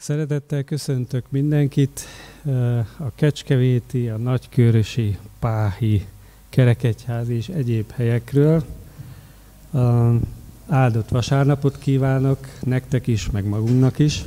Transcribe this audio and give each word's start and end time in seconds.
Szeretettel 0.00 0.62
köszöntök 0.62 1.30
mindenkit 1.30 2.00
a 2.96 3.14
Kecskevéti, 3.14 4.08
a 4.08 4.16
Nagykörösi, 4.16 5.18
Páhi, 5.38 6.06
Kerekegyház 6.48 7.28
és 7.28 7.48
egyéb 7.48 7.90
helyekről. 7.90 8.64
Áldott 10.66 11.08
vasárnapot 11.08 11.78
kívánok 11.78 12.38
nektek 12.64 13.06
is, 13.06 13.30
meg 13.30 13.44
magunknak 13.44 13.98
is. 13.98 14.24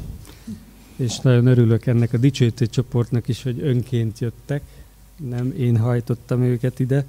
És 0.96 1.20
nagyon 1.20 1.46
örülök 1.46 1.86
ennek 1.86 2.14
a 2.14 2.18
dicsőítő 2.18 2.68
csoportnak 2.68 3.28
is, 3.28 3.44
hogy 3.44 3.62
önként 3.62 4.20
jöttek. 4.20 4.62
Nem 5.16 5.54
én 5.58 5.78
hajtottam 5.78 6.42
őket 6.42 6.80
ide. 6.80 7.06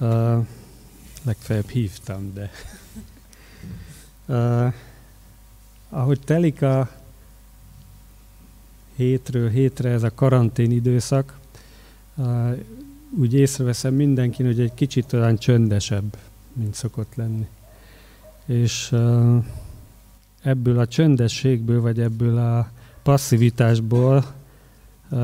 Uh, 0.00 0.46
legfeljebb 1.22 1.68
hívtam, 1.68 2.32
de... 2.34 2.50
Uh, 4.26 4.72
ahogy 5.88 6.20
telik 6.24 6.62
a 6.62 7.02
hétről 8.96 9.48
hétre 9.48 9.90
ez 9.90 10.02
a 10.02 10.14
karantén 10.14 10.70
időszak, 10.70 11.38
úgy 13.18 13.34
észreveszem 13.34 13.94
mindenkin, 13.94 14.46
hogy 14.46 14.60
egy 14.60 14.74
kicsit 14.74 15.12
olyan 15.12 15.36
csöndesebb, 15.36 16.16
mint 16.52 16.74
szokott 16.74 17.14
lenni. 17.14 17.46
És 18.46 18.94
ebből 20.42 20.78
a 20.78 20.86
csöndességből, 20.86 21.80
vagy 21.80 22.00
ebből 22.00 22.38
a 22.38 22.70
passzivitásból 23.02 24.24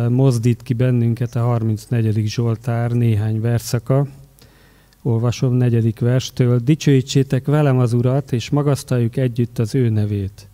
mozdít 0.08 0.62
ki 0.62 0.74
bennünket 0.74 1.36
a 1.36 1.40
34. 1.40 2.26
Zsoltár 2.26 2.90
néhány 2.90 3.40
verszaka. 3.40 4.06
Olvasom 5.02 5.54
negyedik 5.54 5.98
verstől. 5.98 6.58
Dicsőítsétek 6.58 7.46
velem 7.46 7.78
az 7.78 7.92
Urat, 7.92 8.32
és 8.32 8.50
magasztaljuk 8.50 9.16
együtt 9.16 9.58
az 9.58 9.74
ő 9.74 9.88
nevét. 9.88 10.48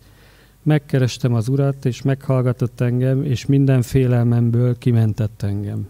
Megkerestem 0.67 1.33
az 1.33 1.47
Urat, 1.47 1.85
és 1.85 2.01
meghallgatott 2.01 2.81
engem, 2.81 3.23
és 3.23 3.45
minden 3.45 3.81
félelmemből 3.81 4.77
kimentett 4.77 5.41
engem. 5.41 5.87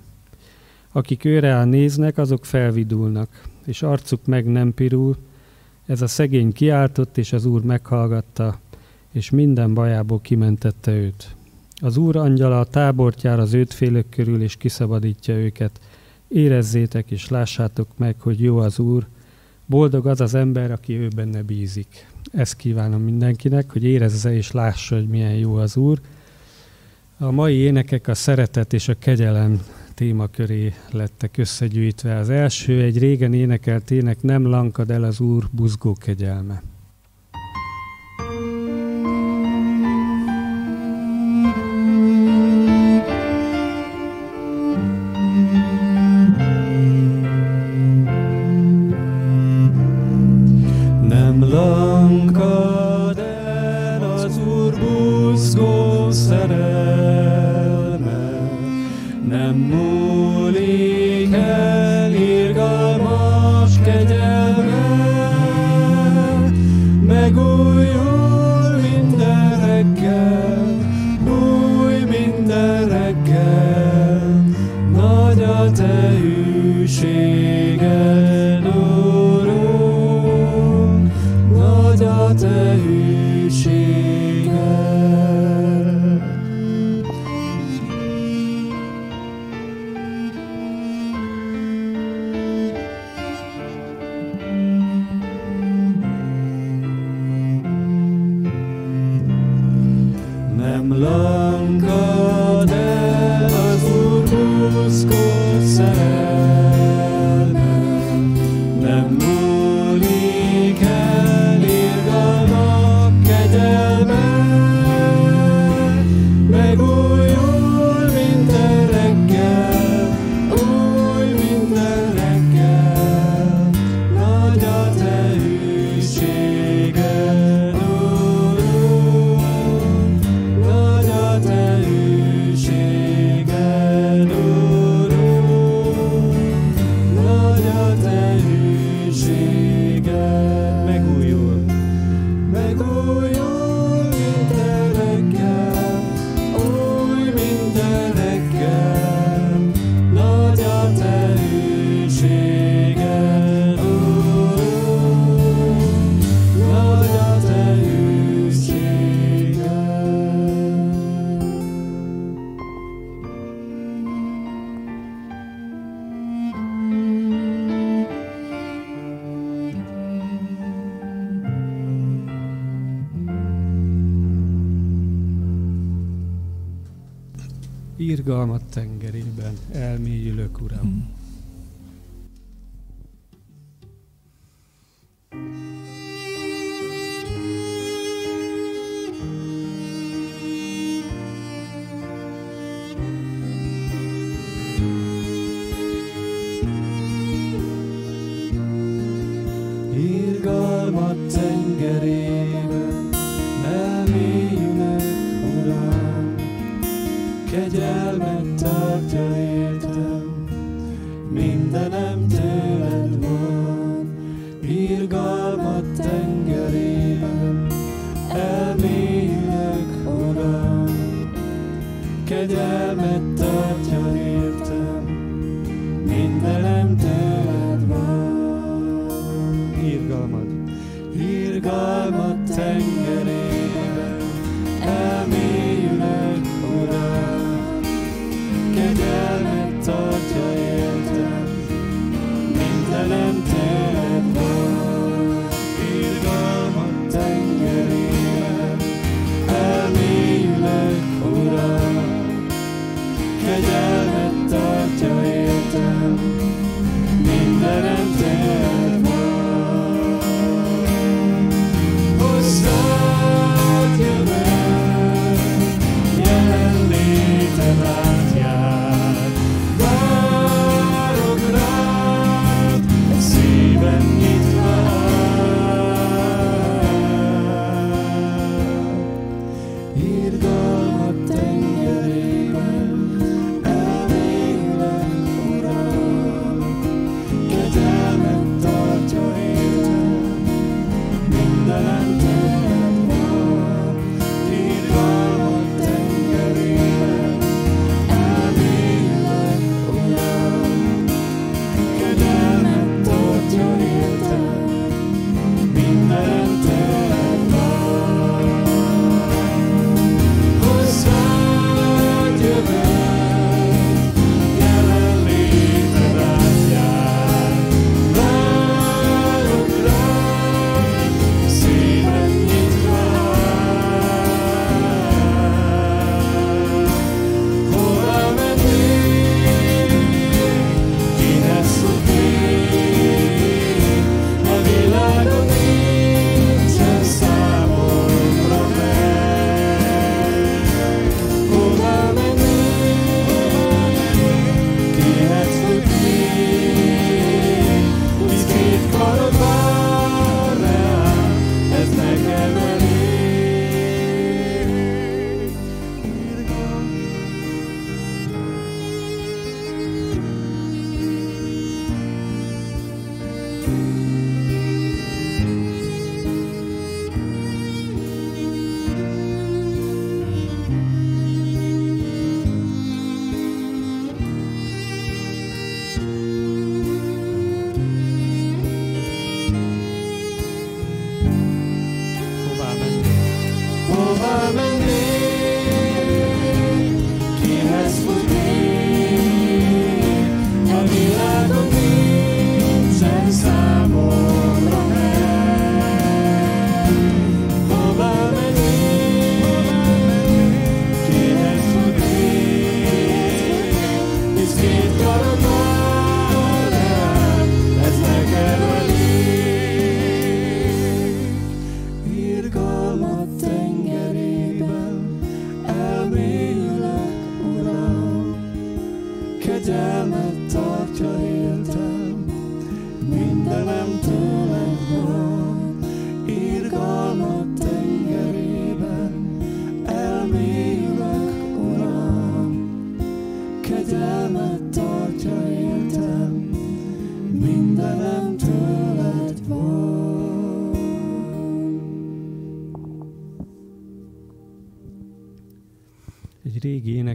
Akik 0.92 1.26
őre 1.26 1.64
néznek, 1.64 2.18
azok 2.18 2.46
felvidulnak, 2.46 3.30
és 3.66 3.82
arcuk 3.82 4.26
meg 4.26 4.46
nem 4.46 4.74
pirul. 4.74 5.16
Ez 5.86 6.02
a 6.02 6.08
szegény 6.08 6.54
kiáltott, 6.54 7.18
és 7.18 7.34
az 7.34 7.46
Úr 7.46 7.64
meghallgatta, 7.64 8.60
és 9.12 9.30
minden 9.30 9.74
bajából 9.74 10.22
kimentette 10.22 10.92
őt. 10.92 11.36
Az 11.82 11.98
Úr 11.98 12.16
angyala 12.16 12.60
a 12.60 12.66
tábort 12.66 13.22
jár 13.22 13.40
az 13.40 13.58
félök 13.70 14.10
körül, 14.10 14.42
és 14.42 14.56
kiszabadítja 14.56 15.36
őket. 15.36 15.80
Érezzétek 16.28 17.12
és 17.12 17.30
lássátok 17.30 17.88
meg, 17.98 18.16
hogy 18.20 18.42
jó 18.42 18.58
az 18.58 18.80
Úr, 18.80 19.08
boldog 19.68 20.08
az 20.08 20.22
az 20.22 20.34
ember, 20.34 20.72
aki 20.72 20.94
ő 20.94 21.08
benne 21.16 21.42
bízik. 21.42 22.08
Ezt 22.32 22.56
kívánom 22.56 23.02
mindenkinek, 23.02 23.72
hogy 23.72 23.84
érezze 23.84 24.34
és 24.34 24.52
lássa, 24.52 24.96
hogy 24.96 25.08
milyen 25.08 25.34
jó 25.34 25.56
az 25.56 25.78
Úr. 25.78 26.00
A 27.18 27.32
mai 27.32 27.56
énekek 27.56 28.08
a 28.08 28.14
szeretet 28.14 28.74
és 28.74 28.88
a 28.88 28.98
kegyelem 29.00 29.62
témaköré 29.94 30.74
lettek 30.92 31.38
összegyűjtve. 31.38 32.16
Az 32.16 32.30
első 32.30 32.82
egy 32.82 32.98
régen 32.98 33.34
énekelt 33.34 33.92
ének 33.92 34.22
Nem 34.22 34.46
lankad 34.46 34.92
el 34.92 35.04
az 35.04 35.20
Úr 35.20 35.48
buzgó 35.52 35.94
kegyelme. 35.94 36.62
love. 101.00 101.47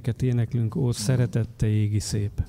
Éneket 0.03 0.23
éneklünk, 0.23 0.77
ó 0.77 0.93
szeretette 0.93 1.67
égi 1.67 1.99
szép. 1.99 2.43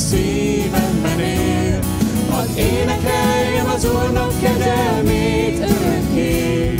Szívemben 0.00 1.20
él. 1.20 1.78
Hadd 2.30 2.56
énekeljem 2.56 3.68
az 3.74 3.84
Úrnak 3.84 4.32
kegyelmét 4.40 5.58
örökké. 5.58 6.74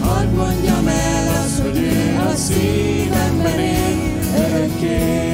Hadd 0.00 0.28
mondjam 0.34 0.86
el 0.86 1.42
azt, 1.42 1.60
hogy 1.60 1.76
ő 1.76 2.18
a 2.30 2.34
szívemben 2.34 3.58
él 3.58 4.18
örökké. 4.36 5.30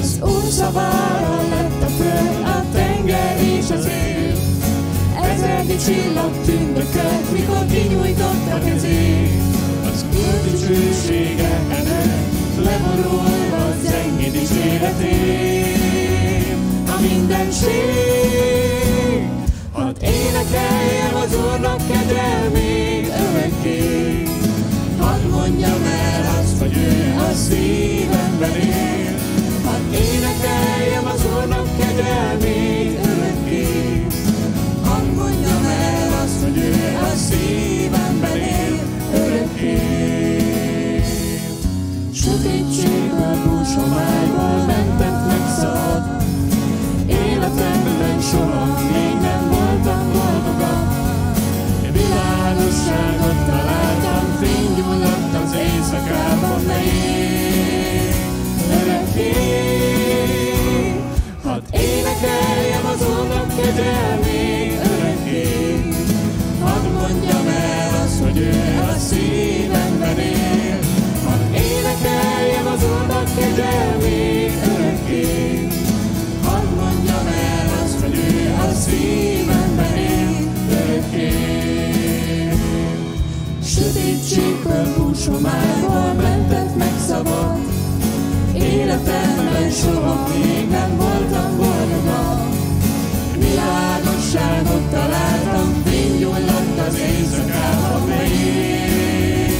Az 0.00 0.18
Úr 0.22 0.50
szavára 0.50 1.36
lett 1.50 1.82
a 1.82 1.86
föld, 1.86 2.44
a 2.44 2.64
tenger 2.72 3.40
és 3.40 3.70
az 3.70 3.86
ég. 3.86 4.34
Ezernyi 5.22 5.76
csillag 5.76 6.30
tündökött, 6.44 7.32
mikor 7.32 7.66
kinyújtotta 7.66 8.58
kezét. 8.64 9.42
Az 9.92 10.04
Úr 10.14 10.50
dicsősége 10.50 11.60
előtt, 11.70 12.64
leborulva 14.30 14.38
zengi 14.38 14.38
dicséretét. 14.38 15.66
A 16.88 17.00
mindenség, 17.00 17.70
hadd 19.72 19.94
énekeljem 20.02 21.14
az 21.14 21.34
Úrnak 21.34 21.80
kegyelmét 21.86 23.06
örökké. 23.06 24.22
Hadd 24.98 25.22
mondjam 25.30 25.82
el 25.84 26.38
azt, 26.40 26.58
hogy 26.58 26.76
ő 26.76 27.14
a 27.30 27.32
szívemben 27.34 28.54
él. 28.54 29.14
Hadd 29.64 29.92
énekeljem 29.92 31.06
az 31.06 31.24
Úrnak 31.36 31.68
kegyelmét 31.78 32.79
Sötétségből, 42.42 43.36
búsomájból 43.44 44.64
mentett 44.66 45.26
megszabad. 45.26 46.22
Életemben 47.06 48.20
soha 48.20 48.64
még 48.92 49.14
nem 49.20 49.48
voltam 49.48 50.12
boldogabb. 50.12 50.88
Világosságot 51.92 53.46
találtam, 53.46 54.36
fény 54.40 54.74
gyulladt 54.74 55.34
az 55.44 55.52
éjszakában, 55.52 56.62
ne 56.66 56.82
ég 56.82 57.19
Úrnak 73.60 74.00
kegyelmét 74.00 74.66
örökké. 74.66 75.68
A 78.58 78.72
szívemben 78.72 79.96
él 79.96 80.52
örökké. 80.70 81.32
Sötétségből, 83.64 84.94
búsomából 84.96 86.12
mentett 86.16 86.76
meg 86.76 86.92
szabad. 87.08 87.58
Életemben 88.54 89.70
soha 89.70 90.28
még 90.28 90.68
nem 90.70 90.96
voltam 90.96 91.56
boldogabb. 91.56 92.54
Világosságot 93.38 94.90
találtam, 94.90 95.82
fénygyulladt 95.84 96.78
az 96.88 96.98
éjszakában 96.98 98.08
még. 98.08 99.52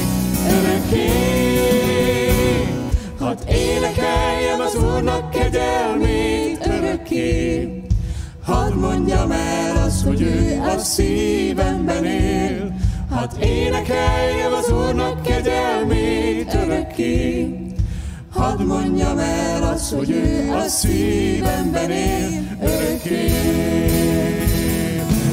Örökké, 0.48 1.08
örökké. 7.10 7.82
Hadd 8.42 8.74
mondjam 8.74 9.30
el 9.30 9.76
azt, 9.86 10.04
hogy 10.04 10.22
ő 10.22 10.60
a 10.76 10.78
szívemben 10.78 12.04
él. 12.04 12.74
Hadd 13.10 13.30
énekeljem 13.40 14.52
az 14.52 14.72
Úrnak 14.72 15.22
kegyelmét 15.22 16.54
örökké. 16.54 17.48
Hadd 18.32 18.62
mondjam 18.62 19.18
el 19.18 19.62
azt, 19.62 19.92
hogy 19.92 20.10
ő 20.10 20.52
a 20.52 20.68
szívemben 20.68 21.90
él 21.90 22.28
örökké. 22.62 23.28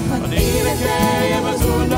Hadd 0.10 0.32
énekeljem 0.32 1.44
az 1.54 1.66
Úrnak 1.66 1.97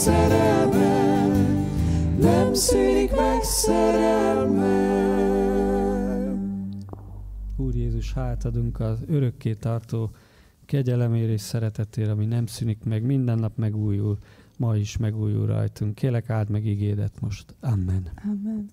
szerelme, 0.00 1.26
nem 2.20 2.54
szűnik 2.54 3.10
meg 3.10 3.42
szerelme. 3.42 4.78
Úr 7.56 7.74
Jézus, 7.74 8.12
hát 8.12 8.44
adunk 8.44 8.80
az 8.80 8.98
örökké 9.06 9.54
tartó 9.54 10.10
kegyelemért 10.64 11.30
és 11.30 11.40
szeretetért, 11.40 12.10
ami 12.10 12.24
nem 12.24 12.46
szűnik 12.46 12.84
meg, 12.84 13.02
minden 13.02 13.38
nap 13.38 13.56
megújul, 13.56 14.18
ma 14.56 14.76
is 14.76 14.96
megújul 14.96 15.46
rajtunk. 15.46 15.94
Kélek 15.94 16.30
áld 16.30 16.48
meg 16.48 16.66
igédet 16.66 17.20
most. 17.20 17.54
Amen. 17.60 18.10
Amen. 18.24 18.70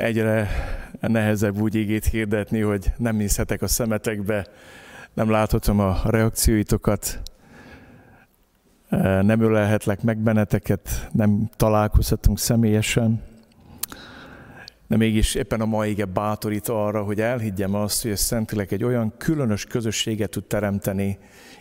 Egyre 0.00 0.48
nehezebb 1.00 1.60
úgy 1.60 1.74
igét 1.74 2.04
hirdetni, 2.04 2.60
hogy 2.60 2.92
nem 2.96 3.16
nézhetek 3.16 3.62
a 3.62 3.66
szemetekbe, 3.66 4.46
nem 5.14 5.30
láthatom 5.30 5.80
a 5.80 6.00
reakcióitokat, 6.04 7.20
nem 9.22 9.40
ölelhetlek 9.40 10.02
meg 10.02 10.18
benneteket, 10.18 11.08
nem 11.12 11.50
találkozhatunk 11.56 12.38
személyesen. 12.38 13.22
De 14.86 14.96
mégis 14.96 15.34
éppen 15.34 15.60
a 15.60 15.64
mai 15.66 15.90
ige 15.90 16.04
bátorít 16.04 16.68
arra, 16.68 17.02
hogy 17.02 17.20
elhiggyem 17.20 17.74
azt, 17.74 18.02
hogy 18.02 18.10
a 18.10 18.16
Szentlélek 18.16 18.72
egy 18.72 18.84
olyan 18.84 19.14
különös 19.16 19.64
közösséget 19.64 20.30
tud 20.30 20.44
teremteni 20.44 21.18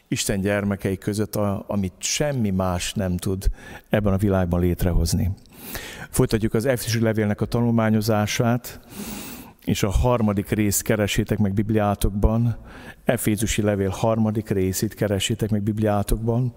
Isten 0.08 0.42
gyermekei 0.42 0.98
között, 0.98 1.36
amit 1.68 1.94
semmi 1.98 2.50
más 2.50 2.94
nem 2.94 3.18
tud 3.18 3.46
ebben 3.90 4.14
a 4.14 4.18
világban 4.18 4.60
létrehozni. 4.60 5.32
Folytatjuk 6.10 6.54
az 6.54 6.66
Efézusi 6.66 7.00
levélnek 7.00 7.42
a 7.42 7.46
tanulmányozását, 7.46 8.80
és 9.66 9.84
a 9.84 9.90
harmadik 9.90 10.50
részt 10.50 10.82
keresétek 10.82 11.38
meg 11.38 11.54
Bibliátokban. 11.54 12.58
Efézusi 13.06 13.62
levél 13.62 13.90
harmadik 13.90 14.50
részét 14.50 14.94
keresétek 14.94 15.50
meg 15.50 15.62
Bibliátokban. 15.62 16.54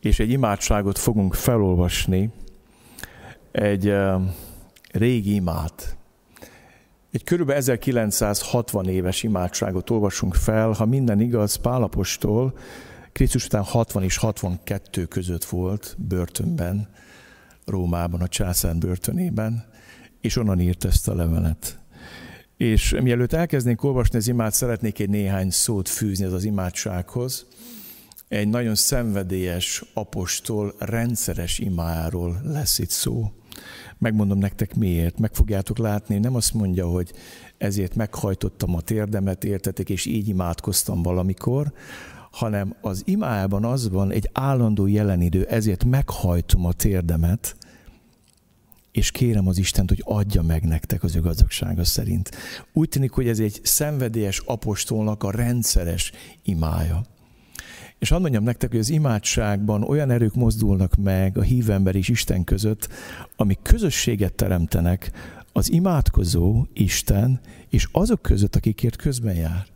És 0.00 0.18
egy 0.18 0.30
imádságot 0.30 0.98
fogunk 0.98 1.34
felolvasni, 1.34 2.30
egy 3.52 3.94
régi 4.92 5.34
imát. 5.34 5.96
Egy 7.12 7.24
körülbelül 7.24 7.60
1960 7.60 8.88
éves 8.88 9.22
imádságot 9.22 9.90
olvasunk 9.90 10.34
fel, 10.34 10.70
ha 10.70 10.86
minden 10.86 11.20
igaz, 11.20 11.54
Pálapostól 11.56 12.54
Krisztus 13.12 13.44
után 13.44 13.62
60 13.62 14.02
és 14.02 14.16
62 14.16 15.04
között 15.04 15.44
volt 15.44 15.96
börtönben, 15.98 16.88
Rómában, 17.64 18.20
a 18.20 18.28
császár 18.28 18.76
börtönében, 18.76 19.64
és 20.20 20.36
onnan 20.36 20.60
írt 20.60 20.84
ezt 20.84 21.08
a 21.08 21.14
levelet. 21.14 21.78
És 22.56 22.96
mielőtt 23.02 23.32
elkeznénk 23.32 23.82
olvasni 23.82 24.18
az 24.18 24.28
imát, 24.28 24.52
szeretnék 24.52 24.98
egy 24.98 25.08
néhány 25.08 25.50
szót 25.50 25.88
fűzni 25.88 26.24
ez 26.24 26.32
az 26.32 26.44
imádsághoz. 26.44 27.46
Egy 28.28 28.48
nagyon 28.48 28.74
szenvedélyes 28.74 29.84
apostol 29.94 30.74
rendszeres 30.78 31.58
imáról 31.58 32.40
lesz 32.44 32.78
itt 32.78 32.90
szó. 32.90 33.32
Megmondom 33.98 34.38
nektek 34.38 34.74
miért. 34.74 35.18
Meg 35.18 35.34
fogjátok 35.34 35.78
látni, 35.78 36.18
nem 36.18 36.34
azt 36.34 36.54
mondja, 36.54 36.86
hogy 36.86 37.12
ezért 37.58 37.94
meghajtottam 37.94 38.74
a 38.74 38.80
térdemet, 38.80 39.44
értetek, 39.44 39.90
és 39.90 40.06
így 40.06 40.28
imádkoztam 40.28 41.02
valamikor, 41.02 41.72
hanem 42.32 42.74
az 42.80 43.02
imájában 43.04 43.64
az 43.64 43.88
van 43.88 44.10
egy 44.10 44.30
állandó 44.32 44.86
jelenidő, 44.86 45.44
ezért 45.44 45.84
meghajtom 45.84 46.64
a 46.66 46.72
térdemet, 46.72 47.56
és 48.92 49.10
kérem 49.10 49.48
az 49.48 49.58
Istent, 49.58 49.88
hogy 49.88 50.02
adja 50.04 50.42
meg 50.42 50.64
nektek 50.64 51.02
az 51.02 51.16
ő 51.16 51.20
gazdagsága 51.20 51.84
szerint. 51.84 52.30
Úgy 52.72 52.88
tűnik, 52.88 53.10
hogy 53.10 53.28
ez 53.28 53.38
egy 53.38 53.60
szenvedélyes 53.62 54.38
apostolnak 54.38 55.22
a 55.22 55.30
rendszeres 55.30 56.12
imája. 56.42 57.02
És 57.98 58.08
hadd 58.08 58.20
mondjam 58.20 58.42
nektek, 58.42 58.70
hogy 58.70 58.78
az 58.78 58.88
imádságban 58.88 59.82
olyan 59.82 60.10
erők 60.10 60.34
mozdulnak 60.34 60.94
meg 60.94 61.38
a 61.38 61.42
hívember 61.42 61.94
és 61.94 62.08
Isten 62.08 62.44
között, 62.44 62.88
amik 63.36 63.58
közösséget 63.62 64.32
teremtenek 64.32 65.10
az 65.52 65.70
imádkozó 65.70 66.66
Isten 66.72 67.40
és 67.68 67.88
azok 67.92 68.22
között, 68.22 68.56
akikért 68.56 68.96
közben 68.96 69.34
jár. 69.34 69.66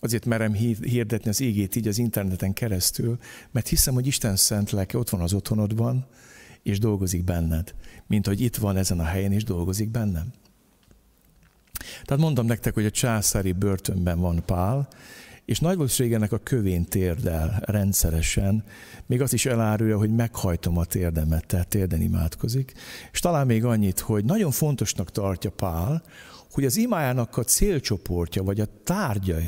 Azért 0.00 0.24
merem 0.24 0.52
hirdetni 0.52 1.30
az 1.30 1.40
égét 1.40 1.76
így 1.76 1.88
az 1.88 1.98
interneten 1.98 2.52
keresztül, 2.52 3.18
mert 3.50 3.68
hiszem, 3.68 3.94
hogy 3.94 4.06
Isten 4.06 4.36
szent 4.36 4.70
lelke 4.70 4.98
ott 4.98 5.08
van 5.08 5.20
az 5.20 5.32
otthonodban, 5.32 6.06
és 6.62 6.78
dolgozik 6.78 7.24
benned, 7.24 7.74
mint 8.06 8.26
hogy 8.26 8.40
itt 8.40 8.56
van 8.56 8.76
ezen 8.76 9.00
a 9.00 9.04
helyen, 9.04 9.32
és 9.32 9.44
dolgozik 9.44 9.90
bennem. 9.90 10.32
Tehát 12.04 12.22
mondom 12.22 12.46
nektek, 12.46 12.74
hogy 12.74 12.84
a 12.84 12.90
császári 12.90 13.52
börtönben 13.52 14.20
van 14.20 14.42
Pál, 14.44 14.88
és 15.44 15.60
nagy 15.60 15.76
valószínűleg 15.76 16.32
a 16.32 16.42
kövén 16.42 16.84
térdel 16.84 17.62
rendszeresen, 17.64 18.64
még 19.06 19.20
azt 19.20 19.32
is 19.32 19.46
elárulja, 19.46 19.98
hogy 19.98 20.10
meghajtom 20.10 20.78
a 20.78 20.84
térdemet, 20.84 21.46
tehát 21.46 21.68
térden 21.68 22.00
imádkozik. 22.00 22.72
És 23.12 23.20
talán 23.20 23.46
még 23.46 23.64
annyit, 23.64 24.00
hogy 24.00 24.24
nagyon 24.24 24.50
fontosnak 24.50 25.10
tartja 25.10 25.50
Pál, 25.50 26.02
hogy 26.52 26.64
az 26.64 26.76
imájának 26.76 27.36
a 27.36 27.44
célcsoportja, 27.44 28.42
vagy 28.42 28.60
a 28.60 28.68
tárgya 28.84 29.38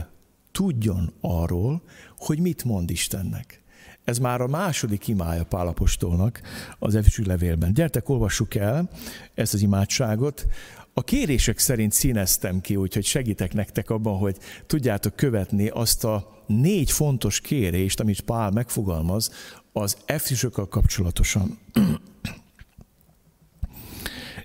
tudjon 0.53 1.13
arról, 1.21 1.83
hogy 2.19 2.39
mit 2.39 2.65
mond 2.65 2.91
Istennek. 2.91 3.63
Ez 4.05 4.19
már 4.19 4.41
a 4.41 4.47
második 4.47 5.09
imája 5.09 5.45
Pálapostolnak 5.45 6.41
az 6.79 6.95
Efesű 6.95 7.23
levélben. 7.23 7.75
Gyertek, 7.75 8.09
olvassuk 8.09 8.55
el 8.55 8.91
ezt 9.35 9.55
az 9.55 9.63
imádságot. 9.63 10.47
A 10.95 11.03
kérések 11.03 11.59
szerint 11.59 11.93
színeztem 11.93 12.61
ki, 12.61 12.77
úgyhogy 12.77 13.05
segítek 13.05 13.53
nektek 13.53 13.91
abban, 13.91 14.19
hogy 14.19 14.37
tudjátok 14.67 15.17
követni 15.17 15.69
azt 15.69 16.05
a 16.05 16.43
négy 16.47 16.91
fontos 16.91 17.41
kérést, 17.41 18.01
amit 18.01 18.21
Pál 18.21 18.51
megfogalmaz 18.51 19.31
az 19.73 19.97
Efesüsokkal 20.05 20.69
kapcsolatosan. 20.69 21.59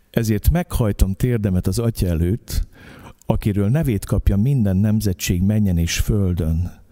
Ezért 0.09 0.49
meghajtom 0.49 1.13
térdemet 1.13 1.67
az 1.67 1.79
Atya 1.79 2.07
előtt, 2.07 2.67
akiről 3.25 3.69
nevét 3.69 4.05
kapja 4.05 4.37
minden 4.37 4.77
nemzetség 4.77 5.41
menjen 5.41 5.77
és 5.77 5.99
földön. 5.99 6.83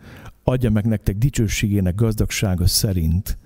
Adja 0.43 0.69
meg 0.69 0.86
nektek 0.86 1.17
dicsőségének 1.17 1.96
gazdagsága 1.96 2.67
szerint, 2.67 3.38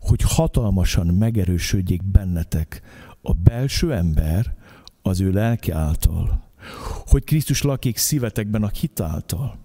hogy 0.00 0.20
hatalmasan 0.24 1.06
megerősödjék 1.06 2.04
bennetek 2.04 2.82
a 3.22 3.32
belső 3.32 3.92
ember 3.92 4.54
az 5.02 5.20
ő 5.20 5.30
lelke 5.30 5.74
által, 5.74 6.50
hogy 7.06 7.24
Krisztus 7.24 7.62
lakik 7.62 7.96
szívetekben 7.96 8.62
a 8.62 8.68
hitáltal. 8.68 9.58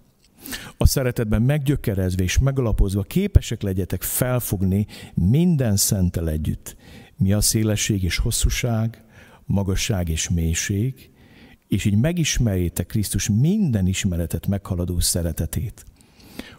A 0.77 0.87
szeretetben 0.87 1.41
meggyökerezve 1.41 2.23
és 2.23 2.37
megalapozva 2.37 3.01
képesek 3.01 3.61
legyetek 3.61 4.01
felfogni 4.01 4.87
minden 5.13 5.75
szentel 5.75 6.29
együtt, 6.29 6.75
mi 7.17 7.33
a 7.33 7.41
szélesség 7.41 8.03
és 8.03 8.17
hosszúság, 8.17 9.03
magasság 9.45 10.09
és 10.09 10.29
mélység, 10.29 11.09
és 11.67 11.85
így 11.85 11.97
megismerjétek 11.97 12.85
Krisztus 12.85 13.29
minden 13.29 13.87
ismeretet 13.87 14.47
meghaladó 14.47 14.99
szeretetét, 14.99 15.85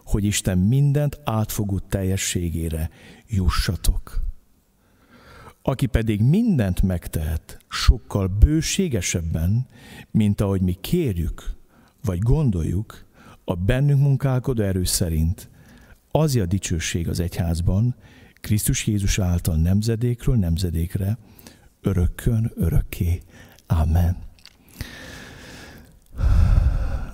hogy 0.05 0.25
Isten 0.25 0.59
mindent 0.59 1.21
átfogó 1.25 1.79
teljességére 1.79 2.91
jussatok. 3.27 4.21
Aki 5.63 5.87
pedig 5.87 6.23
mindent 6.23 6.83
megtehet, 6.83 7.59
sokkal 7.69 8.27
bőségesebben, 8.27 9.67
mint 10.11 10.41
ahogy 10.41 10.61
mi 10.61 10.73
kérjük, 10.73 11.57
vagy 12.05 12.19
gondoljuk, 12.19 13.07
a 13.45 13.55
bennünk 13.55 14.01
munkálkodó 14.01 14.63
erő 14.63 14.85
szerint, 14.85 15.51
az 16.11 16.37
a 16.37 16.47
dicsőség 16.47 17.09
az 17.09 17.21
egyházban, 17.21 17.95
Krisztus 18.41 18.87
Jézus 18.87 19.19
által 19.19 19.57
nemzedékről 19.57 20.37
nemzedékre, 20.37 21.19
örökkön 21.81 22.53
örökké. 22.55 23.23
Amen. 23.67 24.28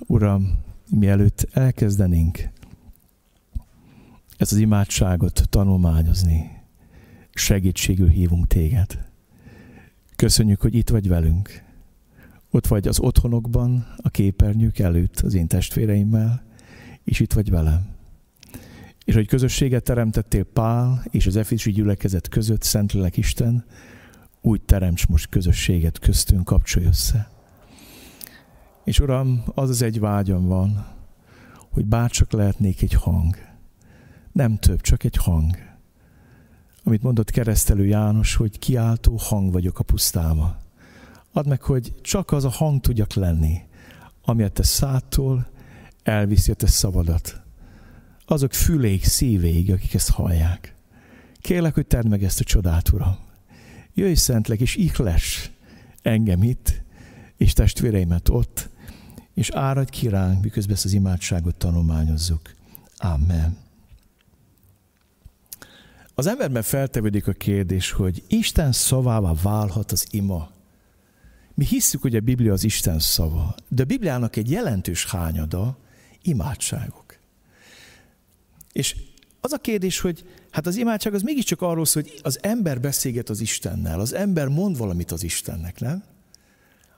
Uram, 0.06 0.58
mielőtt 0.90 1.48
elkezdenénk 1.52 2.52
ezt 4.36 4.52
az 4.52 4.58
imádságot 4.58 5.42
tanulmányozni, 5.50 6.50
segítségül 7.34 8.08
hívunk 8.08 8.46
téged. 8.46 9.04
Köszönjük, 10.16 10.60
hogy 10.60 10.74
itt 10.74 10.90
vagy 10.90 11.08
velünk. 11.08 11.62
Ott 12.50 12.66
vagy 12.66 12.88
az 12.88 13.00
otthonokban, 13.00 13.86
a 13.96 14.08
képernyők 14.08 14.78
előtt 14.78 15.20
az 15.20 15.34
én 15.34 15.46
testvéreimmel, 15.46 16.42
és 17.04 17.20
itt 17.20 17.32
vagy 17.32 17.50
velem. 17.50 17.86
És 19.04 19.14
hogy 19.14 19.26
közösséget 19.26 19.84
teremtettél 19.84 20.44
Pál 20.44 21.04
és 21.10 21.26
az 21.26 21.36
Efési 21.36 21.72
gyülekezet 21.72 22.28
között, 22.28 22.62
Szentlélek 22.62 23.16
Isten, 23.16 23.64
úgy 24.40 24.62
teremts 24.62 25.06
most 25.06 25.28
közösséget 25.28 25.98
köztünk, 25.98 26.44
kapcsolj 26.44 26.86
össze. 26.86 27.33
És 28.84 29.00
Uram, 29.00 29.42
az 29.54 29.68
az 29.68 29.82
egy 29.82 30.00
vágyam 30.00 30.46
van, 30.46 30.86
hogy 31.70 31.84
bárcsak 31.84 32.32
lehetnék 32.32 32.82
egy 32.82 32.92
hang. 32.92 33.36
Nem 34.32 34.58
több, 34.58 34.80
csak 34.80 35.04
egy 35.04 35.16
hang. 35.16 35.56
Amit 36.84 37.02
mondott 37.02 37.30
keresztelő 37.30 37.86
János, 37.86 38.34
hogy 38.34 38.58
kiáltó 38.58 39.16
hang 39.16 39.52
vagyok 39.52 39.78
a 39.78 39.82
pusztába. 39.82 40.58
Add 41.32 41.48
meg, 41.48 41.62
hogy 41.62 41.92
csak 42.00 42.32
az 42.32 42.44
a 42.44 42.50
hang 42.50 42.80
tudjak 42.80 43.12
lenni, 43.12 43.60
ami 44.22 44.42
a 44.42 44.48
te 44.48 44.62
szától 44.62 45.46
elviszi 46.02 46.50
a 46.50 46.54
te 46.54 46.66
szavadat. 46.66 47.42
Azok 48.26 48.52
füléig, 48.52 49.04
szívéig, 49.04 49.72
akik 49.72 49.94
ezt 49.94 50.10
hallják. 50.10 50.74
Kérlek, 51.40 51.74
hogy 51.74 51.86
tedd 51.86 52.08
meg 52.08 52.24
ezt 52.24 52.40
a 52.40 52.44
csodát, 52.44 52.92
Uram. 52.92 53.16
Jöjj 53.94 54.14
szentleg, 54.14 54.60
és 54.60 54.76
ihles 54.76 55.50
engem 56.02 56.42
itt, 56.42 56.82
és 57.36 57.52
testvéreimet 57.52 58.28
ott, 58.28 58.72
és 59.34 59.50
áradj 59.50 59.90
ki 59.90 60.08
ránk, 60.08 60.42
miközben 60.42 60.74
ezt 60.74 60.84
az 60.84 60.92
imádságot 60.92 61.54
tanulmányozzuk. 61.54 62.54
Amen. 62.96 63.56
Az 66.14 66.26
emberben 66.26 66.62
feltevődik 66.62 67.26
a 67.26 67.32
kérdés, 67.32 67.90
hogy 67.90 68.22
Isten 68.26 68.72
szavává 68.72 69.32
válhat 69.42 69.92
az 69.92 70.06
ima. 70.10 70.50
Mi 71.54 71.64
hisszük, 71.64 72.02
hogy 72.02 72.16
a 72.16 72.20
Biblia 72.20 72.52
az 72.52 72.64
Isten 72.64 72.98
szava, 72.98 73.54
de 73.68 73.82
a 73.82 73.86
Bibliának 73.86 74.36
egy 74.36 74.50
jelentős 74.50 75.06
hányada 75.06 75.78
imádságok. 76.22 77.18
És 78.72 78.96
az 79.40 79.52
a 79.52 79.58
kérdés, 79.58 80.00
hogy 80.00 80.24
hát 80.50 80.66
az 80.66 80.76
imádság 80.76 81.14
az 81.14 81.22
mégiscsak 81.22 81.62
arról 81.62 81.84
szól, 81.84 82.02
hogy 82.02 82.20
az 82.22 82.38
ember 82.42 82.80
beszélget 82.80 83.28
az 83.28 83.40
Istennel, 83.40 84.00
az 84.00 84.12
ember 84.12 84.48
mond 84.48 84.76
valamit 84.76 85.12
az 85.12 85.22
Istennek, 85.22 85.80
nem? 85.80 86.04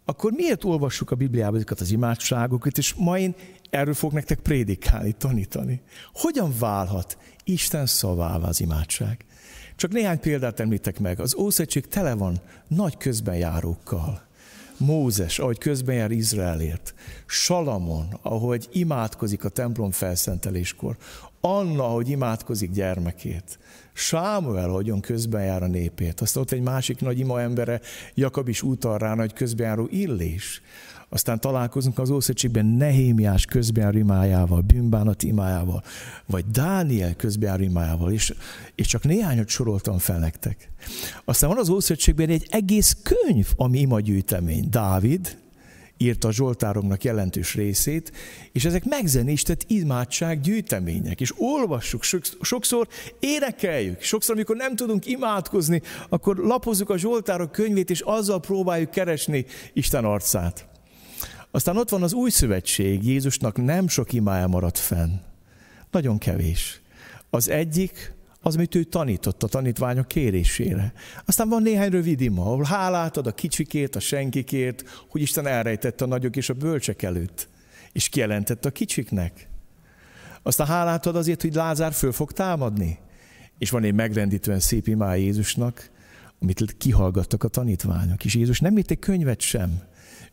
Akkor 0.09 0.33
miért 0.33 0.64
olvassuk 0.64 1.11
a 1.11 1.14
Bibliában 1.14 1.55
ezeket 1.55 1.81
az 1.81 1.90
imádságokat, 1.90 2.79
és 2.79 2.95
ma 2.95 3.19
én 3.19 3.35
erről 3.71 3.95
fog 3.95 4.12
nektek 4.12 4.38
prédikálni, 4.38 5.12
tanítani. 5.12 5.83
Hogyan 6.12 6.55
válhat 6.59 7.19
Isten 7.45 7.87
szavává 7.87 8.49
az 8.49 8.61
imádság? 8.61 9.25
Csak 9.77 9.92
néhány 9.92 10.21
példát 10.21 10.61
említek 10.61 11.01
meg. 11.01 11.21
Az 11.21 11.35
Ószegység 11.35 11.87
tele 11.87 12.14
van 12.14 12.40
nagy 12.69 12.97
közbenjárókkal. 12.97 14.25
Mózes, 14.77 15.38
ahogy 15.38 15.59
közben 15.59 15.95
jár 15.95 16.11
Izraelért, 16.11 16.95
Salamon, 17.27 18.19
ahogy 18.23 18.69
imádkozik 18.73 19.45
a 19.45 19.49
templom 19.49 19.90
felszenteléskor, 19.90 20.97
Anna, 21.40 21.85
ahogy 21.85 22.09
imádkozik 22.09 22.71
gyermekét, 22.71 23.59
Sámuel, 23.96 24.68
hogyan 24.68 25.00
közben 25.00 25.44
jár 25.44 25.62
a 25.62 25.66
népét. 25.66 26.20
Aztán 26.20 26.42
ott 26.42 26.50
egy 26.50 26.62
másik 26.62 27.00
nagy 27.00 27.18
ima 27.18 27.40
embere, 27.40 27.80
Jakab 28.14 28.48
is 28.48 28.62
utal 28.62 28.98
rá, 28.98 29.14
nagy 29.14 29.32
közbenjáró 29.32 29.87
Illés. 29.90 30.62
Aztán 31.09 31.40
találkozunk 31.40 31.98
az 31.98 32.11
Ószövetségben 32.11 32.66
Nehémiás 32.66 33.44
közbenjáró 33.44 33.98
imájával, 33.98 34.61
bűnbánat 34.61 35.22
imájával, 35.22 35.82
vagy 36.26 36.44
Dániel 36.46 37.14
közbenjáró 37.14 37.62
imájával, 37.62 38.12
és, 38.12 38.35
és 38.74 38.87
csak 38.87 39.04
néhányat 39.04 39.48
soroltam 39.48 39.98
fel 39.98 40.18
nektek. 40.18 40.70
Aztán 41.24 41.48
van 41.48 41.59
az 41.59 41.68
Ószövetségben 41.68 42.28
egy 42.28 42.46
egész 42.50 42.96
könyv, 43.02 43.48
ami 43.56 43.78
ima 43.78 44.00
gyűjtemény. 44.00 44.66
Dávid, 44.70 45.38
írta 45.98 46.28
a 46.28 46.32
Zsoltáromnak 46.32 47.04
jelentős 47.04 47.54
részét, 47.54 48.12
és 48.52 48.64
ezek 48.64 48.85
megzenésített 48.85 49.64
imádság 49.66 50.40
gyűjtemények, 50.40 51.20
és 51.20 51.32
olvassuk, 51.37 52.02
sokszor 52.40 52.88
énekeljük, 53.20 54.02
sokszor, 54.02 54.35
amikor 54.35 54.56
nem 54.56 54.76
tudunk 54.76 55.06
imádkozni, 55.06 55.82
akkor 56.09 56.37
lapozzuk 56.37 56.90
a 56.90 56.98
Zsoltárok 56.98 57.52
könyvét, 57.52 57.90
és 57.90 58.00
azzal 58.00 58.40
próbáljuk 58.40 58.90
keresni 58.90 59.46
Isten 59.72 60.04
arcát. 60.04 60.68
Aztán 61.50 61.76
ott 61.76 61.88
van 61.88 62.02
az 62.02 62.12
új 62.12 62.30
szövetség, 62.30 63.06
Jézusnak 63.06 63.64
nem 63.64 63.88
sok 63.88 64.12
imája 64.12 64.46
maradt 64.46 64.78
fenn. 64.78 65.12
Nagyon 65.90 66.18
kevés. 66.18 66.80
Az 67.30 67.48
egyik 67.48 68.15
az, 68.46 68.54
amit 68.54 68.74
ő 68.74 68.85
tanított 68.85 69.42
a 69.42 69.48
tanítványok 69.48 70.09
kérésére. 70.09 70.92
Aztán 71.24 71.48
van 71.48 71.62
néhány 71.62 71.90
rövid 71.90 72.20
ima, 72.20 72.42
ahol 72.42 72.64
hálát 72.64 73.16
ad 73.16 73.26
a 73.26 73.32
kicsikért, 73.32 73.96
a 73.96 74.00
senkikért, 74.00 75.04
hogy 75.09 75.20
Isten 75.20 75.46
elrejtette 75.46 76.04
a 76.04 76.09
nagyok 76.09 76.37
és 76.37 76.48
a 76.48 76.54
bölcsek 76.54 77.02
előtt, 77.02 77.48
és 77.92 78.09
kijelentette 78.09 78.68
a 78.68 78.72
kicsiknek. 78.72 79.48
Aztán 80.42 80.66
hálát 80.66 81.06
ad 81.06 81.16
azért, 81.16 81.42
hogy 81.42 81.54
Lázár 81.54 81.92
föl 81.92 82.12
fog 82.12 82.32
támadni. 82.32 82.98
És 83.59 83.70
van 83.70 83.85
egy 83.85 83.94
megrendítően 83.94 84.61
szép 84.61 84.87
imája 84.87 85.22
Jézusnak, 85.22 85.90
amit 86.40 86.76
kihallgattak 86.78 87.44
a 87.44 87.48
tanítványok. 87.48 88.24
És 88.24 88.35
Jézus 88.35 88.61
nem 88.61 88.78
írt 88.78 88.90
egy 88.90 88.98
könyvet 88.98 89.40
sem. 89.40 89.82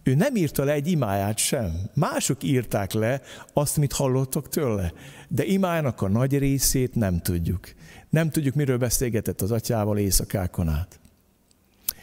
Ő 0.03 0.15
nem 0.15 0.35
írta 0.35 0.63
le 0.63 0.71
egy 0.71 0.87
imáját 0.87 1.37
sem. 1.37 1.71
Mások 1.93 2.43
írták 2.43 2.91
le 2.91 3.21
azt, 3.53 3.77
amit 3.77 3.93
hallottak 3.93 4.49
tőle. 4.49 4.93
De 5.27 5.45
imájának 5.45 6.01
a 6.01 6.07
nagy 6.07 6.37
részét 6.37 6.95
nem 6.95 7.21
tudjuk. 7.21 7.73
Nem 8.09 8.29
tudjuk, 8.29 8.55
miről 8.55 8.77
beszélgetett 8.77 9.41
az 9.41 9.51
atyával 9.51 9.97
éjszakákon 9.97 10.69
át. 10.69 10.99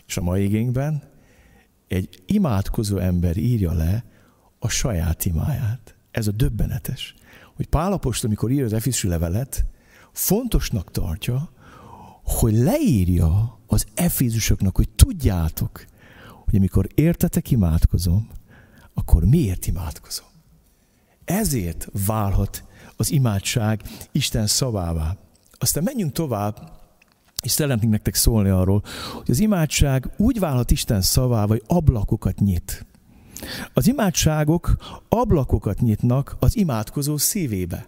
És 0.07 0.17
a 0.17 0.23
mai 0.23 0.43
igényben 0.43 1.03
egy 1.89 2.23
imádkozó 2.27 2.97
ember 2.99 3.37
írja 3.37 3.73
le 3.73 4.05
a 4.59 4.69
saját 4.69 5.25
imáját. 5.25 5.95
Ez 6.11 6.27
a 6.27 6.33
döbbenetes. 6.33 7.15
Hogy 7.55 7.67
Pálapostól, 7.67 8.29
amikor 8.29 8.51
ír 8.51 8.65
az 8.65 8.73
Efisű 8.73 9.09
levelet, 9.09 9.65
fontosnak 10.13 10.91
tartja, 10.91 11.53
hogy 12.23 12.55
leírja 12.55 13.59
az 13.67 13.87
efézusoknak, 13.95 14.77
hogy 14.77 14.89
tudjátok, 14.89 15.85
hogy 16.51 16.59
amikor 16.59 16.89
értetek 16.95 17.51
imádkozom, 17.51 18.29
akkor 18.95 19.25
miért 19.25 19.67
imádkozom? 19.67 20.27
Ezért 21.25 21.89
válhat 22.07 22.65
az 22.97 23.11
imádság 23.11 23.83
Isten 24.13 24.47
szavává. 24.47 25.17
Aztán 25.53 25.83
menjünk 25.83 26.13
tovább, 26.13 26.79
és 27.43 27.51
szeretnénk 27.51 27.93
nektek 27.93 28.15
szólni 28.15 28.49
arról, 28.49 28.83
hogy 29.13 29.31
az 29.31 29.41
imádság 29.41 30.11
úgy 30.17 30.39
válhat 30.39 30.71
Isten 30.71 31.03
szavá, 31.03 31.45
vagy 31.45 31.63
ablakokat 31.67 32.39
nyit. 32.39 32.87
Az 33.75 33.87
imádságok 33.87 34.77
ablakokat 35.09 35.81
nyitnak 35.81 36.37
az 36.39 36.57
imádkozó 36.57 37.17
szívébe. 37.17 37.87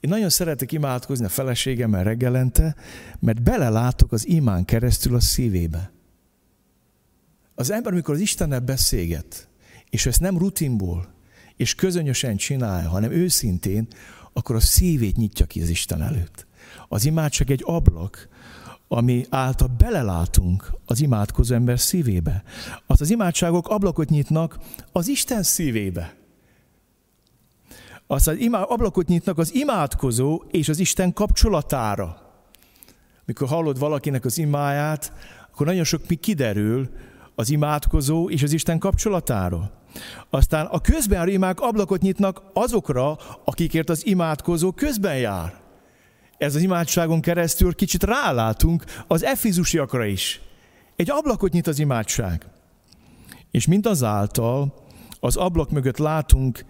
Én 0.00 0.10
nagyon 0.10 0.28
szeretek 0.28 0.72
imádkozni 0.72 1.24
a 1.24 1.28
feleségemmel 1.28 2.04
reggelente, 2.04 2.74
mert 3.18 3.42
belelátok 3.42 4.12
az 4.12 4.26
imán 4.26 4.64
keresztül 4.64 5.14
a 5.14 5.20
szívébe. 5.20 5.94
Az 7.58 7.70
ember, 7.70 7.92
amikor 7.92 8.14
az 8.14 8.20
Istennel 8.20 8.60
beszélget, 8.60 9.48
és 9.90 10.06
ezt 10.06 10.20
nem 10.20 10.38
rutinból, 10.38 11.14
és 11.56 11.74
közönösen 11.74 12.36
csinálja, 12.36 12.88
hanem 12.88 13.10
őszintén, 13.10 13.86
akkor 14.32 14.56
a 14.56 14.60
szívét 14.60 15.16
nyitja 15.16 15.46
ki 15.46 15.62
az 15.62 15.68
Isten 15.68 16.02
előtt. 16.02 16.46
Az 16.88 17.04
imádság 17.04 17.50
egy 17.50 17.62
ablak, 17.64 18.28
ami 18.88 19.24
által 19.30 19.68
belelátunk 19.78 20.72
az 20.84 21.00
imádkozó 21.00 21.54
ember 21.54 21.80
szívébe. 21.80 22.42
Az 22.86 23.00
az 23.00 23.10
imádságok 23.10 23.68
ablakot 23.68 24.08
nyitnak 24.08 24.58
az 24.92 25.08
Isten 25.08 25.42
szívébe. 25.42 26.16
Az 28.06 28.28
az 28.28 28.36
imá, 28.36 28.62
ablakot 28.62 29.06
nyitnak 29.06 29.38
az 29.38 29.54
imádkozó 29.54 30.42
és 30.50 30.68
az 30.68 30.78
Isten 30.78 31.12
kapcsolatára. 31.12 32.20
Mikor 33.24 33.48
hallod 33.48 33.78
valakinek 33.78 34.24
az 34.24 34.38
imáját, 34.38 35.12
akkor 35.50 35.66
nagyon 35.66 35.84
sok 35.84 36.08
mi 36.08 36.14
kiderül 36.14 36.90
az 37.36 37.50
imádkozó 37.50 38.30
és 38.30 38.42
az 38.42 38.52
Isten 38.52 38.78
kapcsolatáról. 38.78 39.70
Aztán 40.30 40.66
a 40.66 40.80
közbenjáró 40.80 41.30
imák 41.30 41.60
ablakot 41.60 42.00
nyitnak 42.00 42.42
azokra, 42.52 43.18
akikért 43.44 43.90
az 43.90 44.06
imádkozó 44.06 44.72
közben 44.72 45.18
jár. 45.18 45.54
Ez 46.38 46.54
az 46.54 46.62
imádságon 46.62 47.20
keresztül 47.20 47.74
kicsit 47.74 48.02
rálátunk 48.02 48.84
az 49.06 49.24
efizusiakra 49.24 50.04
is. 50.04 50.40
Egy 50.96 51.10
ablakot 51.10 51.52
nyit 51.52 51.66
az 51.66 51.78
imádság. 51.78 52.46
És 53.50 53.66
mindazáltal 53.66 54.74
az 55.20 55.36
ablak 55.36 55.70
mögött 55.70 55.98
látunk, 55.98 56.64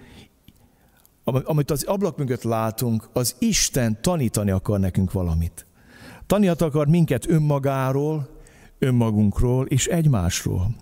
amit 1.25 1.71
az 1.71 1.85
ablak 1.85 2.17
mögött 2.17 2.43
látunk, 2.43 3.09
az 3.13 3.37
Isten 3.39 3.99
tanítani 4.01 4.51
akar 4.51 4.79
nekünk 4.81 5.13
valamit. 5.13 5.67
Tanítani 6.27 6.71
akar 6.71 6.87
minket 6.87 7.29
önmagáról, 7.29 8.36
önmagunkról 8.79 9.67
és 9.67 9.87
egymásról. 9.87 10.75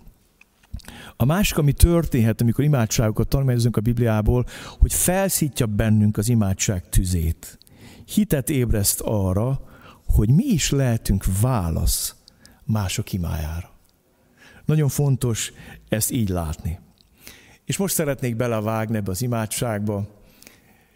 A 1.17 1.25
másik, 1.25 1.57
ami 1.57 1.73
történhet, 1.73 2.41
amikor 2.41 2.63
imádságokat 2.63 3.27
tanulmányozunk 3.27 3.77
a 3.77 3.81
Bibliából, 3.81 4.45
hogy 4.79 4.93
felszítja 4.93 5.65
bennünk 5.65 6.17
az 6.17 6.29
imádság 6.29 6.89
tüzét. 6.89 7.59
Hitet 8.05 8.49
ébreszt 8.49 9.01
arra, 9.01 9.61
hogy 10.07 10.29
mi 10.29 10.45
is 10.45 10.71
lehetünk 10.71 11.23
válasz 11.41 12.15
mások 12.63 13.13
imájára. 13.13 13.69
Nagyon 14.65 14.87
fontos 14.87 15.51
ezt 15.89 16.11
így 16.11 16.29
látni. 16.29 16.79
És 17.65 17.77
most 17.77 17.93
szeretnék 17.93 18.35
belevágni 18.35 18.97
ebbe 18.97 19.11
az 19.11 19.21
imádságba, 19.21 20.07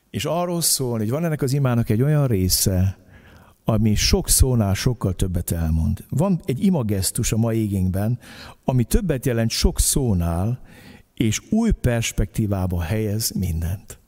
és 0.10 0.26
arról 0.26 0.62
szólni, 0.62 1.04
hogy 1.04 1.10
van 1.10 1.26
ennek 1.26 1.42
az 1.42 1.54
imának 1.54 1.90
egy 1.90 2.02
olyan 2.02 2.28
része, 2.28 2.98
ami 3.70 3.96
sok 3.96 4.30
szónál 4.30 4.74
sokkal 4.74 5.14
többet 5.14 5.52
elmond. 5.52 6.04
Van 6.10 6.42
egy 6.46 6.64
imagesztus 6.64 7.32
a 7.32 7.38
mai 7.38 7.58
égénkben, 7.58 8.20
ami 8.64 8.84
többet 8.84 9.26
jelent 9.26 9.50
sok 9.50 9.80
szónál, 9.80 10.60
és 11.14 11.42
új 11.50 11.72
perspektívába 11.72 12.82
helyez 12.82 13.32
mindent. 13.32 14.00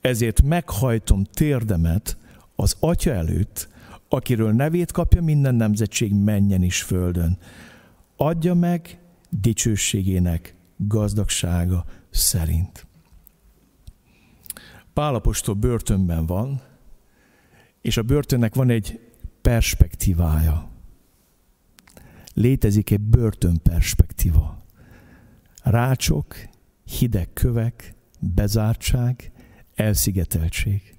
Ezért 0.00 0.42
meghajtom 0.42 1.24
térdemet 1.24 2.16
az 2.56 2.76
Atya 2.80 3.12
előtt, 3.12 3.68
akiről 4.08 4.52
nevét 4.52 4.92
kapja 4.92 5.22
minden 5.22 5.54
nemzetség 5.54 6.14
menjen 6.14 6.62
is 6.62 6.82
földön. 6.82 7.38
Adja 8.16 8.54
meg 8.54 9.00
dicsőségének 9.30 10.54
gazdagsága 10.76 11.84
szerint. 12.10 12.86
Pálapostól 14.92 15.54
börtönben 15.54 16.26
van, 16.26 16.67
és 17.88 17.96
a 17.96 18.02
börtönnek 18.02 18.54
van 18.54 18.70
egy 18.70 19.00
perspektívája. 19.42 20.68
Létezik 22.34 22.90
egy 22.90 23.00
börtön 23.00 23.60
perspektíva. 23.62 24.62
Rácsok, 25.62 26.36
hideg 26.84 27.32
kövek, 27.32 27.94
bezártság, 28.20 29.32
elszigeteltség. 29.74 30.96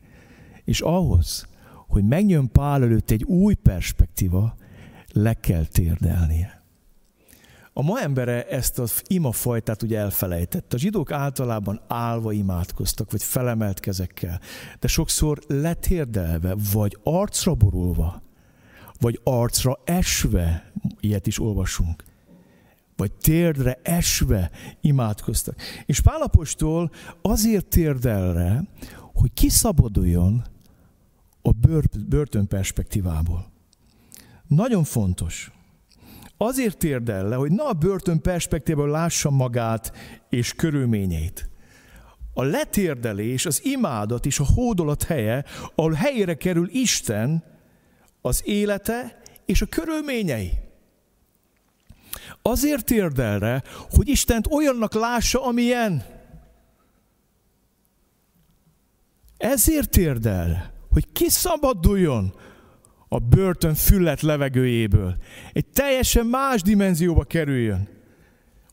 És 0.63 0.81
ahhoz, 0.81 1.47
hogy 1.87 2.03
megjön 2.03 2.51
Pál 2.51 2.83
előtt 2.83 3.11
egy 3.11 3.23
új 3.23 3.53
perspektíva, 3.53 4.55
le 5.11 5.33
kell 5.33 5.65
térdelnie. 5.65 6.58
A 7.79 7.81
ma 7.81 8.01
embere 8.01 8.47
ezt 8.47 8.79
az 8.79 9.01
imafajtát 9.07 9.83
ugye 9.83 9.99
elfelejtett. 9.99 10.73
A 10.73 10.77
zsidók 10.77 11.11
általában 11.11 11.81
állva 11.87 12.31
imádkoztak, 12.31 13.11
vagy 13.11 13.23
felemelt 13.23 13.79
kezekkel, 13.79 14.39
de 14.79 14.87
sokszor 14.87 15.39
letérdelve, 15.47 16.55
vagy 16.73 16.97
arcra 17.03 17.53
borulva, 17.53 18.21
vagy 18.99 19.19
arcra 19.23 19.79
esve, 19.83 20.71
ilyet 20.99 21.27
is 21.27 21.39
olvasunk, 21.39 22.03
vagy 22.95 23.11
térdre 23.11 23.79
esve 23.83 24.51
imádkoztak. 24.81 25.61
És 25.85 25.99
Pálapostól 26.01 26.91
azért 27.21 27.65
térdelre, 27.65 28.63
hogy 29.13 29.33
kiszabaduljon 29.33 30.43
a 31.41 31.51
börtön 32.07 32.47
perspektívából. 32.47 33.51
Nagyon 34.47 34.83
fontos. 34.83 35.51
Azért 36.41 36.77
térdel 36.77 37.27
le, 37.27 37.35
hogy 37.35 37.51
na 37.51 37.67
a 37.67 37.73
börtön 37.73 38.21
perspektívával 38.21 38.89
lássa 38.89 39.29
magát 39.29 39.91
és 40.29 40.53
körülményeit. 40.53 41.49
A 42.33 42.43
letérdelés, 42.43 43.45
az 43.45 43.65
imádat 43.65 44.25
és 44.25 44.39
a 44.39 44.45
hódolat 44.55 45.03
helye, 45.03 45.45
ahol 45.75 45.91
helyére 45.91 46.33
kerül 46.33 46.69
Isten, 46.71 47.43
az 48.21 48.41
élete 48.45 49.21
és 49.45 49.61
a 49.61 49.65
körülményei. 49.65 50.51
Azért 52.41 52.85
térdelre, 52.85 53.63
hogy 53.89 54.07
Istent 54.07 54.47
olyannak 54.47 54.93
lássa, 54.93 55.45
amilyen. 55.45 56.03
Ezért 59.37 59.89
térdel, 59.89 60.73
hogy 60.91 61.11
kiszabaduljon 61.11 62.33
a 63.09 63.19
börtön 63.19 63.73
füllet 63.73 64.21
levegőjéből. 64.21 65.15
Egy 65.53 65.65
teljesen 65.65 66.25
más 66.25 66.61
dimenzióba 66.61 67.23
kerüljön. 67.23 67.87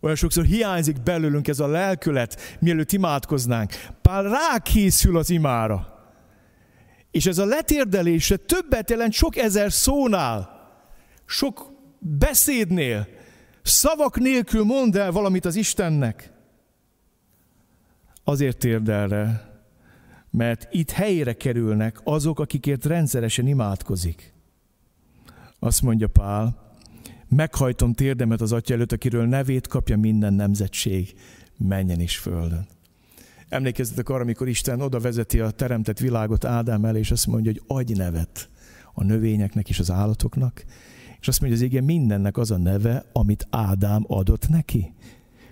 Olyan 0.01 0.17
sokszor 0.17 0.45
hiányzik 0.45 1.03
belőlünk 1.03 1.49
ez 1.49 1.61
a 1.61 1.67
lelkület, 1.67 2.57
mielőtt 2.61 2.93
imádkoznánk. 2.93 3.73
Pál 4.03 4.23
rákészül 4.23 5.19
az 5.19 5.31
imára. 5.31 5.95
És 7.11 7.27
ez 7.27 7.39
a 7.39 7.45
letérdelése 7.45 8.37
többet 8.37 8.91
jelent 8.91 9.13
sok 9.13 9.37
ezer 9.37 9.73
szónál, 9.73 10.51
sok 11.27 11.73
beszédnél, 11.99 13.09
szavak 13.63 14.19
nélkül 14.19 14.65
mond 14.65 14.97
el 14.97 15.11
valamit 15.11 15.45
az 15.45 15.57
Istennek. 15.57 16.33
Azért 18.25 18.59
térdelre, 18.59 19.46
mert 20.37 20.69
itt 20.71 20.91
helyére 20.91 21.33
kerülnek 21.33 22.01
azok, 22.05 22.41
akikért 22.41 22.85
rendszeresen 22.85 23.47
imádkozik. 23.47 24.33
Azt 25.59 25.83
mondja 25.83 26.09
Pál, 26.09 26.75
meghajtom 27.29 27.93
térdemet 27.93 28.41
az 28.41 28.53
atya 28.53 28.75
előtt, 28.75 28.93
akiről 28.93 29.27
nevét 29.27 29.67
kapja 29.67 29.97
minden 29.97 30.35
nemzetség, 30.35 31.15
menjen 31.57 32.01
is 32.01 32.19
földön. 32.19 32.67
Emlékezzetek 33.49 34.09
arra, 34.09 34.23
amikor 34.23 34.49
Isten 34.49 34.81
oda 34.81 35.01
vezeti 35.01 35.41
a 35.41 35.51
teremtett 35.51 35.99
világot 35.99 36.45
Ádám 36.45 36.85
elé, 36.85 36.99
és 36.99 37.11
azt 37.11 37.27
mondja, 37.27 37.53
hogy 37.53 37.63
adj 37.67 37.93
nevet 37.93 38.49
a 38.93 39.05
növényeknek 39.05 39.69
és 39.69 39.79
az 39.79 39.91
állatoknak, 39.91 40.65
és 41.21 41.29
azt 41.29 41.41
mondja, 41.41 41.59
az 41.59 41.65
igen 41.65 41.85
mindennek 41.85 42.37
az 42.37 42.51
a 42.51 42.59
neve, 42.59 43.05
amit 43.13 43.47
Ádám 43.51 44.05
adott 44.09 44.49
neki. 44.49 44.95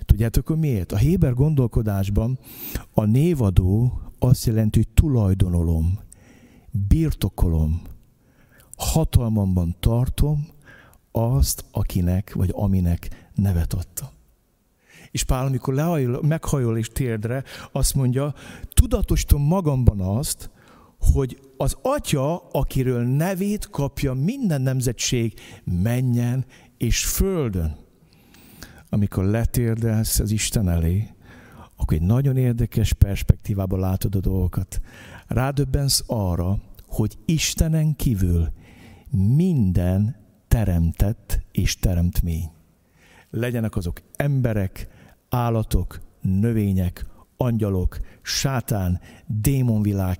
Tudjátok, 0.07 0.47
hogy 0.47 0.59
miért? 0.59 0.93
A 0.93 0.97
Héber 0.97 1.35
gondolkodásban 1.35 2.38
a 2.93 3.05
névadó 3.05 4.01
azt 4.19 4.47
jelenti, 4.47 4.79
hogy 4.79 4.88
tulajdonolom, 4.88 5.99
birtokolom, 6.88 7.83
hatalmamban 8.77 9.77
tartom 9.81 10.47
azt, 11.12 11.64
akinek 11.71 12.33
vagy 12.35 12.51
aminek 12.53 13.31
nevet 13.35 13.73
adtam. 13.73 14.09
És 15.11 15.25
Pál, 15.25 15.47
amikor 15.47 15.75
lehajol, 15.75 16.23
meghajol 16.23 16.79
és 16.79 16.88
térdre, 16.88 17.45
azt 17.73 17.95
mondja, 17.95 18.35
tudatosítom 18.69 19.43
magamban 19.43 20.01
azt, 20.01 20.51
hogy 21.12 21.40
az 21.57 21.77
atya, 21.83 22.37
akiről 22.37 23.03
nevét 23.03 23.71
kapja 23.71 24.12
minden 24.12 24.61
nemzetség, 24.61 25.35
menjen 25.64 26.45
és 26.77 27.05
földön. 27.05 27.84
Amikor 28.94 29.24
letérdelsz 29.24 30.18
az 30.18 30.30
Isten 30.30 30.68
elé, 30.68 31.09
akkor 31.76 31.96
egy 31.96 32.02
nagyon 32.02 32.37
érdekes 32.37 32.92
perspektívában 32.92 33.80
látod 33.80 34.14
a 34.14 34.20
dolgokat. 34.20 34.80
Rádöbbensz 35.26 36.04
arra, 36.07 36.59
hogy 36.87 37.18
Istenen 37.24 37.96
kívül 37.96 38.48
minden 39.11 40.16
teremtett 40.48 41.40
és 41.52 41.76
teremtmény. 41.76 42.50
Legyenek 43.30 43.76
azok 43.76 44.00
emberek, 44.16 44.88
állatok, 45.28 46.00
növények, 46.20 47.07
angyalok, 47.37 47.98
sátán, 48.22 49.00
démonvilág, 49.26 50.18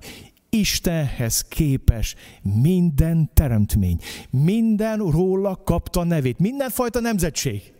Istenhez 0.49 1.41
képes 1.41 2.15
minden 2.41 3.29
teremtmény. 3.33 3.99
Minden 4.29 4.97
róla 4.97 5.61
kapta 5.63 6.03
nevét. 6.03 6.39
Mindenfajta 6.39 6.99
nemzetség. 6.99 7.74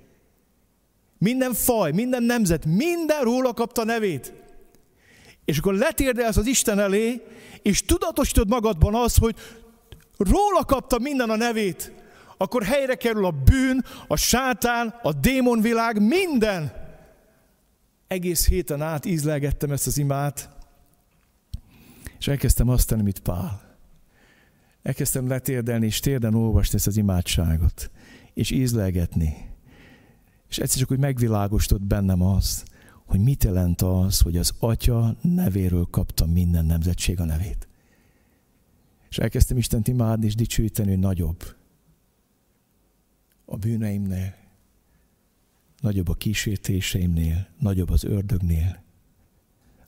Minden 1.25 1.53
faj, 1.53 1.91
minden 1.91 2.23
nemzet, 2.23 2.65
minden 2.65 3.23
róla 3.23 3.53
kapta 3.53 3.83
nevét. 3.83 4.33
És 5.45 5.57
akkor 5.57 5.73
letérdelsz 5.73 6.38
az 6.38 6.45
Isten 6.45 6.79
elé, 6.79 7.21
és 7.61 7.81
tudatosítod 7.81 8.47
magadban 8.49 8.95
az, 8.95 9.15
hogy 9.15 9.35
róla 10.17 10.65
kapta 10.65 10.99
minden 10.99 11.29
a 11.29 11.35
nevét, 11.35 11.91
akkor 12.38 12.63
helyre 12.63 12.95
kerül 12.95 13.25
a 13.25 13.31
bűn, 13.31 13.85
a 14.07 14.15
sátán, 14.15 14.99
a 15.01 15.13
démonvilág, 15.13 16.01
minden. 16.01 16.73
Egész 18.07 18.47
héten 18.47 18.81
át 18.81 19.05
ízlelgettem 19.05 19.71
ezt 19.71 19.88
az 19.88 19.97
imát, 19.97 20.49
és 22.19 22.27
elkezdtem 22.27 22.69
azt 22.69 22.88
tenni, 22.88 23.01
mit 23.01 23.19
Pál. 23.19 23.77
Elkezdtem 24.83 25.27
letérdelni, 25.27 25.85
és 25.85 25.99
térden 25.99 26.33
olvasni 26.33 26.75
ezt 26.75 26.88
az 26.88 26.97
imádságot, 26.97 27.91
és 28.33 28.51
ízlelgetni. 28.51 29.55
És 30.56 30.62
egyszer 30.62 30.80
csak 30.80 30.91
úgy 30.91 31.00
megvilágostott 31.00 31.82
bennem 31.82 32.22
az, 32.22 32.65
hogy 33.06 33.20
mit 33.20 33.44
jelent 33.44 33.82
az, 33.82 34.20
hogy 34.20 34.38
az 34.38 34.54
Atya 34.60 35.15
nevéről 35.22 35.88
kapta 35.89 36.26
minden 36.26 36.65
nemzetség 36.65 37.20
a 37.20 37.26
nevét. 37.26 37.68
És 39.10 39.18
elkezdtem 39.18 39.58
Istent 39.58 39.88
imádni 39.88 40.26
és 40.26 40.36
dicsőíteni, 40.36 40.89
hogy 40.89 41.00
nagyobb 41.00 41.56
a 43.46 43.58
bűneimnél, 43.58 44.36
nagyobb 45.82 46.08
a 46.08 46.13
kísértéseimnél, 46.13 47.48
nagyobb 47.60 47.89
az 47.89 48.04
ördögnél, 48.04 48.84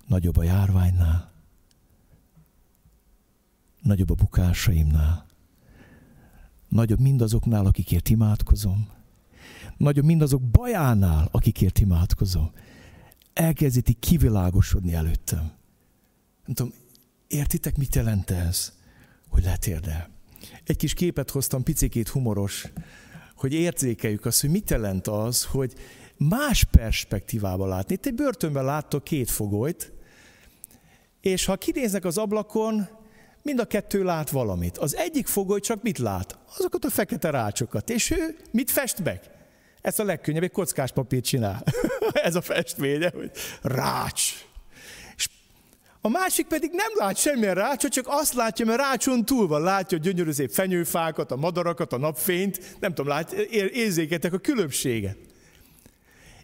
nagyobb 0.07 0.37
a 0.37 0.43
járványnál, 0.43 1.31
nagyobb 3.81 4.09
a 4.09 4.15
bukásaimnál, 4.15 5.25
nagyobb 6.67 6.99
mindazoknál, 6.99 7.65
akikért 7.65 8.09
imádkozom, 8.09 8.95
nagyobb 9.77 10.05
mindazok 10.05 10.41
bajánál, 10.41 11.27
akikért 11.31 11.79
imádkozom. 11.79 12.51
Elkezdíti 13.33 13.93
kivilágosodni 13.93 14.93
előttem. 14.93 15.51
Nem 16.45 16.55
tudom, 16.55 16.73
értitek, 17.27 17.77
mit 17.77 17.95
jelent 17.95 18.29
ez, 18.29 18.73
hogy 19.29 19.43
letérdel? 19.43 20.09
Egy 20.63 20.77
kis 20.77 20.93
képet 20.93 21.31
hoztam, 21.31 21.63
picikét 21.63 22.07
humoros, 22.07 22.67
hogy 23.35 23.53
érzékeljük 23.53 24.25
azt, 24.25 24.41
hogy 24.41 24.49
mit 24.49 24.69
jelent 24.69 25.07
az, 25.07 25.43
hogy 25.43 25.73
más 26.17 26.63
perspektívába 26.63 27.67
látni. 27.67 27.93
Itt 27.93 28.05
egy 28.05 28.13
börtönben 28.13 28.65
láttok 28.65 29.03
két 29.03 29.29
fogolyt, 29.29 29.91
és 31.21 31.45
ha 31.45 31.55
kinéznek 31.55 32.05
az 32.05 32.17
ablakon, 32.17 32.87
mind 33.41 33.59
a 33.59 33.65
kettő 33.65 34.03
lát 34.03 34.29
valamit. 34.29 34.77
Az 34.77 34.95
egyik 34.95 35.27
fogoly 35.27 35.59
csak 35.59 35.81
mit 35.83 35.97
lát? 35.97 36.37
Azokat 36.57 36.85
a 36.85 36.89
fekete 36.89 37.29
rácsokat. 37.29 37.89
És 37.89 38.11
ő 38.11 38.37
mit 38.51 38.71
fest 38.71 39.03
meg? 39.03 39.36
Ez 39.87 39.99
a 39.99 40.03
legkönnyebb, 40.03 40.43
egy 40.43 40.51
kockás 40.51 40.91
papírt 40.91 41.23
csinál. 41.23 41.63
Ez 42.27 42.35
a 42.35 42.41
festménye, 42.41 43.11
hogy 43.15 43.31
rács. 43.61 44.33
És 45.17 45.29
a 46.01 46.09
másik 46.09 46.47
pedig 46.47 46.71
nem 46.73 46.91
lát 46.93 47.17
semmilyen 47.17 47.55
rácsot, 47.55 47.91
csak 47.91 48.05
azt 48.07 48.33
látja, 48.33 48.65
mert 48.65 48.79
rácson 48.79 49.25
túl 49.25 49.47
van. 49.47 49.61
Látja 49.61 49.97
a 49.97 50.01
gyönyörű 50.01 50.31
szép 50.31 50.51
fenyőfákat, 50.51 51.31
a 51.31 51.35
madarakat, 51.35 51.93
a 51.93 51.97
napfényt. 51.97 52.59
Nem 52.79 52.93
tudom, 52.93 53.11
lát, 53.11 53.31
érzéketek 53.31 54.33
a 54.33 54.37
különbséget. 54.37 55.17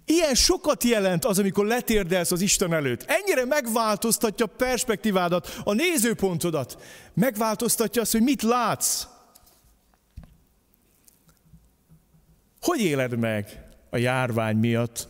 Ilyen 0.06 0.36
sokat 0.36 0.84
jelent 0.84 1.26
az, 1.26 1.40
amikor 1.40 1.66
letérdelsz 1.66 2.32
az 2.32 2.42
Isten 2.42 2.74
előtt. 2.74 3.04
Ennyire 3.08 3.46
megváltoztatja 3.46 4.46
a 4.46 4.56
perspektívádat, 4.58 5.62
a 5.64 5.74
nézőpontodat. 5.74 6.78
Megváltoztatja 7.14 8.02
azt, 8.02 8.12
hogy 8.12 8.22
mit 8.22 8.42
látsz. 8.42 9.06
Hogy 12.64 12.82
éled 12.82 13.18
meg 13.18 13.64
a 13.90 13.98
járvány 13.98 14.56
miatt 14.56 15.08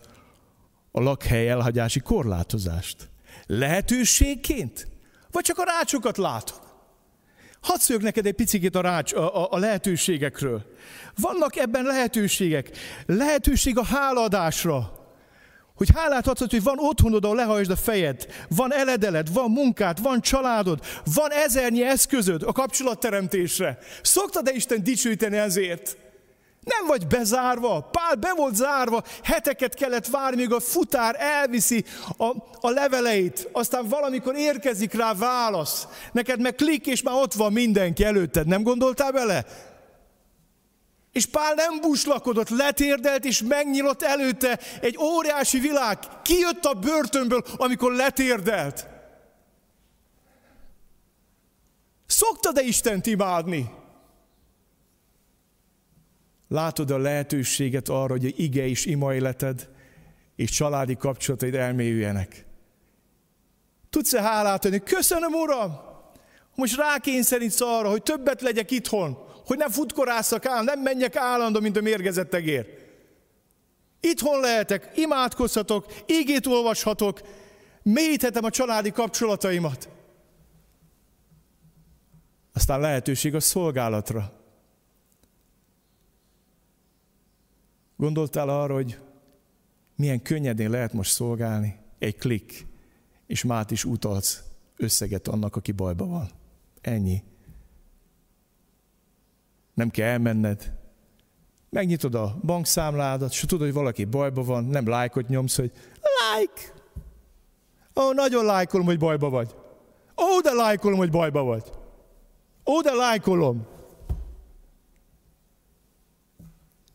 a 0.91 1.01
lakhely 1.01 1.49
elhagyási 1.49 1.99
korlátozást? 1.99 3.09
Lehetőségként? 3.45 4.87
Vagy 5.31 5.43
csak 5.43 5.57
a 5.57 5.63
rácsokat 5.63 6.17
látod? 6.17 6.61
Hadd 7.61 7.77
szők 7.77 8.01
neked 8.01 8.25
egy 8.25 8.33
picit 8.33 8.75
a, 8.75 8.81
rács, 8.81 9.13
a, 9.13 9.43
a, 9.43 9.47
a 9.51 9.57
lehetőségekről. 9.57 10.63
Vannak 11.15 11.55
ebben 11.55 11.83
lehetőségek. 11.83 12.77
Lehetőség 13.05 13.77
a 13.77 13.85
háladásra. 13.85 14.91
Hogy 15.75 15.89
hálát 15.95 16.27
adsz, 16.27 16.39
hogy 16.39 16.63
van 16.63 16.79
otthonod, 16.79 17.23
ahol 17.23 17.35
lehajtsd 17.35 17.71
a 17.71 17.75
fejed, 17.75 18.27
van 18.49 18.73
eledeled, 18.73 19.33
van 19.33 19.51
munkát, 19.51 19.99
van 19.99 20.21
családod, 20.21 20.79
van 21.15 21.31
ezernyi 21.31 21.83
eszközöd 21.83 22.43
a 22.43 22.51
kapcsolatteremtésre. 22.51 23.77
Szoktad-e 24.01 24.51
Isten 24.51 24.83
dicsőíteni 24.83 25.37
ezért? 25.37 26.02
Nem 26.63 26.85
vagy 26.87 27.07
bezárva, 27.07 27.89
Pál 27.91 28.15
be 28.15 28.33
volt 28.35 28.55
zárva, 28.55 29.03
heteket 29.23 29.73
kellett 29.73 30.07
várni, 30.07 30.41
míg 30.41 30.53
a 30.53 30.59
futár 30.59 31.15
elviszi 31.19 31.85
a, 32.17 32.25
a 32.61 32.69
leveleit, 32.69 33.49
aztán 33.51 33.87
valamikor 33.87 34.35
érkezik 34.35 34.93
rá 34.93 35.13
válasz. 35.13 35.87
Neked 36.11 36.39
meg 36.39 36.55
klik, 36.55 36.87
és 36.87 37.01
már 37.01 37.15
ott 37.15 37.33
van 37.33 37.53
mindenki 37.53 38.03
előtted. 38.03 38.47
Nem 38.47 38.63
gondoltál 38.63 39.11
bele? 39.11 39.45
És 41.11 41.25
Pál 41.25 41.53
nem 41.53 41.81
buslakodott, 41.81 42.49
letérdelt, 42.49 43.25
és 43.25 43.41
megnyílott 43.41 44.01
előtte 44.01 44.59
egy 44.81 44.97
óriási 44.97 45.59
világ. 45.59 45.97
Ki 46.23 46.37
jött 46.37 46.65
a 46.65 46.73
börtönből, 46.73 47.43
amikor 47.57 47.93
letérdelt? 47.93 48.87
Szoktad-e 52.05 52.61
Istent 52.61 53.05
imádni? 53.05 53.81
Látod 56.53 56.91
a 56.91 56.97
lehetőséget 56.97 57.89
arra, 57.89 58.11
hogy 58.11 58.25
egy 58.25 58.39
ige 58.39 58.67
és 58.67 58.85
ima 58.85 59.13
életed 59.13 59.69
és 60.35 60.49
családi 60.49 60.95
kapcsolataid 60.95 61.55
elmélyüljenek. 61.55 62.45
Tudsz-e 63.89 64.21
hálát 64.21 64.65
adni? 64.65 64.83
Köszönöm, 64.83 65.33
Uram! 65.33 65.79
Most 66.55 66.77
rákényszerítsz 66.77 67.61
arra, 67.61 67.89
hogy 67.89 68.03
többet 68.03 68.41
legyek 68.41 68.71
itthon, 68.71 69.17
hogy 69.45 69.57
nem 69.57 69.69
futkorásszak 69.69 70.45
áll, 70.45 70.63
nem 70.63 70.79
menjek 70.79 71.15
állandó, 71.15 71.59
mint 71.59 71.77
a 71.77 71.81
mérgezett 71.81 72.29
tegér. 72.29 72.67
Itthon 73.99 74.39
lehetek, 74.39 74.91
imádkozhatok, 74.95 75.85
ígét 76.05 76.47
olvashatok, 76.47 77.21
mélyíthetem 77.83 78.43
a 78.43 78.49
családi 78.49 78.91
kapcsolataimat. 78.91 79.89
Aztán 82.53 82.79
lehetőség 82.79 83.35
a 83.35 83.39
szolgálatra. 83.39 84.42
Gondoltál 87.97 88.49
arra, 88.49 88.73
hogy 88.73 88.99
milyen 89.95 90.21
könnyedén 90.21 90.69
lehet 90.69 90.93
most 90.93 91.11
szolgálni? 91.11 91.79
Egy 91.99 92.15
klik, 92.15 92.67
és 93.27 93.43
mát 93.43 93.71
is 93.71 93.85
utalsz 93.85 94.43
összeget 94.77 95.27
annak, 95.27 95.55
aki 95.55 95.71
bajban 95.71 96.09
van. 96.09 96.29
Ennyi. 96.81 97.23
Nem 99.73 99.89
kell 99.89 100.07
elmenned. 100.07 100.73
Megnyitod 101.69 102.15
a 102.15 102.39
bankszámládat, 102.43 103.31
és 103.31 103.39
tudod, 103.39 103.65
hogy 103.65 103.73
valaki 103.73 104.05
bajban 104.05 104.45
van, 104.45 104.63
nem 104.63 104.87
lájkot 104.87 105.27
nyomsz, 105.27 105.55
hogy 105.55 105.71
like. 106.01 106.73
Ó, 107.95 108.01
oh, 108.01 108.13
nagyon 108.13 108.45
lájkolom, 108.45 108.85
hogy 108.85 108.99
bajba 108.99 109.29
vagy. 109.29 109.55
Ó, 110.17 110.39
de 110.41 110.53
lájkolom, 110.53 110.97
hogy 110.97 111.11
bajba 111.11 111.43
vagy. 111.43 111.63
Ó, 112.65 112.81
de 112.81 112.93
lájkolom. 112.93 113.65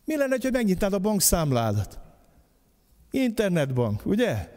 Mi 0.09 0.17
lenne, 0.17 0.37
ha 0.41 0.49
megnyitnád 0.51 0.93
a 0.93 0.99
bankszámládat? 0.99 1.99
Internetbank, 3.11 4.05
ugye? 4.05 4.49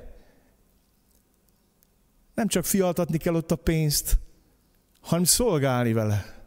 Nem 2.35 2.47
csak 2.47 2.65
fialtatni 2.65 3.19
kell 3.19 3.35
ott 3.35 3.51
a 3.51 3.57
pénzt, 3.57 4.19
hanem 5.01 5.25
szolgálni 5.25 5.93
vele. 5.93 6.43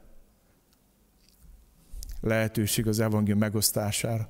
Lehetőség 2.21 2.87
az 2.87 2.99
evangélium 2.99 3.39
megosztására. 3.39 4.29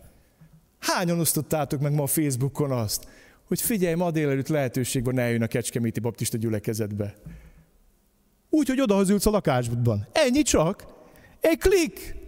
Hányan 0.80 1.20
osztottátok 1.20 1.82
meg 1.82 1.94
ma 1.94 2.04
a 2.04 2.08
Facebookon 2.08 2.72
azt, 2.72 3.08
hogy 3.48 3.62
figyelj, 3.62 3.96
ma 3.96 4.12
délelőtt 4.12 4.48
lehetőség 4.48 5.04
van 5.04 5.20
eljön 5.20 5.42
a 5.42 5.48
Kecskeméti 5.48 6.00
Baptista 6.00 6.38
gyülekezetbe. 6.38 7.14
Úgy, 8.50 8.68
hogy 8.68 8.82
odahazülsz 8.82 9.26
a 9.26 9.30
lakásodban. 9.30 10.08
Ennyi 10.12 10.42
csak. 10.42 10.86
Egy 11.40 11.58
klik. 11.58 12.24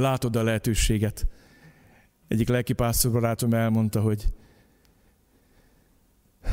Látod 0.00 0.36
a 0.36 0.42
lehetőséget. 0.42 1.26
Egyik 2.28 2.48
lelkipásztor 2.48 3.12
barátom 3.12 3.54
elmondta, 3.54 4.00
hogy 4.00 4.24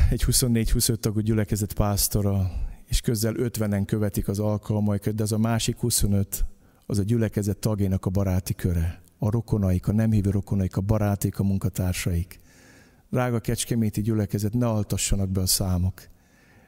egy 0.09 0.23
24-25 0.27 0.95
tagú 0.95 1.19
gyülekezet 1.19 1.73
pásztora, 1.73 2.51
és 2.85 3.01
közel 3.01 3.33
50-en 3.37 3.83
követik 3.85 4.27
az 4.27 4.39
alkalmaikat, 4.39 5.15
de 5.15 5.23
az 5.23 5.31
a 5.31 5.37
másik 5.37 5.77
25, 5.77 6.45
az 6.85 6.99
a 6.99 7.03
gyülekezet 7.03 7.57
tagjának 7.57 8.05
a 8.05 8.09
baráti 8.09 8.53
köre. 8.53 9.01
A 9.17 9.29
rokonaik, 9.29 9.87
a 9.87 9.91
nem 9.91 10.11
hívő 10.11 10.29
rokonaik, 10.29 10.77
a 10.77 10.81
barátik, 10.81 11.39
a 11.39 11.43
munkatársaik. 11.43 12.39
Drága 13.09 13.39
kecskeméti 13.39 14.01
gyülekezet, 14.01 14.53
ne 14.53 14.67
altassanak 14.67 15.29
be 15.29 15.41
a 15.41 15.45
számok. 15.45 16.01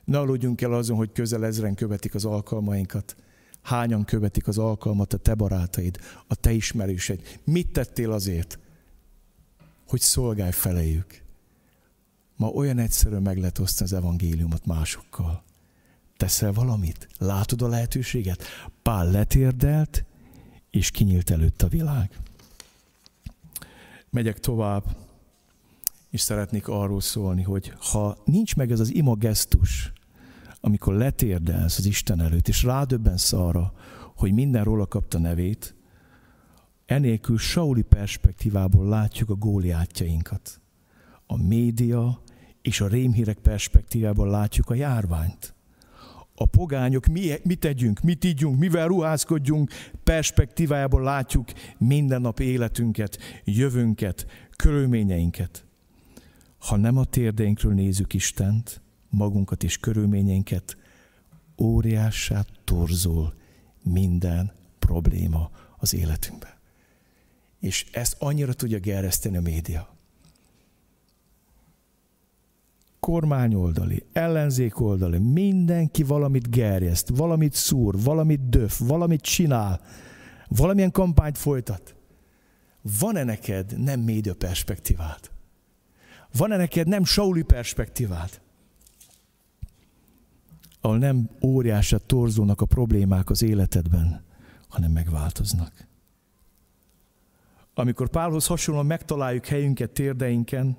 Ne 0.05 0.19
aludjunk 0.19 0.61
el 0.61 0.73
azon, 0.73 0.97
hogy 0.97 1.11
közel 1.11 1.45
ezren 1.45 1.75
követik 1.75 2.15
az 2.15 2.25
alkalmainkat. 2.25 3.15
Hányan 3.61 4.05
követik 4.05 4.47
az 4.47 4.57
alkalmat 4.57 5.13
a 5.13 5.17
te 5.17 5.33
barátaid, 5.33 5.99
a 6.27 6.35
te 6.35 6.51
ismerőseid? 6.51 7.39
Mit 7.43 7.71
tettél 7.71 8.11
azért, 8.11 8.59
hogy 9.87 9.99
szolgálj 9.99 10.51
felejük? 10.51 11.21
Ma 12.35 12.47
olyan 12.47 12.77
egyszerűen 12.77 13.21
meg 13.21 13.37
lehet 13.37 13.59
osztani 13.59 13.89
az 13.89 13.97
evangéliumot 13.97 14.65
másokkal. 14.65 15.43
Teszel 16.17 16.51
valamit? 16.51 17.07
Látod 17.17 17.61
a 17.61 17.67
lehetőséget? 17.67 18.43
Pál 18.81 19.11
letérdelt, 19.11 20.05
és 20.69 20.91
kinyílt 20.91 21.29
előtt 21.29 21.61
a 21.61 21.67
világ. 21.67 22.19
Megyek 24.09 24.39
tovább, 24.39 24.83
és 26.09 26.21
szeretnék 26.21 26.67
arról 26.67 27.01
szólni, 27.01 27.43
hogy 27.43 27.73
ha 27.79 28.17
nincs 28.25 28.55
meg 28.55 28.71
ez 28.71 28.79
az 28.79 28.93
ima 28.93 29.15
gesztus, 29.15 29.91
amikor 30.61 30.93
letérdelsz 30.93 31.77
az 31.77 31.85
Isten 31.85 32.21
előtt, 32.21 32.47
és 32.47 32.63
rádöbbensz 32.63 33.33
arra, 33.33 33.73
hogy 34.15 34.33
minden 34.33 34.63
róla 34.63 34.85
kapta 34.85 35.19
nevét, 35.19 35.75
Enélkül 36.89 37.37
Sauli 37.37 37.81
perspektívából 37.81 38.87
látjuk 38.87 39.29
a 39.29 39.35
góliátjainkat. 39.35 40.61
A 41.27 41.37
média 41.37 42.21
és 42.61 42.81
a 42.81 42.87
rémhírek 42.87 43.37
perspektívából 43.37 44.29
látjuk 44.29 44.69
a 44.69 44.73
járványt. 44.73 45.53
A 46.35 46.45
pogányok 46.45 47.05
mi, 47.05 47.33
mit 47.43 47.59
tegyünk, 47.59 48.01
mit 48.01 48.23
ígyunk, 48.23 48.59
mivel 48.59 48.87
ruházkodjunk, 48.87 49.71
perspektívájából 50.03 51.01
látjuk 51.01 51.47
mindennapi 51.77 52.43
életünket, 52.43 53.17
jövőnket, 53.43 54.25
körülményeinket. 54.55 55.65
Ha 56.57 56.77
nem 56.77 56.97
a 56.97 57.05
térdeinkről 57.05 57.73
nézzük 57.73 58.13
Istent, 58.13 58.81
magunkat 59.09 59.63
és 59.63 59.77
körülményeinket, 59.77 60.77
óriássá 61.57 62.45
torzul 62.63 63.33
minden 63.83 64.51
probléma 64.79 65.51
az 65.77 65.93
életünkben. 65.93 66.51
És 67.59 67.85
ezt 67.91 68.15
annyira 68.19 68.53
tudja 68.53 68.79
gerjeszteni 68.79 69.37
a 69.37 69.41
média. 69.41 69.97
Kormányoldali, 72.99 74.05
ellenzék 74.13 74.79
oldali, 74.79 75.17
mindenki 75.17 76.03
valamit 76.03 76.49
gerjeszt, 76.49 77.09
valamit 77.09 77.53
szúr, 77.53 78.01
valamit 78.03 78.49
döf, 78.49 78.79
valamit 78.79 79.21
csinál, 79.21 79.81
valamilyen 80.47 80.91
kampányt 80.91 81.37
folytat. 81.37 81.95
Van-e 82.99 83.23
neked 83.23 83.79
nem 83.83 83.99
média 83.99 84.35
perspektívád? 84.35 85.19
Van-e 86.37 86.57
neked 86.57 86.87
nem 86.87 87.03
Sauli 87.03 87.41
perspektívád? 87.41 88.41
Ahol 90.81 90.97
nem 90.97 91.29
óriásat 91.41 92.03
torzulnak 92.03 92.61
a 92.61 92.65
problémák 92.65 93.29
az 93.29 93.41
életedben, 93.41 94.23
hanem 94.67 94.91
megváltoznak. 94.91 95.87
Amikor 97.73 98.09
Pálhoz 98.09 98.47
hasonlóan 98.47 98.85
megtaláljuk 98.85 99.45
helyünket 99.45 99.89
térdeinken, 99.91 100.77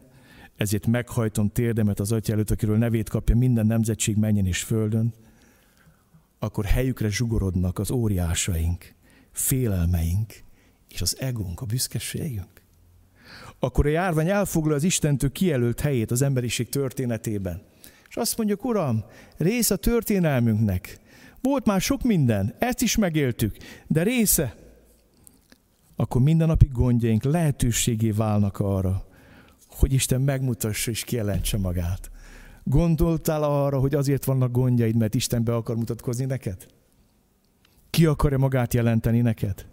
ezért 0.57 0.87
meghajtom 0.87 1.49
térdemet 1.49 2.01
az 2.01 2.13
Atya 2.13 2.33
előtt, 2.33 2.51
akiről 2.51 2.79
nevét 2.79 3.09
kapja 3.09 3.37
minden 3.37 3.67
nemzetség 3.67 4.17
menjen 4.17 4.47
és 4.47 4.63
földön, 4.63 5.15
akkor 6.39 6.65
helyükre 6.65 7.09
zsugorodnak 7.09 7.79
az 7.79 7.91
óriásaink, 7.91 8.95
félelmeink 9.31 10.35
és 10.89 11.01
az 11.01 11.17
egónk, 11.21 11.61
a 11.61 11.67
büszkeségünk. 11.67 12.63
Akkor 13.59 13.87
a 13.87 13.91
járvány 13.91 14.29
elfoglal 14.29 14.75
az 14.75 14.83
Istentől 14.83 15.33
kijelölt 15.33 15.81
helyét 15.81 16.11
az 16.11 16.23
emberiség 16.23 16.69
történetében. 16.69 17.63
És 18.11 18.17
azt 18.17 18.37
mondjuk, 18.37 18.65
Uram, 18.65 19.05
rész 19.37 19.71
a 19.71 19.77
történelmünknek. 19.77 20.99
Volt 21.41 21.67
már 21.67 21.81
sok 21.81 22.03
minden, 22.03 22.55
ezt 22.59 22.83
is 22.83 22.97
megéltük, 22.97 23.57
de 23.87 24.03
része 24.03 24.55
akkor 25.97 26.23
mindennapi 26.23 26.69
gondjaink 26.73 27.23
lehetőségé 27.23 28.11
válnak 28.11 28.59
arra, 28.59 29.05
hogy 29.67 29.93
Isten 29.93 30.21
megmutassa 30.21 30.91
és 30.91 31.05
kijelentse 31.05 31.59
magát. 31.59 32.11
Gondoltál 32.65 33.43
arra, 33.43 33.79
hogy 33.79 33.95
azért 33.95 34.25
vannak 34.25 34.53
gondjaid, 34.53 34.97
mert 34.97 35.15
Isten 35.15 35.45
be 35.45 35.55
akar 35.55 35.77
mutatkozni 35.77 36.25
neked? 36.25 36.67
Ki 37.91 38.07
akarja 38.07 38.39
magát 38.39 38.75
jelenteni 38.75 39.21
neked? 39.21 39.67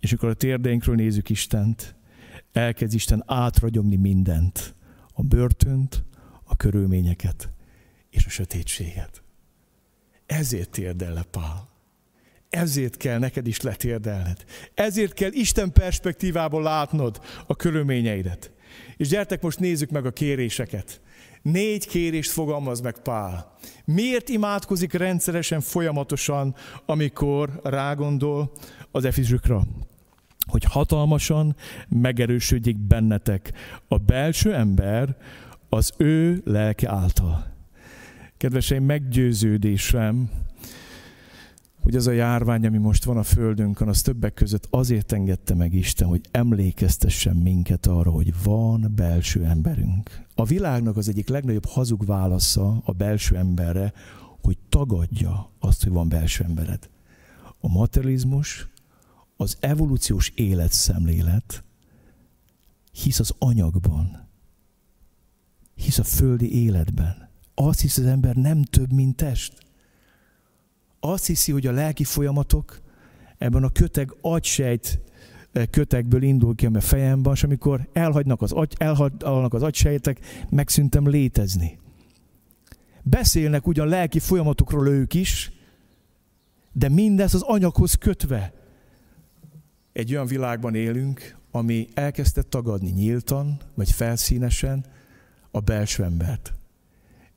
És 0.00 0.12
akkor 0.12 0.28
a 0.28 0.34
térdeinkről 0.34 0.94
nézzük 0.94 1.28
Istent, 1.28 1.94
elkezd 2.52 2.94
Isten 2.94 3.22
átragyomni 3.26 3.96
mindent. 3.96 4.74
A 5.12 5.22
börtönt, 5.22 6.04
körülményeket 6.60 7.48
és 8.10 8.26
a 8.26 8.28
sötétséget. 8.28 9.22
Ezért 10.26 10.70
térdel 10.70 11.12
le 11.12 11.22
Pál. 11.30 11.68
Ezért 12.48 12.96
kell 12.96 13.18
neked 13.18 13.46
is 13.46 13.60
letérdelned. 13.60 14.44
Ezért 14.74 15.12
kell 15.12 15.32
Isten 15.32 15.72
perspektívából 15.72 16.62
látnod 16.62 17.20
a 17.46 17.56
körülményeidet. 17.56 18.52
És 18.96 19.08
gyertek 19.08 19.42
most 19.42 19.58
nézzük 19.58 19.90
meg 19.90 20.06
a 20.06 20.10
kéréseket. 20.10 21.00
Négy 21.42 21.86
kérést 21.86 22.30
fogalmaz 22.30 22.80
meg 22.80 22.98
Pál. 22.98 23.56
Miért 23.84 24.28
imádkozik 24.28 24.92
rendszeresen, 24.92 25.60
folyamatosan, 25.60 26.54
amikor 26.86 27.60
rágondol 27.62 28.52
az 28.90 29.04
efizsükra? 29.04 29.62
Hogy 30.46 30.64
hatalmasan 30.64 31.56
megerősödjék 31.88 32.78
bennetek 32.78 33.52
a 33.88 33.96
belső 33.96 34.54
ember 34.54 35.16
az 35.72 35.92
ő 35.96 36.42
lelke 36.44 36.90
által. 36.90 37.46
Kedveseim, 38.36 38.84
meggyőződésem, 38.84 40.30
hogy 41.80 41.96
az 41.96 42.06
a 42.06 42.12
járvány, 42.12 42.66
ami 42.66 42.78
most 42.78 43.04
van 43.04 43.16
a 43.16 43.22
Földünkön, 43.22 43.88
az 43.88 44.02
többek 44.02 44.34
között 44.34 44.66
azért 44.70 45.12
engedte 45.12 45.54
meg 45.54 45.74
Isten, 45.74 46.08
hogy 46.08 46.20
emlékeztessen 46.30 47.36
minket 47.36 47.86
arra, 47.86 48.10
hogy 48.10 48.42
van 48.42 48.92
belső 48.96 49.44
emberünk. 49.44 50.24
A 50.34 50.44
világnak 50.44 50.96
az 50.96 51.08
egyik 51.08 51.28
legnagyobb 51.28 51.66
hazug 51.66 52.06
válasza 52.06 52.82
a 52.84 52.92
belső 52.92 53.36
emberre, 53.36 53.92
hogy 54.42 54.58
tagadja 54.68 55.50
azt, 55.58 55.82
hogy 55.82 55.92
van 55.92 56.08
belső 56.08 56.44
embered. 56.44 56.88
A 57.60 57.68
materializmus, 57.68 58.68
az 59.36 59.56
evolúciós 59.60 60.32
életszemlélet 60.34 61.64
hisz 62.92 63.18
az 63.18 63.34
anyagban, 63.38 64.29
hisz 65.80 65.98
a 65.98 66.04
földi 66.04 66.64
életben. 66.64 67.28
Azt 67.54 67.80
hisz 67.80 67.98
az 67.98 68.06
ember 68.06 68.34
nem 68.34 68.62
több, 68.62 68.92
mint 68.92 69.16
test 69.16 69.52
azt 71.00 71.26
hiszi, 71.26 71.52
hogy 71.52 71.66
a 71.66 71.72
lelki 71.72 72.04
folyamatok 72.04 72.80
ebben 73.38 73.62
a 73.64 73.68
köteg 73.68 74.14
agysejt 74.20 75.00
eh, 75.52 75.66
kötegből 75.66 76.22
indul 76.22 76.54
ki 76.54 76.66
a 76.66 76.80
fejemben, 76.80 77.32
és 77.32 77.42
amikor 77.42 77.88
elhagynak 77.92 78.42
az, 78.42 78.52
agy, 78.52 78.74
elhagynak 78.78 79.54
az 79.54 79.62
agysejtek, 79.62 80.46
megszűntem 80.50 81.08
létezni. 81.08 81.78
Beszélnek 83.02 83.66
ugyan 83.66 83.88
lelki 83.88 84.18
folyamatokról 84.18 84.88
ők 84.88 85.14
is, 85.14 85.52
de 86.72 86.88
mindez 86.88 87.34
az 87.34 87.42
anyaghoz 87.42 87.94
kötve. 87.94 88.52
Egy 89.92 90.12
olyan 90.12 90.26
világban 90.26 90.74
élünk, 90.74 91.36
ami 91.50 91.88
elkezdte 91.94 92.42
tagadni 92.42 92.90
nyíltan, 92.90 93.60
vagy 93.74 93.90
felszínesen 93.90 94.84
a 95.50 95.60
belső 95.60 96.04
embert. 96.04 96.52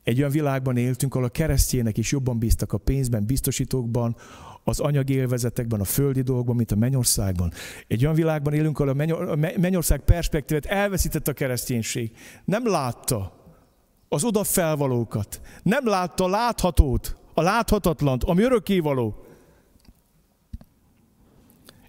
Egy 0.04 0.20
olyan 0.20 0.32
világban 0.32 0.78
éltünk, 0.78 1.16
ahol 1.16 1.28
a 1.28 1.30
keresztjének 1.30 1.98
is 1.98 2.12
jobban 2.12 2.40
bíztak 2.40 2.74
a 2.74 2.78
pénzben, 2.78 3.26
biztosítókban, 3.26 4.16
az 4.64 4.80
anyagi 4.80 5.14
élvezetekben, 5.14 5.80
a 5.80 5.84
földi 5.84 6.22
dolgokban, 6.22 6.56
mint 6.56 6.72
a 6.72 6.76
mennyországban. 6.76 7.52
Egy 7.88 8.04
olyan 8.04 8.16
világban 8.16 8.54
élünk, 8.54 8.80
ahol 8.80 9.02
a 9.30 9.36
mennyország 9.36 10.00
perspektívát 10.00 10.66
elveszített 10.66 11.28
a 11.28 11.34
kereszténység. 11.34 12.12
Nem 12.46 12.68
látta 12.68 13.42
az 14.10 14.24
oda. 14.24 14.44
Nem 15.64 15.88
látta 15.88 16.24
a 16.24 16.30
láthatót, 16.30 17.18
a 17.34 17.42
láthatatlant, 17.42 18.24
ami 18.24 18.44
örökkévaló. 18.44 19.26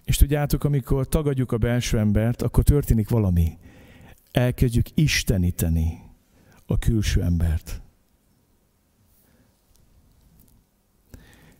És 0.03 0.17
tudjátok, 0.17 0.63
amikor 0.63 1.07
tagadjuk 1.07 1.51
a 1.51 1.57
belső 1.57 1.97
embert, 1.97 2.41
akkor 2.41 2.63
történik 2.63 3.09
valami. 3.09 3.57
Elkezdjük 4.31 4.85
isteníteni 4.93 6.04
a 6.65 6.77
külső 6.77 7.21
embert. 7.21 7.81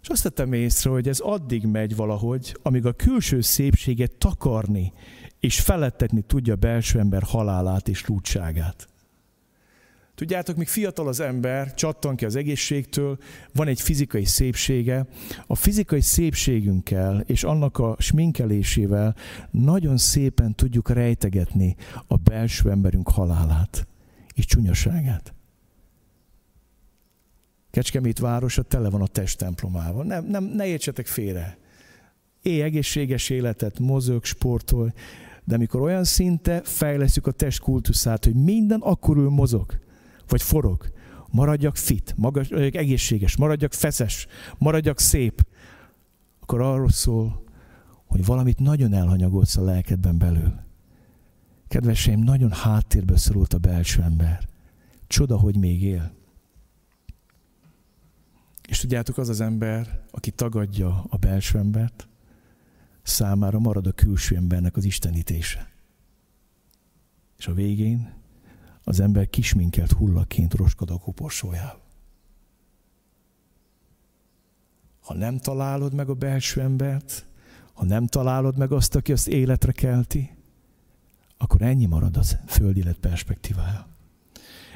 És 0.02 0.12
azt 0.12 0.24
tettem 0.24 0.54
észre, 0.54 0.90
hogy 0.90 1.08
ez 1.08 1.20
addig 1.20 1.66
megy 1.66 1.96
valahogy, 1.96 2.58
amíg 2.62 2.86
a 2.86 2.94
külső 2.94 3.42
szépséget 3.42 4.12
takarni 4.12 4.94
és 5.40 5.60
felettetni 5.60 6.22
tudja 6.22 6.54
a 6.54 6.58
belső 6.58 7.00
ember 7.00 7.24
halálát 7.24 7.88
és 7.88 8.06
lútságát. 8.06 8.88
Tudjátok, 10.16 10.56
míg 10.56 10.68
fiatal 10.68 11.08
az 11.08 11.20
ember, 11.20 11.74
csattan 11.74 12.16
ki 12.16 12.26
az 12.26 12.36
egészségtől, 12.36 13.18
van 13.54 13.68
egy 13.68 13.82
fizikai 13.82 14.26
szépsége. 14.26 15.06
A 15.48 15.56
fizikai 15.56 16.02
szépségünkkel 16.02 17.24
és 17.26 17.44
annak 17.44 17.78
a 17.78 17.96
sminkelésével 18.00 19.16
nagyon 19.52 19.98
szépen 19.98 20.56
tudjuk 20.56 20.90
rejtegetni 20.90 21.76
a 22.08 22.16
belső 22.16 22.70
emberünk 22.70 23.10
halálát 23.10 23.88
és 24.36 24.46
csúnyaságát. 24.46 25.34
Kecskemét 27.72 28.20
városa 28.20 28.62
tele 28.62 28.90
van 28.90 29.02
a 29.02 29.08
test 29.08 29.38
templomával. 29.38 30.04
Nem, 30.04 30.26
nem, 30.26 30.44
ne 30.44 30.66
értsetek 30.66 31.08
félre. 31.08 31.58
Élj 32.42 32.62
egészséges 32.62 33.30
életet, 33.30 33.80
mozog, 33.80 34.24
sportol, 34.24 34.94
de 35.44 35.56
amikor 35.56 35.82
olyan 35.82 36.04
szinte 36.04 36.62
fejlesztjük 36.64 37.28
a 37.28 37.32
test 37.32 37.60
kultuszát, 37.60 38.26
hogy 38.26 38.36
minden 38.36 38.80
akkor 38.80 39.18
ül 39.18 39.30
mozog, 39.30 39.80
vagy 40.28 40.42
forog, 40.42 40.92
maradjak 41.32 41.76
fit, 41.76 42.14
maradjak 42.18 42.76
egészséges, 42.76 43.38
maradjak 43.38 43.74
feszes, 43.74 44.28
maradjak 44.58 45.00
szép, 45.00 45.46
akkor 46.40 46.62
arról 46.62 46.90
szól, 46.90 47.44
hogy 48.06 48.26
valamit 48.26 48.60
nagyon 48.60 48.94
elhanyagolsz 48.94 49.58
a 49.58 49.64
lelkedben 49.64 50.18
belül. 50.18 50.65
Kedveseim, 51.68 52.20
nagyon 52.20 52.52
háttérbe 52.52 53.18
szorult 53.18 53.54
a 53.54 53.58
belső 53.58 54.02
ember. 54.02 54.48
Csoda, 55.08 55.38
hogy 55.38 55.58
még 55.58 55.84
él. 55.84 56.12
És 58.68 58.80
tudjátok, 58.80 59.18
az 59.18 59.30
az 59.30 59.42
ember, 59.42 60.02
aki 60.12 60.32
tagadja 60.32 61.06
a 61.10 61.18
belső 61.18 61.58
embert, 61.58 62.08
számára 63.04 63.60
marad 63.60 63.88
a 63.88 63.92
külső 63.92 64.36
embernek 64.36 64.76
az 64.76 64.84
istenítése. 64.84 65.72
És 67.38 67.48
a 67.48 67.54
végén 67.54 68.14
az 68.84 69.00
ember 69.00 69.30
kisminkelt 69.30 69.92
hullaként 69.92 70.54
roskad 70.54 70.90
a 70.90 70.98
koporsójával. 70.98 71.84
Ha 75.02 75.14
nem 75.14 75.38
találod 75.38 75.94
meg 75.94 76.10
a 76.10 76.14
belső 76.14 76.62
embert, 76.62 77.26
ha 77.74 77.86
nem 77.86 78.08
találod 78.08 78.58
meg 78.58 78.72
azt, 78.72 78.96
aki 78.96 79.12
azt 79.12 79.28
életre 79.28 79.72
kelti, 79.72 80.35
akkor 81.38 81.62
ennyi 81.62 81.86
marad 81.86 82.18
az 82.18 82.38
földi 82.48 82.80
élet 82.80 82.98
perspektívája. 82.98 83.88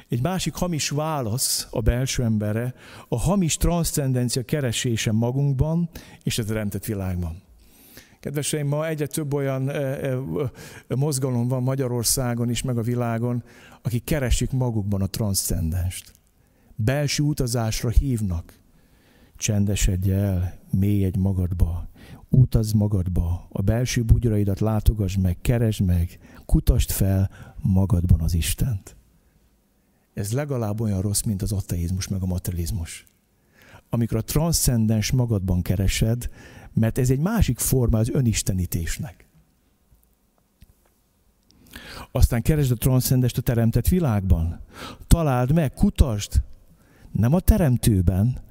Egy 0.10 0.22
másik 0.22 0.54
hamis 0.54 0.90
válasz 0.90 1.68
a 1.72 1.82
belső 1.82 2.24
emberre, 2.24 2.74
a 3.08 3.20
hamis 3.20 3.58
transzcendencia 3.58 4.44
keresése 4.44 5.12
magunkban 5.12 5.90
és 6.24 6.38
a 6.38 6.44
teremtett 6.44 6.86
világban. 6.86 7.42
Kedveseim, 8.20 8.68
ma 8.68 8.88
egyre 8.88 9.08
több 9.08 9.34
olyan 9.34 9.72
mozgalom 10.88 11.48
van 11.48 11.64
Magyarországon 11.64 12.50
is, 12.50 12.62
meg 12.62 12.78
a 12.78 12.82
világon, 12.82 13.44
akik 13.82 14.04
keresik 14.04 14.52
magukban 14.52 15.02
a 15.02 15.08
transzcendenst. 15.08 16.12
Belső 16.76 17.24
utazásra 17.24 17.90
hívnak. 17.90 18.60
Csendesedj 19.38 20.12
el, 20.12 20.60
egy 20.82 21.18
magadba, 21.18 21.90
utazz 22.30 22.72
magadba, 22.72 23.48
a 23.52 23.62
belső 23.62 24.04
bugyraidat 24.04 24.60
látogass 24.60 25.16
meg, 25.16 25.38
keresd 25.42 25.86
meg, 25.86 26.20
kutasd 26.50 26.92
fel 26.92 27.30
magadban 27.62 28.22
az 28.22 28.34
Istent. 28.34 28.96
Ez 30.14 30.32
legalább 30.34 30.82
olyan 30.82 31.02
rossz, 31.02 31.22
mint 31.22 31.42
az 31.42 31.52
ateizmus 31.52 32.08
meg 32.08 32.22
a 32.22 32.26
materializmus. 32.26 33.06
Amikor 33.90 34.18
a 34.18 34.24
transzcendens 34.24 35.12
magadban 35.12 35.62
keresed, 35.62 36.30
mert 36.74 36.98
ez 36.98 37.10
egy 37.10 37.20
másik 37.20 37.60
forma 37.60 37.98
az 37.98 38.10
önistenítésnek. 38.10 39.28
Aztán 42.12 42.42
keresd 42.42 42.72
a 42.72 42.76
transzcendest 42.76 43.38
a 43.38 43.42
teremtett 43.42 43.88
világban. 43.88 44.60
Találd 45.08 45.54
meg, 45.54 45.74
kutasd. 45.74 46.42
Nem 47.12 47.34
a 47.34 47.40
teremtőben, 47.40 48.42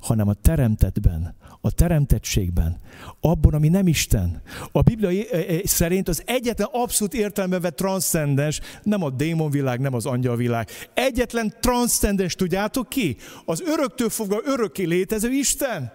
hanem 0.00 0.28
a 0.28 0.34
teremtetben, 0.34 1.34
a 1.64 1.70
teremtettségben, 1.70 2.80
abban, 3.20 3.54
ami 3.54 3.68
nem 3.68 3.86
Isten. 3.86 4.42
A 4.72 4.82
Biblia 4.82 5.24
szerint 5.64 6.08
az 6.08 6.22
egyetlen 6.26 6.68
abszolút 6.72 7.14
értelemben 7.14 7.60
vett 7.60 7.76
transzcendens, 7.76 8.60
nem 8.82 9.02
a 9.02 9.10
démonvilág, 9.10 9.80
nem 9.80 9.94
az 9.94 10.06
angyalvilág. 10.06 10.68
Egyetlen 10.94 11.54
transzcendens, 11.60 12.34
tudjátok 12.34 12.88
ki? 12.88 13.16
Az 13.44 13.60
öröktől 13.60 14.08
fogva 14.08 14.40
örökké 14.44 14.84
létező 14.84 15.30
Isten. 15.30 15.92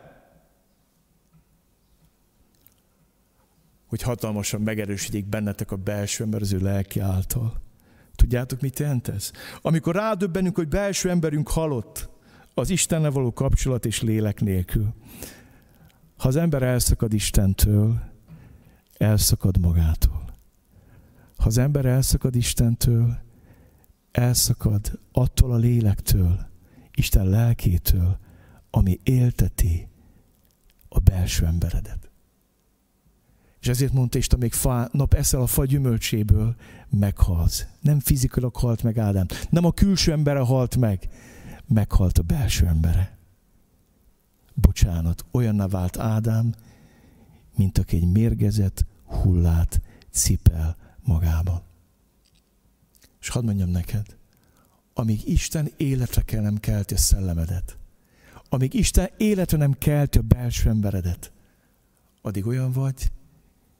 Hogy 3.87 4.01
hatalmasan 4.01 4.61
megerősítik 4.61 5.25
bennetek 5.25 5.71
a 5.71 5.75
belső 5.75 6.23
ember 6.23 6.41
az 6.41 6.53
ő 6.53 6.59
lelki 6.59 6.99
által. 6.99 7.61
Tudjátok, 8.15 8.61
mit 8.61 8.79
jelent 8.79 9.07
ez? 9.07 9.31
Amikor 9.61 9.95
rádöbbenünk, 9.95 10.55
hogy 10.55 10.67
belső 10.67 11.09
emberünk 11.09 11.49
halott, 11.49 12.09
az 12.53 12.69
Istennel 12.69 13.11
való 13.11 13.33
kapcsolat 13.33 13.85
és 13.85 14.01
lélek 14.01 14.41
nélkül. 14.41 14.93
Ha 16.17 16.27
az 16.27 16.35
ember 16.35 16.61
elszakad 16.61 17.13
Istentől, 17.13 17.99
elszakad 18.97 19.59
magától. 19.59 20.25
Ha 21.37 21.45
az 21.45 21.57
ember 21.57 21.85
elszakad 21.85 22.35
Istentől, 22.35 23.17
elszakad 24.11 24.99
attól 25.11 25.51
a 25.51 25.57
lélektől, 25.57 26.47
Isten 26.93 27.25
lelkétől, 27.25 28.17
ami 28.69 28.99
élteti 29.03 29.87
a 30.89 30.99
belső 30.99 31.45
emberedet. 31.45 32.09
És 33.59 33.67
ezért 33.67 33.93
mondta 33.93 34.17
Isten, 34.17 34.39
még 34.39 34.53
fa, 34.53 34.89
nap 34.91 35.13
eszel 35.13 35.41
a 35.41 35.47
fa 35.47 35.65
gyümölcséből, 35.65 36.55
meghalsz. 36.89 37.65
Nem 37.81 37.99
fizikailag 37.99 38.55
halt 38.55 38.83
meg 38.83 38.97
Ádám. 38.97 39.25
Nem 39.49 39.65
a 39.65 39.71
külső 39.71 40.11
embere 40.11 40.39
halt 40.39 40.77
meg, 40.77 41.09
meghalt 41.67 42.17
a 42.17 42.21
belső 42.21 42.65
embere. 42.65 43.16
Bocsánat, 44.61 45.25
olyanná 45.31 45.67
vált 45.67 45.97
Ádám, 45.97 46.53
mint 47.55 47.77
aki 47.77 47.95
egy 47.95 48.11
mérgezett 48.11 48.85
hullát 49.03 49.81
cipel 50.11 50.77
magában. 51.03 51.61
És 53.19 53.29
hadd 53.29 53.43
mondjam 53.43 53.69
neked, 53.69 54.17
amíg 54.93 55.27
Isten 55.27 55.71
életre 55.77 56.21
kell 56.21 56.41
nem 56.41 56.57
kelti 56.57 56.93
a 56.93 56.97
szellemedet, 56.97 57.77
amíg 58.49 58.73
Isten 58.73 59.09
életre 59.17 59.57
nem 59.57 59.73
kelti 59.77 60.17
a 60.17 60.21
belső 60.21 60.69
emberedet, 60.69 61.31
addig 62.21 62.45
olyan 62.45 62.71
vagy, 62.71 63.11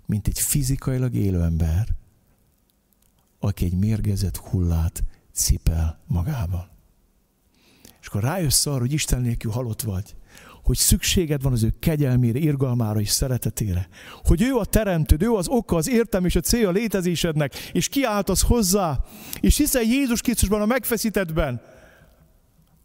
mint 0.06 0.28
egy 0.28 0.40
fizikailag 0.40 1.14
élő 1.14 1.42
ember, 1.44 1.88
aki 3.40 3.66
egy 3.66 3.78
mérgezett 3.78 4.38
hullát 4.38 5.04
cipel 5.32 6.00
magában. 6.08 6.70
És 8.02 8.08
akkor 8.08 8.22
rájössz 8.22 8.66
arra, 8.66 8.80
hogy 8.80 8.94
Isten 8.94 9.22
nélkül 9.22 9.52
halott 9.52 9.82
vagy, 9.82 10.16
hogy 10.68 10.78
szükséged 10.78 11.41
van 11.41 11.51
az 11.51 11.63
ő 11.63 11.74
kegyelmére, 11.80 12.39
irgalmára 12.39 12.99
és 12.99 13.09
szeretetére. 13.09 13.88
Hogy 14.24 14.41
ő 14.41 14.55
a 14.55 14.65
teremtőd, 14.65 15.22
ő 15.22 15.32
az 15.32 15.47
oka, 15.47 15.76
az 15.76 15.89
értem 15.89 16.26
és 16.26 16.36
a 16.36 16.39
célja 16.39 16.72
létezésednek, 16.72 17.55
és 17.72 17.88
kiáltasz 17.88 18.41
hozzá, 18.41 19.03
és 19.39 19.57
hiszel 19.57 19.82
Jézus 19.82 20.22
Krisztusban 20.22 20.61
a 20.61 20.65
megfeszítetben, 20.65 21.61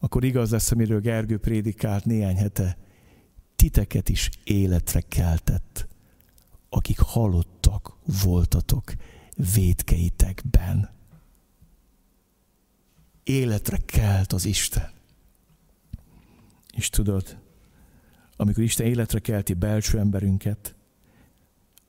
akkor 0.01 0.25
igaz 0.25 0.51
lesz, 0.51 0.71
amiről 0.71 1.01
Gergő 1.01 1.39
prédikált 1.39 2.05
néhány 2.05 2.37
hete. 2.37 2.77
Titeket 3.57 4.09
is 4.09 4.31
életre 4.45 5.01
keltett, 5.01 5.89
akik 6.69 6.99
halottak 6.99 7.97
voltatok 8.23 8.93
védkeitekben. 9.55 10.91
Életre 13.25 13.77
kelt 13.87 14.33
az 14.33 14.45
Isten. 14.45 14.91
És 16.73 16.89
tudod, 16.89 17.42
amikor 18.37 18.63
Isten 18.63 18.87
életre 18.87 19.19
kelti 19.19 19.55
belső 19.55 19.99
emberünket, 19.99 20.75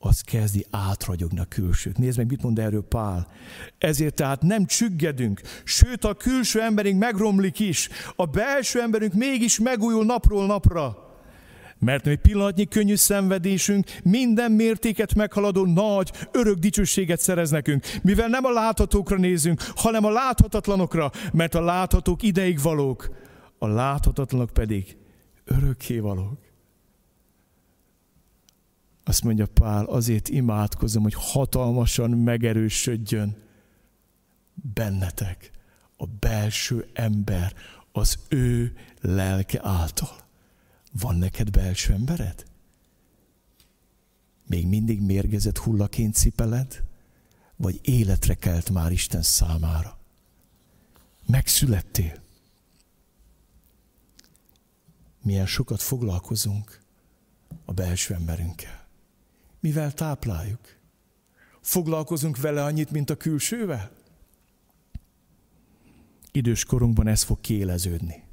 az 0.06 0.22
kezdi 0.22 0.66
átragyogni 0.70 1.40
a 1.40 1.46
külsőt. 1.46 1.98
Nézd 1.98 2.18
meg, 2.18 2.28
mit 2.28 2.42
mond 2.42 2.60
erről 2.60 2.84
Pál. 2.88 3.28
Ezért 3.78 4.14
tehát 4.14 4.42
nem 4.42 4.66
csüggedünk, 4.66 5.42
sőt 5.64 6.04
a 6.06 6.14
külső 6.14 6.62
emberünk 6.62 7.00
megromlik 7.00 7.60
is, 7.60 7.90
a 8.16 8.26
belső 8.26 8.82
emberünk 8.82 9.14
mégis 9.14 9.60
megújul 9.60 10.06
napról 10.06 10.46
napra. 10.46 10.98
Mert 11.80 12.08
egy 12.08 12.20
pillanatnyi 12.20 12.68
könnyű 12.68 12.96
szenvedésünk 12.96 13.92
minden 14.04 14.52
mértéket 14.52 15.16
meghaladó 15.16 15.66
nagy, 15.66 16.12
örök 16.32 16.58
dicsőséget 16.58 17.20
szerez 17.20 17.50
nekünk. 17.50 17.86
Mivel 18.02 18.28
nem 18.28 18.46
a 18.46 18.52
láthatókra 18.52 19.18
nézünk, 19.18 19.62
hanem 19.76 20.06
a 20.06 20.12
láthatatlanokra, 20.12 21.12
mert 21.34 21.56
a 21.56 21.62
láthatók 21.62 22.24
ideig 22.24 22.62
valók, 22.62 23.10
a 23.58 23.68
láthatatlanok 23.68 24.50
pedig 24.50 24.98
örökké 25.44 26.00
valók. 26.00 26.40
Azt 29.04 29.24
mondja 29.24 29.48
Pál, 29.48 29.86
azért 29.86 30.30
imádkozom, 30.30 31.04
hogy 31.04 31.14
hatalmasan 31.16 32.10
megerősödjön 32.10 33.36
bennetek 34.74 35.52
a 35.98 36.06
belső 36.06 36.90
ember 36.94 37.54
az 37.92 38.20
ő 38.28 38.76
lelke 39.02 39.60
által. 39.64 40.22
Van 41.00 41.16
neked 41.16 41.50
belső 41.50 41.94
embered? 41.94 42.46
Még 44.48 44.68
mindig 44.68 45.02
mérgezett 45.02 45.58
hullaként 45.58 46.16
cipeled? 46.16 46.84
Vagy 47.56 47.80
életre 47.82 48.34
kelt 48.34 48.70
már 48.70 48.92
Isten 48.92 49.22
számára? 49.22 49.98
Megszülettél? 51.26 52.23
Milyen 55.24 55.46
sokat 55.46 55.82
foglalkozunk 55.82 56.80
a 57.66 57.74
belső 57.74 58.14
emberünkkel. 58.14 58.88
Mivel 59.60 59.94
tápláljuk? 59.94 60.60
Foglalkozunk 61.62 62.38
vele 62.38 62.64
annyit, 62.64 62.92
mint 62.92 63.10
a 63.10 63.18
külsővel? 63.18 63.92
Idős 66.32 66.66
korunkban 66.66 67.08
ez 67.08 67.24
fog 67.24 67.42
kiéleződni. 67.42 68.24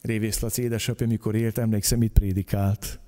Révész 0.00 0.40
Laci 0.40 0.62
édesapja, 0.62 1.06
mikor 1.06 1.34
élt, 1.34 1.58
emlékszem, 1.58 1.98
mit 1.98 2.12
prédikált. 2.12 3.00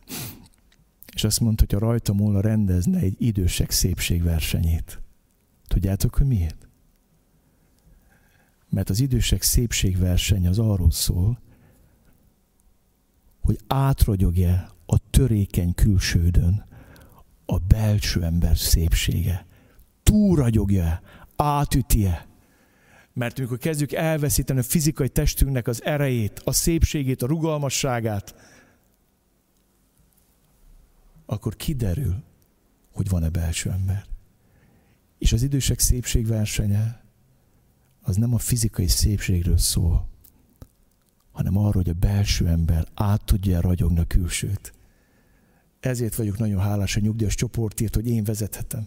És 1.14 1.24
azt 1.24 1.40
mondta, 1.40 1.64
hogy 1.66 1.74
a 1.74 1.86
rajta 1.86 2.12
volna 2.12 2.40
rendezne 2.40 2.98
egy 2.98 3.22
idősek 3.22 3.70
szépségversenyét. 3.70 5.00
Tudjátok, 5.66 6.14
hogy 6.14 6.26
miért? 6.26 6.63
Mert 8.74 8.90
az 8.90 9.00
idősek 9.00 9.42
szépségverseny 9.42 10.46
az 10.46 10.58
arról 10.58 10.90
szól, 10.90 11.40
hogy 13.40 13.58
átragyogja 13.66 14.68
a 14.86 15.10
törékeny 15.10 15.74
külsődön 15.74 16.66
a 17.46 17.58
belső 17.58 18.22
ember 18.22 18.56
szépsége. 18.56 19.46
Túragyogja, 20.02 21.00
átütje. 21.36 22.28
Mert 23.12 23.38
amikor 23.38 23.58
kezdjük 23.58 23.92
elveszíteni 23.92 24.58
a 24.58 24.62
fizikai 24.62 25.08
testünknek 25.08 25.66
az 25.66 25.84
erejét, 25.84 26.40
a 26.44 26.52
szépségét, 26.52 27.22
a 27.22 27.26
rugalmasságát, 27.26 28.34
akkor 31.26 31.56
kiderül, 31.56 32.22
hogy 32.92 33.08
van-e 33.08 33.28
belső 33.28 33.70
ember. 33.70 34.04
És 35.18 35.32
az 35.32 35.42
idősek 35.42 35.78
szépségversenye 35.78 37.03
az 38.06 38.16
nem 38.16 38.34
a 38.34 38.38
fizikai 38.38 38.86
szépségről 38.86 39.58
szól, 39.58 40.08
hanem 41.32 41.56
arról, 41.56 41.72
hogy 41.72 41.88
a 41.88 41.98
belső 41.98 42.48
ember 42.48 42.86
át 42.94 43.24
tudja 43.24 43.60
ragyogni 43.60 43.98
a 43.98 44.04
külsőt. 44.04 44.72
Ezért 45.80 46.14
vagyok 46.14 46.38
nagyon 46.38 46.60
hálás 46.60 46.96
a 46.96 47.00
nyugdíjas 47.00 47.34
csoportért, 47.34 47.94
hogy 47.94 48.08
én 48.08 48.24
vezethetem. 48.24 48.86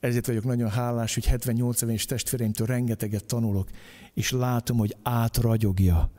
Ezért 0.00 0.26
vagyok 0.26 0.44
nagyon 0.44 0.70
hálás, 0.70 1.14
hogy 1.14 1.26
78 1.26 1.82
éves 1.82 2.04
testvéreimtől 2.04 2.66
rengeteget 2.66 3.24
tanulok, 3.24 3.68
és 4.14 4.30
látom, 4.30 4.78
hogy 4.78 4.96
átragyogja 5.02 6.10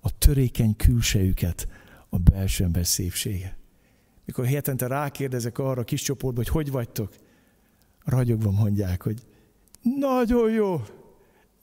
a 0.00 0.18
törékeny 0.18 0.76
külsejüket 0.76 1.68
a 2.08 2.18
belső 2.18 2.64
ember 2.64 2.86
szépsége. 2.86 3.56
Mikor 4.24 4.46
hetente 4.46 4.86
rákérdezek 4.86 5.58
arra 5.58 5.80
a 5.80 5.84
kis 5.84 6.02
csoportba, 6.02 6.40
hogy 6.40 6.48
hogy 6.48 6.70
vagytok, 6.70 7.14
ragyogva 8.04 8.50
mondják, 8.50 9.02
hogy 9.02 9.22
nagyon 9.82 10.50
jó, 10.50 10.82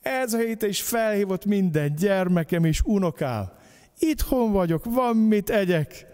ez 0.02 0.34
a 0.34 0.38
héten 0.38 0.70
is 0.70 0.82
felhívott 0.82 1.46
minden 1.46 1.96
gyermekem 1.96 2.66
és 2.66 2.82
unokám. 2.82 3.52
Itthon 4.00 4.52
vagyok, 4.52 4.86
van 4.86 5.18
mit 5.18 5.50
egyek, 5.50 6.06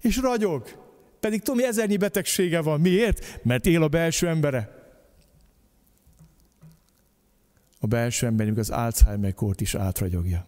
és 0.00 0.16
ragyog. 0.16 0.82
Pedig 1.20 1.42
Tomi 1.42 1.64
ezernyi 1.64 1.96
betegsége 1.96 2.60
van. 2.60 2.80
Miért? 2.80 3.44
Mert 3.44 3.66
él 3.66 3.82
a 3.82 3.88
belső 3.88 4.28
embere. 4.28 4.82
A 7.80 7.86
belső 7.86 8.26
emberünk 8.26 8.58
az 8.58 8.70
Alzheimer-kort 8.70 9.60
is 9.60 9.74
átragyogja. 9.74 10.46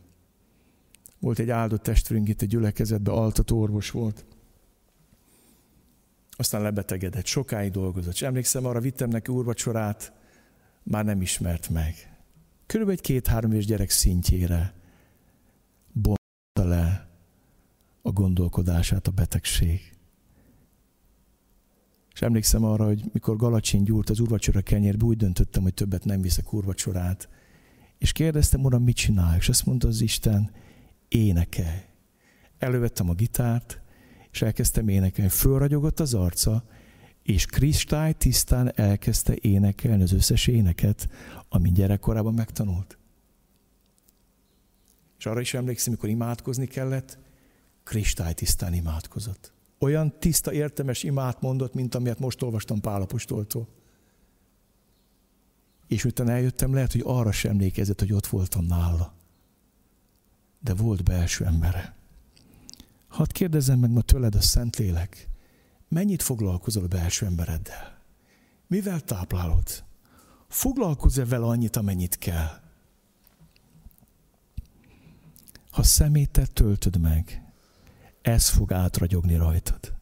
Volt 1.19 1.39
egy 1.39 1.51
áldott 1.51 1.83
testvérünk 1.83 2.29
itt 2.29 2.43
egy 2.43 2.49
gyülekezetben, 2.49 3.15
altató 3.15 3.61
orvos 3.61 3.91
volt. 3.91 4.25
Aztán 6.37 6.63
lebetegedett, 6.63 7.27
sokáig 7.27 7.71
dolgozott. 7.71 8.13
És 8.13 8.23
emlékszem, 8.23 8.67
arra 8.67 8.81
vittem 8.81 9.09
neki 9.09 9.33
úrvacsorát, 9.33 10.13
már 10.83 11.05
nem 11.05 11.21
ismert 11.21 11.69
meg. 11.69 12.16
Körülbelül 12.67 13.01
egy 13.01 13.07
két-három 13.07 13.53
éves 13.53 13.67
gyerek 13.67 13.91
szintjére 13.91 14.75
bonta 15.93 16.69
le 16.69 17.09
a 18.03 18.13
gondolkodását 18.13 19.07
a 19.07 19.11
betegség. 19.11 19.97
És 22.13 22.23
emlékszem 22.23 22.65
arra, 22.65 22.85
hogy 22.85 23.05
mikor 23.13 23.37
Galacsin 23.37 23.85
gyúrt 23.85 24.11
az 24.11 24.21
urvacsora 24.21 24.61
kenyérbe, 24.61 25.05
úgy 25.05 25.17
döntöttem, 25.17 25.63
hogy 25.63 25.75
többet 25.75 26.05
nem 26.05 26.21
viszek 26.21 26.53
urvacsorát. 26.53 27.29
És 27.99 28.13
kérdeztem, 28.13 28.65
uram, 28.65 28.83
mit 28.83 28.97
csinálj? 28.97 29.37
És 29.37 29.49
azt 29.49 29.67
mondta 29.67 29.89
az 29.89 30.01
Isten, 30.01 30.51
énekelj. 31.09 31.81
Elővettem 32.59 33.09
a 33.09 33.15
gitárt, 33.15 33.81
és 34.31 34.43
elkezdtem 34.43 34.89
énekelni. 34.89 35.31
Fölragyogott 35.31 36.01
az 36.01 36.15
arca, 36.15 36.65
és 37.27 37.47
kristály 37.47 38.13
tisztán 38.13 38.73
elkezdte 38.75 39.35
énekelni 39.41 40.03
az 40.03 40.13
összes 40.13 40.47
éneket, 40.47 41.09
amit 41.49 41.73
gyerekkorában 41.73 42.35
megtanult. 42.35 42.99
És 45.19 45.27
arra 45.27 45.41
is 45.41 45.55
emlékszem, 45.55 45.93
amikor 45.93 46.09
imádkozni 46.09 46.67
kellett, 46.67 47.19
kristály 47.83 48.35
tisztán 48.35 48.75
imádkozott. 48.75 49.53
Olyan 49.79 50.19
tiszta, 50.19 50.53
értemes 50.53 51.03
imát 51.03 51.41
mondott, 51.41 51.75
mint 51.75 51.95
amilyet 51.95 52.19
most 52.19 52.43
olvastam 52.43 52.81
Pálapostoltól. 52.81 53.69
És 55.87 56.05
utána 56.05 56.31
eljöttem, 56.31 56.75
lehet, 56.75 56.93
hogy 56.93 57.03
arra 57.05 57.33
sem 57.33 57.51
emlékezett, 57.51 58.01
hogy 58.01 58.13
ott 58.13 58.27
voltam 58.27 58.65
nála. 58.65 59.15
De 60.61 60.75
volt 60.75 61.05
belső 61.05 61.45
embere. 61.45 61.97
Hadd 63.09 63.33
kérdezzem 63.33 63.79
meg 63.79 63.91
ma 63.91 64.03
tőled 64.03 64.35
a 64.35 64.41
Szentlélek, 64.41 65.29
mennyit 65.89 66.23
foglalkozol 66.23 66.85
a 66.85 66.89
belső 66.89 67.27
embereddel? 67.27 67.99
Mivel 68.67 69.01
táplálod? 69.01 69.85
Foglalkozz-e 70.49 71.25
vele 71.25 71.47
annyit, 71.47 71.77
amennyit 71.77 72.19
kell? 72.19 72.61
Ha 75.71 75.83
szemétet 75.83 76.53
töltöd 76.53 77.01
meg, 77.01 77.43
ez 78.23 78.49
fog 78.49 78.73
átragyogni 78.73 79.37
rajtad. 79.37 79.95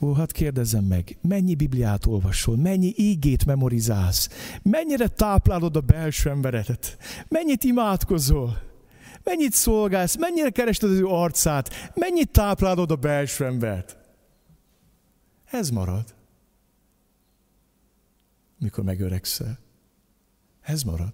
Ó, 0.00 0.12
hát 0.12 0.32
kérdezzem 0.32 0.84
meg, 0.84 1.18
mennyi 1.20 1.54
Bibliát 1.54 2.06
olvasol, 2.06 2.56
mennyi 2.56 2.94
ígét 2.96 3.44
memorizálsz, 3.44 4.28
mennyire 4.62 5.08
táplálod 5.08 5.76
a 5.76 5.80
belső 5.80 6.30
emberedet, 6.30 6.98
mennyit 7.28 7.64
imádkozol, 7.64 8.65
mennyit 9.26 9.52
szolgálsz, 9.52 10.16
mennyire 10.16 10.50
kerested 10.50 10.90
az 10.90 10.98
ő 10.98 11.06
arcát, 11.06 11.92
mennyit 11.94 12.30
táplálod 12.30 12.90
a 12.90 12.96
belső 12.96 13.44
embert. 13.44 13.96
Ez 15.44 15.70
marad. 15.70 16.14
Mikor 18.58 18.84
megöregszel. 18.84 19.58
Ez 20.60 20.82
marad. 20.82 21.12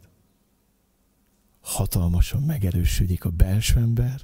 Hatalmasan 1.60 2.42
megerősödik 2.42 3.24
a 3.24 3.30
belső 3.30 3.80
ember, 3.80 4.20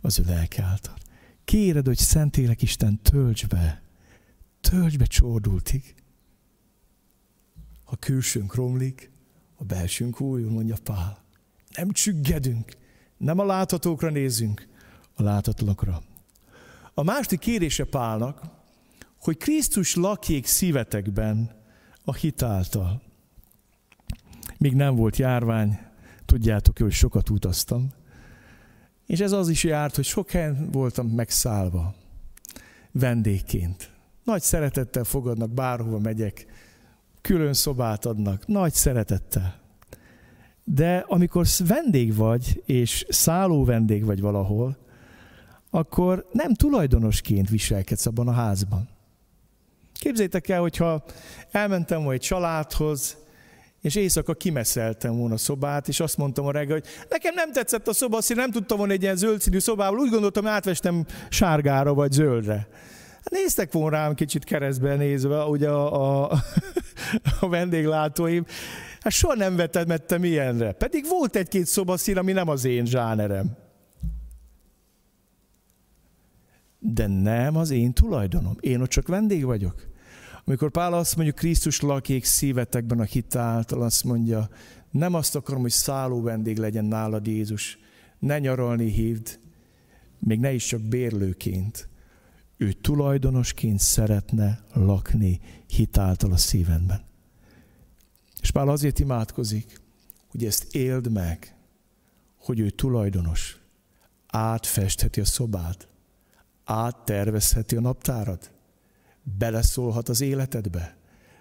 az 0.00 0.18
ő 0.18 0.24
lelke 0.26 0.62
által. 0.62 0.96
Kéred, 1.44 1.86
hogy 1.86 1.96
Szentélek 1.96 2.62
Isten 2.62 3.02
tölts 3.02 3.46
be, 3.46 3.82
tölts 4.60 4.96
be 4.96 5.04
csordultig. 5.04 5.94
Ha 7.84 7.96
külsőnk 7.96 8.54
romlik, 8.54 9.10
a 9.56 9.64
belsőnk 9.64 10.20
újul, 10.20 10.50
mondja 10.50 10.76
Pál. 10.82 11.24
Nem 11.74 11.90
csüggedünk, 11.90 12.76
nem 13.18 13.38
a 13.38 13.44
láthatókra 13.44 14.10
nézünk, 14.10 14.68
a 15.14 15.22
láthatókra. 15.22 16.02
A 16.94 17.02
második 17.02 17.38
kérése 17.38 17.84
Pálnak, 17.84 18.40
hogy 19.20 19.36
Krisztus 19.36 19.94
lakjék 19.94 20.46
szívetekben 20.46 21.50
a 22.04 22.14
hitáltal. 22.14 23.02
Még 24.58 24.74
nem 24.74 24.94
volt 24.94 25.16
járvány, 25.16 25.78
tudjátok, 26.24 26.78
hogy 26.78 26.92
sokat 26.92 27.30
utaztam, 27.30 27.88
és 29.06 29.20
ez 29.20 29.32
az 29.32 29.48
is 29.48 29.64
járt, 29.64 29.94
hogy 29.94 30.04
sok 30.04 30.30
helyen 30.30 30.68
voltam 30.70 31.06
megszállva, 31.06 31.94
vendégként. 32.92 33.90
Nagy 34.24 34.42
szeretettel 34.42 35.04
fogadnak, 35.04 35.50
bárhova 35.50 35.98
megyek, 35.98 36.46
külön 37.20 37.52
szobát 37.52 38.04
adnak, 38.04 38.46
nagy 38.46 38.72
szeretettel. 38.72 39.67
De 40.70 41.04
amikor 41.06 41.46
vendég 41.66 42.14
vagy, 42.14 42.62
és 42.66 43.06
szálló 43.08 43.64
vendég 43.64 44.04
vagy 44.04 44.20
valahol, 44.20 44.76
akkor 45.70 46.26
nem 46.32 46.54
tulajdonosként 46.54 47.48
viselkedsz 47.48 48.06
abban 48.06 48.28
a 48.28 48.32
házban. 48.32 48.88
Képzétek 49.92 50.48
el, 50.48 50.60
hogyha 50.60 51.04
elmentem 51.50 52.08
egy 52.08 52.20
családhoz, 52.20 53.16
és 53.80 53.94
éjszaka 53.94 54.34
kimeszeltem 54.34 55.16
volna 55.16 55.34
a 55.34 55.38
szobát, 55.38 55.88
és 55.88 56.00
azt 56.00 56.16
mondtam 56.16 56.46
a 56.46 56.50
reggel, 56.50 56.72
hogy 56.72 56.86
nekem 57.08 57.34
nem 57.34 57.52
tetszett 57.52 57.88
a 57.88 57.92
szoba, 57.92 58.16
azt 58.16 58.34
nem 58.34 58.50
tudtam 58.50 58.78
volna 58.78 58.92
egy 58.92 59.02
ilyen 59.02 59.16
zöld 59.16 59.40
színű 59.40 59.58
szobával, 59.58 59.98
úgy 59.98 60.10
gondoltam, 60.10 60.46
átvestem 60.46 61.06
sárgára 61.28 61.94
vagy 61.94 62.12
zöldre. 62.12 62.68
Hát 63.12 63.30
néztek 63.30 63.72
volna 63.72 63.96
rám 63.96 64.14
kicsit 64.14 64.44
keresztben 64.44 64.98
nézve, 64.98 65.44
ugye 65.44 65.68
a, 65.68 66.22
a, 66.22 66.30
a 67.40 67.48
vendéglátóim. 67.48 68.44
Hát 69.08 69.16
soha 69.16 69.34
nem 69.34 69.56
vetemettem 69.56 70.24
ilyenre. 70.24 70.72
Pedig 70.72 71.04
volt 71.08 71.36
egy-két 71.36 71.66
szobaszín, 71.66 72.16
ami 72.16 72.32
nem 72.32 72.48
az 72.48 72.64
én 72.64 72.84
zsánerem. 72.84 73.56
De 76.78 77.06
nem 77.06 77.56
az 77.56 77.70
én 77.70 77.92
tulajdonom. 77.92 78.56
Én 78.60 78.80
ott 78.80 78.88
csak 78.88 79.06
vendég 79.06 79.44
vagyok. 79.44 79.88
Amikor 80.44 80.70
Pál 80.70 80.92
azt 80.92 81.16
mondja, 81.16 81.34
Krisztus 81.34 81.80
lakik 81.80 82.24
szívetekben 82.24 83.00
a 83.00 83.02
hitáltal, 83.02 83.82
azt 83.82 84.04
mondja, 84.04 84.48
nem 84.90 85.14
azt 85.14 85.36
akarom, 85.36 85.62
hogy 85.62 85.70
szálló 85.70 86.22
vendég 86.22 86.58
legyen 86.58 86.84
nálad 86.84 87.26
Jézus, 87.26 87.78
ne 88.18 88.38
nyaralni 88.38 88.90
hívd, 88.90 89.40
még 90.18 90.40
ne 90.40 90.52
is 90.52 90.66
csak 90.66 90.80
bérlőként. 90.80 91.88
Ő 92.56 92.72
tulajdonosként 92.72 93.80
szeretne 93.80 94.64
lakni 94.72 95.40
hitáltal 95.66 96.32
a 96.32 96.36
szívedben. 96.36 97.07
És 98.48 98.54
Pál 98.54 98.68
azért 98.68 98.98
imádkozik, 98.98 99.80
hogy 100.28 100.44
ezt 100.44 100.74
éld 100.74 101.12
meg, 101.12 101.54
hogy 102.38 102.60
ő 102.60 102.70
tulajdonos, 102.70 103.60
átfestheti 104.26 105.20
a 105.20 105.24
szobát, 105.24 105.88
áttervezheti 106.64 107.76
a 107.76 107.80
naptárad, 107.80 108.50
beleszólhat 109.38 110.08
az 110.08 110.20
életedbe, 110.20 110.96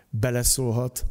beleszólhat 0.10 1.06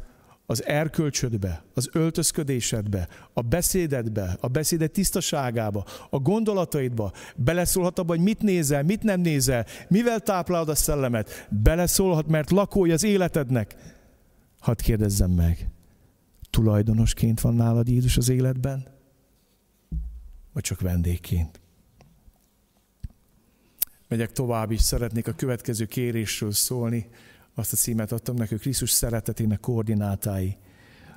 az 0.45 0.65
erkölcsödbe, 0.65 1.63
az 1.73 1.89
öltözködésedbe, 1.91 3.07
a 3.33 3.41
beszédedbe, 3.41 4.37
a 4.39 4.47
beszéded 4.47 4.91
tisztaságába, 4.91 5.85
a 6.09 6.19
gondolataidba, 6.19 7.11
beleszólhat 7.35 7.99
abba, 7.99 8.15
hogy 8.15 8.23
mit 8.23 8.41
nézel, 8.41 8.83
mit 8.83 9.03
nem 9.03 9.21
nézel, 9.21 9.65
mivel 9.87 10.19
táplálod 10.19 10.69
a 10.69 10.75
szellemet, 10.75 11.47
beleszólhat, 11.49 12.27
mert 12.27 12.51
lakója 12.51 12.93
az 12.93 13.03
életednek. 13.03 13.75
Hadd 14.59 14.81
kérdezzem 14.81 15.31
meg, 15.31 15.69
tulajdonosként 16.57 17.41
van 17.41 17.55
nálad 17.55 17.87
Jézus 17.87 18.17
az 18.17 18.29
életben? 18.29 18.87
Vagy 20.53 20.63
csak 20.63 20.81
vendégként? 20.81 21.59
Megyek 24.07 24.31
tovább, 24.31 24.71
és 24.71 24.81
szeretnék 24.81 25.27
a 25.27 25.31
következő 25.33 25.85
kérésről 25.85 26.51
szólni. 26.51 27.09
Azt 27.53 27.73
a 27.73 27.75
címet 27.75 28.11
adtam 28.11 28.35
neki, 28.35 28.55
Krisztus 28.55 28.91
szeretetének 28.91 29.59
koordinátái. 29.59 30.57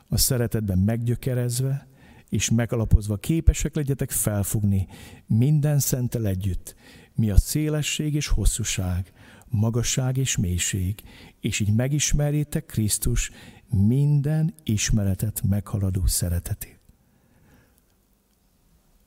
A 0.09 0.17
szeretetben 0.17 0.79
meggyökerezve, 0.79 1.89
és 2.29 2.51
megalapozva 2.51 3.17
képesek 3.17 3.75
legyetek 3.75 4.11
felfogni 4.11 4.89
minden 5.27 5.79
szentel 5.79 6.27
együtt, 6.27 6.75
mi 7.15 7.31
a 7.31 7.37
szélesség 7.37 8.15
és 8.15 8.27
hosszúság, 8.27 9.13
magasság 9.49 10.17
és 10.17 10.37
mélység, 10.37 11.03
és 11.41 11.61
így 11.61 11.75
megismerjétek 11.75 12.67
Krisztus 12.67 13.31
minden 13.71 14.55
ismeretet 14.63 15.43
meghaladó 15.43 16.07
szeretetét. 16.07 16.79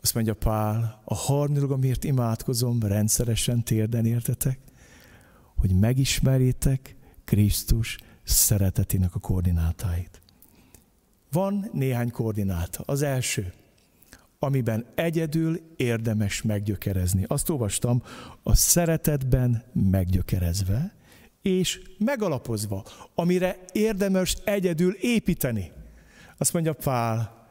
Azt 0.02 0.14
mondja 0.14 0.34
Pál, 0.34 1.02
a 1.04 1.16
harmadik, 1.16 1.70
amiért 1.70 2.04
imádkozom, 2.04 2.82
rendszeresen 2.82 3.64
térden 3.64 4.06
értetek, 4.06 4.60
hogy 5.56 5.80
megismerjétek 5.80 6.96
Krisztus 7.24 7.98
szeretetének 8.24 9.16
a 9.16 9.20
koordinátáit. 9.20 10.22
Van 11.32 11.70
néhány 11.74 12.12
koordináta. 12.12 12.84
Az 12.86 13.02
első, 13.02 13.54
amiben 14.40 14.86
egyedül 14.96 15.60
érdemes 15.76 16.42
meggyökerezni. 16.42 17.24
Azt 17.28 17.50
olvastam, 17.50 18.04
a 18.44 18.56
szeretetben 18.56 19.64
meggyökerezve, 19.74 20.94
és 21.44 21.82
megalapozva, 21.98 22.86
amire 23.16 23.60
érdemes 23.72 24.38
egyedül 24.44 24.94
építeni. 24.94 25.72
Azt 26.38 26.54
mondja 26.54 26.74
Pál, 26.74 27.48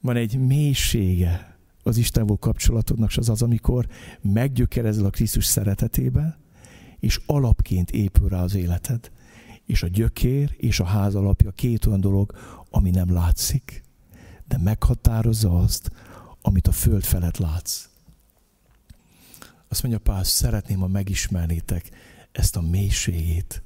van 0.00 0.16
egy 0.16 0.38
mélysége 0.38 1.56
az 1.82 1.96
Istenból 1.96 2.36
kapcsolatodnak, 2.36 3.10
és 3.10 3.16
az 3.16 3.28
az, 3.28 3.42
amikor 3.42 3.86
meggyökerezel 4.20 5.04
a 5.04 5.10
Krisztus 5.10 5.44
szeretetében, 5.44 6.36
és 7.00 7.20
alapként 7.26 7.90
épül 7.90 8.28
rá 8.28 8.42
az 8.42 8.54
életed. 8.54 9.10
És 9.66 9.82
a 9.82 9.88
gyökér 9.88 10.54
és 10.56 10.80
a 10.80 10.84
ház 10.84 11.14
alapja 11.14 11.50
két 11.50 11.86
olyan 11.86 12.00
dolog, 12.00 12.34
ami 12.70 12.90
nem 12.90 13.12
látszik, 13.12 13.82
de 14.48 14.58
meghatározza 14.58 15.58
azt, 15.58 15.90
amit 16.42 16.66
a 16.66 16.72
föld 16.72 17.02
felett 17.02 17.36
látsz. 17.36 17.88
Azt 19.68 19.82
mondja 19.82 20.00
Pál, 20.00 20.24
szeretném, 20.24 20.78
ha 20.78 20.86
megismernétek 20.86 21.90
ezt 22.32 22.56
a 22.56 22.60
mélységét, 22.60 23.62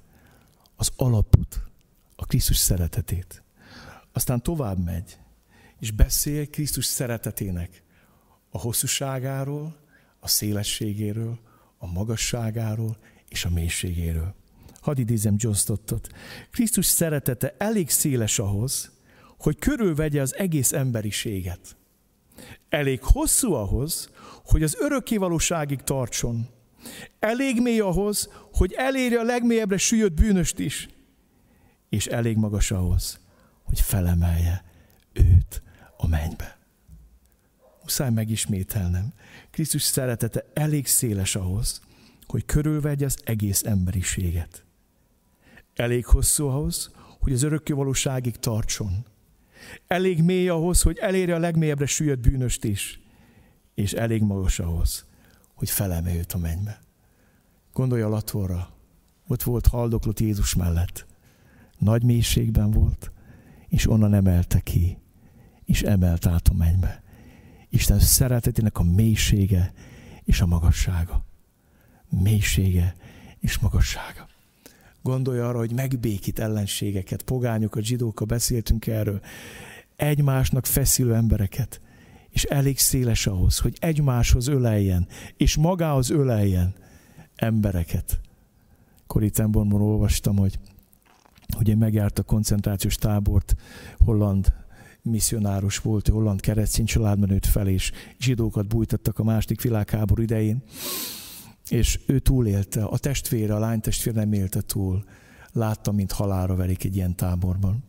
az 0.77 0.93
alapot, 0.97 1.63
a 2.17 2.27
Krisztus 2.27 2.57
szeretetét. 2.57 3.43
Aztán 4.13 4.43
tovább 4.43 4.85
megy, 4.85 5.19
és 5.79 5.91
beszél 5.91 6.51
Krisztus 6.51 6.85
szeretetének 6.85 7.83
a 8.51 8.59
hosszúságáról, 8.59 9.77
a 10.21 10.29
szélességéről, 10.29 11.39
a 11.79 11.87
magasságáról 11.87 12.97
és 13.29 13.45
a 13.45 13.51
mélységéről. 13.51 14.35
Hadd 14.81 14.99
idézem 14.99 15.35
John 15.39 15.55
Stottot. 15.55 16.09
Krisztus 16.51 16.87
szeretete 16.87 17.55
elég 17.59 17.91
széles 17.91 18.39
ahhoz, 18.39 18.91
hogy 19.39 19.59
körülvegye 19.59 20.21
az 20.21 20.35
egész 20.37 20.73
emberiséget. 20.73 21.77
Elég 22.69 23.03
hosszú 23.03 23.53
ahhoz, 23.53 24.11
hogy 24.45 24.63
az 24.63 24.77
örökkévalóságig 24.81 25.83
tartson. 25.83 26.49
Elég 27.19 27.61
mély 27.61 27.81
ahhoz, 27.81 28.29
hogy 28.53 28.73
elérje 28.73 29.19
a 29.21 29.25
legmélyebbre 29.25 29.77
süllyedt 29.77 30.15
bűnöst 30.15 30.59
is. 30.59 30.89
És 31.89 32.07
elég 32.07 32.37
magas 32.37 32.71
ahhoz, 32.71 33.21
hogy 33.63 33.81
felemelje 33.81 34.65
őt 35.13 35.63
a 35.97 36.07
mennybe. 36.07 36.59
Muszáj 37.83 38.11
megismételnem. 38.11 39.13
Krisztus 39.51 39.83
szeretete 39.83 40.45
elég 40.55 40.87
széles 40.87 41.35
ahhoz, 41.35 41.81
hogy 42.27 42.45
körülvegye 42.45 43.05
az 43.05 43.19
egész 43.25 43.65
emberiséget. 43.65 44.65
Elég 45.75 46.07
hosszú 46.07 46.47
ahhoz, 46.47 46.91
hogy 47.21 47.33
az 47.33 47.43
örökkévalóságig 47.43 48.37
tartson. 48.37 49.05
Elég 49.87 50.23
mély 50.23 50.49
ahhoz, 50.49 50.83
hogy 50.83 50.99
elérje 50.99 51.35
a 51.35 51.39
legmélyebbre 51.39 51.87
süllyedt 51.87 52.21
bűnöst 52.21 52.65
is. 52.65 53.01
És 53.75 53.93
elég 53.93 54.23
magas 54.23 54.59
ahhoz, 54.59 55.06
hogy 55.57 55.71
felemelje 55.71 56.19
őt 56.19 56.33
a 56.33 56.39
mennybe. 56.39 56.81
Gondolj 57.73 58.03
a 58.03 58.09
latorra. 58.09 58.71
Ott 59.27 59.43
volt 59.43 59.67
haldoklott 59.67 60.21
Jézus 60.21 60.55
mellett. 60.55 61.07
Nagy 61.79 62.03
mélységben 62.03 62.71
volt, 62.71 63.11
és 63.69 63.91
onnan 63.91 64.15
emelte 64.15 64.61
ki 64.61 64.99
és 65.65 65.83
emelt 65.83 66.27
át 66.27 66.49
a 66.49 66.55
mennybe. 66.55 67.03
Isten 67.69 67.99
szeretetének 67.99 68.79
a 68.79 68.83
mélysége 68.83 69.73
és 70.25 70.41
a 70.41 70.47
magassága. 70.47 71.25
Mélysége 72.09 72.97
és 73.41 73.59
magassága. 73.59 74.29
Gondolj 75.03 75.39
arra, 75.39 75.59
hogy 75.59 75.73
megbékít 75.73 76.39
ellenségeket, 76.39 77.23
pogányokat, 77.23 77.83
zsidókkal 77.83 78.27
beszéltünk 78.27 78.87
erről, 78.87 79.21
egymásnak 79.97 80.67
feszülő 80.67 81.15
embereket, 81.15 81.81
és 82.37 82.43
elég 82.43 82.79
széles 82.79 83.27
ahhoz, 83.27 83.59
hogy 83.59 83.77
egymáshoz 83.81 84.47
öleljen, 84.47 85.07
és 85.37 85.57
magához 85.57 86.11
öleljen 86.11 86.75
embereket. 87.37 88.21
Koritemborban 89.07 89.81
olvastam, 89.81 90.37
hogy 90.37 90.59
ugye 91.59 91.77
megjárt 91.77 92.19
a 92.19 92.23
koncentrációs 92.23 92.95
tábort 92.95 93.57
holland 93.99 94.53
misszionárus 95.03 95.79
volt, 95.79 96.09
holland 96.09 96.41
keresztény 96.41 96.85
családban 96.87 97.29
nőtt 97.29 97.47
fel, 97.47 97.69
és 97.69 97.93
zsidókat 98.21 98.67
bújtattak 98.67 99.19
a 99.19 99.25
második 99.25 99.63
világháború 99.63 100.23
idején, 100.23 100.63
és 101.69 102.01
ő 102.07 102.19
túlélte, 102.19 102.85
a 102.85 102.99
testvére, 102.99 103.55
a 103.55 103.59
lány 103.59 103.81
testvére 103.81 104.19
nem 104.19 104.33
élte 104.33 104.61
túl. 104.61 105.05
Látta, 105.53 105.93
mint 105.93 106.13
halára 106.13 106.55
verik 106.55 106.85
egy 106.85 106.97
ilyen 106.97 107.15
táborban. 107.15 107.85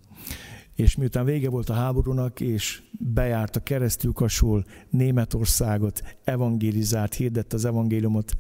És 0.78 0.96
miután 0.96 1.26
vége 1.26 1.50
volt 1.50 1.70
a 1.70 1.74
háborúnak, 1.74 2.40
és 2.40 2.84
bejárt 2.92 3.56
a 3.56 3.64
keresztülkasul 3.64 4.66
Németországot, 4.90 6.18
evangélizált, 6.24 7.14
hirdette 7.14 7.56
az 7.56 7.66
evangéliumot, 7.66 8.38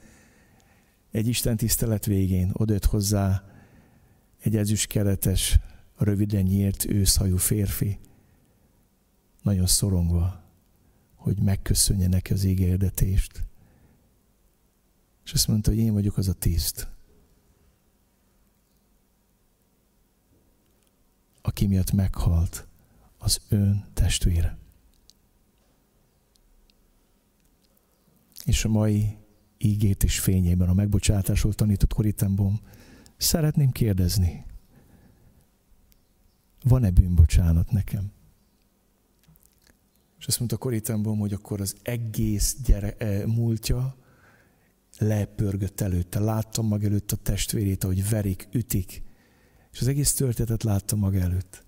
egy 1.12 1.28
Isten 1.28 1.58
tisztelet 1.58 2.06
végén 2.06 2.50
odött 2.54 2.86
hozzá 2.86 3.44
egy 4.40 4.56
ezüstkeretes, 4.56 5.60
röviden 5.98 6.44
nyírt 6.44 6.86
őszhajú 6.86 7.38
férfi, 7.38 8.00
nagyon 9.42 9.68
szorongva, 9.68 10.44
hogy 11.16 11.38
megköszönje 11.40 12.08
neki 12.08 12.34
az 12.34 12.44
ígérdetést. 12.44 13.44
És 15.26 15.32
azt 15.32 15.48
mondta, 15.48 15.70
hogy 15.70 15.80
én 15.80 15.94
vagyok 15.94 16.18
az 16.18 16.28
a 16.28 16.34
tiszt, 16.34 16.88
aki 21.48 21.68
miatt 21.68 21.92
meghalt 21.92 22.68
az 23.18 23.42
ön 23.50 23.86
testvére. 23.94 24.58
És 28.46 28.66
a 28.66 28.70
mai 28.70 29.18
ígét 29.58 30.04
és 30.04 30.20
fényében, 30.20 30.70
a 30.70 30.74
megbocsátásról 30.74 31.54
tanított 31.54 31.94
Koritemból 31.94 32.60
szeretném 33.18 33.72
kérdezni, 33.72 34.46
van-e 36.64 36.90
bűnbocsánat 36.90 37.72
nekem? 37.72 38.12
És 40.20 40.26
azt 40.26 40.40
mondta 40.40 40.58
Koritemból, 40.58 41.18
hogy 41.18 41.34
akkor 41.34 41.62
az 41.62 41.76
egész 41.82 42.58
gyere, 42.64 42.96
e, 42.98 43.28
múltja 43.28 43.96
lepörgött 44.98 45.82
előtte. 45.82 46.20
Láttam 46.20 46.68
mag 46.68 46.84
előtt 46.84 47.12
a 47.12 47.16
testvérét, 47.16 47.84
ahogy 47.84 48.10
verik, 48.10 48.48
ütik. 48.52 49.06
És 49.78 49.84
az 49.84 49.90
egész 49.90 50.14
történetet 50.14 50.64
láttam 50.64 51.00
mag 51.00 51.16
előtt. 51.16 51.64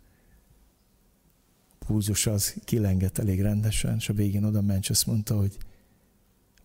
Púzus 1.80 2.28
az 2.28 2.55
kilengett 2.64 3.18
elég 3.18 3.41
rendesen, 3.41 3.95
és 3.95 4.10
a 4.10 4.14
végén 4.14 4.43
oda 4.43 4.62
ment, 4.62 4.84
és 4.84 4.89
azt 4.89 5.05
mondta, 5.05 5.38
hogy 5.38 5.57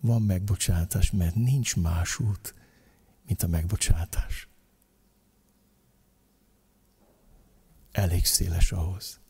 van 0.01 0.22
megbocsátás, 0.22 1.11
mert 1.11 1.34
nincs 1.34 1.76
más 1.76 2.18
út, 2.18 2.55
mint 3.26 3.42
a 3.42 3.47
megbocsátás. 3.47 4.49
Elég 7.92 8.24
széles 8.24 8.72
ahhoz, 8.72 9.20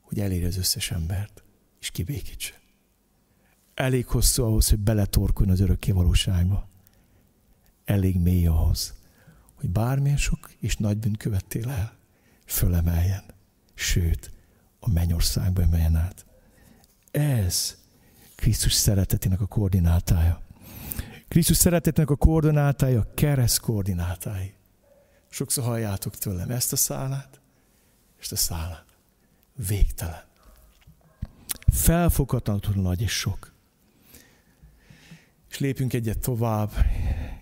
hogy 0.00 0.20
elérje 0.20 0.46
az 0.46 0.56
összes 0.56 0.90
embert, 0.90 1.42
és 1.80 1.90
kibékítse. 1.90 2.60
Elég 3.74 4.06
hosszú 4.06 4.44
ahhoz, 4.44 4.68
hogy 4.68 4.78
beletorkuljon 4.78 5.54
az 5.54 5.60
örökké 5.60 5.90
valóságba. 5.90 6.68
Elég 7.84 8.18
mély 8.18 8.46
ahhoz, 8.46 8.95
hogy 9.56 9.68
bármilyen 9.68 10.16
sok 10.16 10.50
és 10.60 10.76
nagy 10.76 10.96
bűnt 10.98 11.16
követtél 11.16 11.68
el, 11.70 11.96
fölemeljen, 12.44 13.24
sőt, 13.74 14.30
a 14.80 14.90
mennyországba 14.90 15.62
emeljen 15.62 15.96
át. 15.96 16.26
Ez 17.10 17.76
Krisztus 18.34 18.72
szeretetének 18.72 19.40
a 19.40 19.46
koordinátája. 19.46 20.40
Krisztus 21.28 21.56
szeretetének 21.56 22.10
a 22.10 22.16
koordinátája 22.16 23.12
kereszt 23.14 23.60
koordinátái. 23.60 24.54
Sokszor 25.28 25.64
halljátok 25.64 26.16
tőlem 26.16 26.50
ezt 26.50 26.72
a 26.72 26.76
szálát, 26.76 27.40
ezt 28.20 28.32
a 28.32 28.36
szálát. 28.36 28.84
Végtelen. 29.68 30.24
Felfoghatatlanul 31.72 32.82
nagy 32.82 33.02
és 33.02 33.12
sok. 33.12 33.55
És 35.56 35.62
lépünk 35.62 35.92
egyet 35.92 36.18
tovább, 36.18 36.70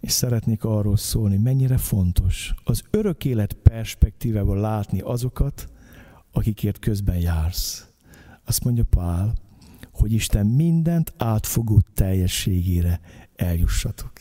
és 0.00 0.12
szeretnék 0.12 0.64
arról 0.64 0.96
szólni, 0.96 1.36
mennyire 1.36 1.76
fontos 1.76 2.54
az 2.64 2.82
örök 2.90 3.24
élet 3.24 3.52
perspektívával 3.52 4.58
látni 4.58 5.00
azokat, 5.00 5.68
akikért 6.32 6.78
közben 6.78 7.16
jársz. 7.16 7.88
Azt 8.44 8.64
mondja 8.64 8.84
Pál, 8.84 9.34
hogy 9.92 10.12
Isten 10.12 10.46
mindent 10.46 11.14
átfogó 11.16 11.80
teljességére 11.94 13.00
eljussatok. 13.36 14.12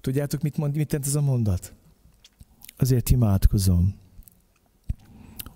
Tudjátok, 0.00 0.42
mit 0.42 0.56
mond, 0.56 0.76
mit 0.76 0.94
ez 0.94 1.14
a 1.14 1.20
mondat? 1.20 1.74
Azért 2.76 3.10
imádkozom, 3.10 3.94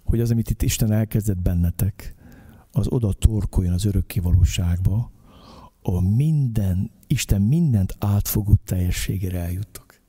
hogy 0.04 0.20
az, 0.20 0.30
amit 0.30 0.50
itt 0.50 0.62
Isten 0.62 0.92
elkezdett 0.92 1.42
bennetek, 1.42 2.14
az 2.70 2.88
oda 2.88 3.12
torkoljon 3.12 3.72
az 3.72 3.84
örökké 3.84 4.20
valóságba, 4.20 5.10
ahol 5.82 6.02
minden, 6.02 6.96
Isten 7.10 7.42
mindent 7.42 7.96
átfogó 7.98 8.54
teljességére 8.64 9.40
eljuttok. 9.40 10.00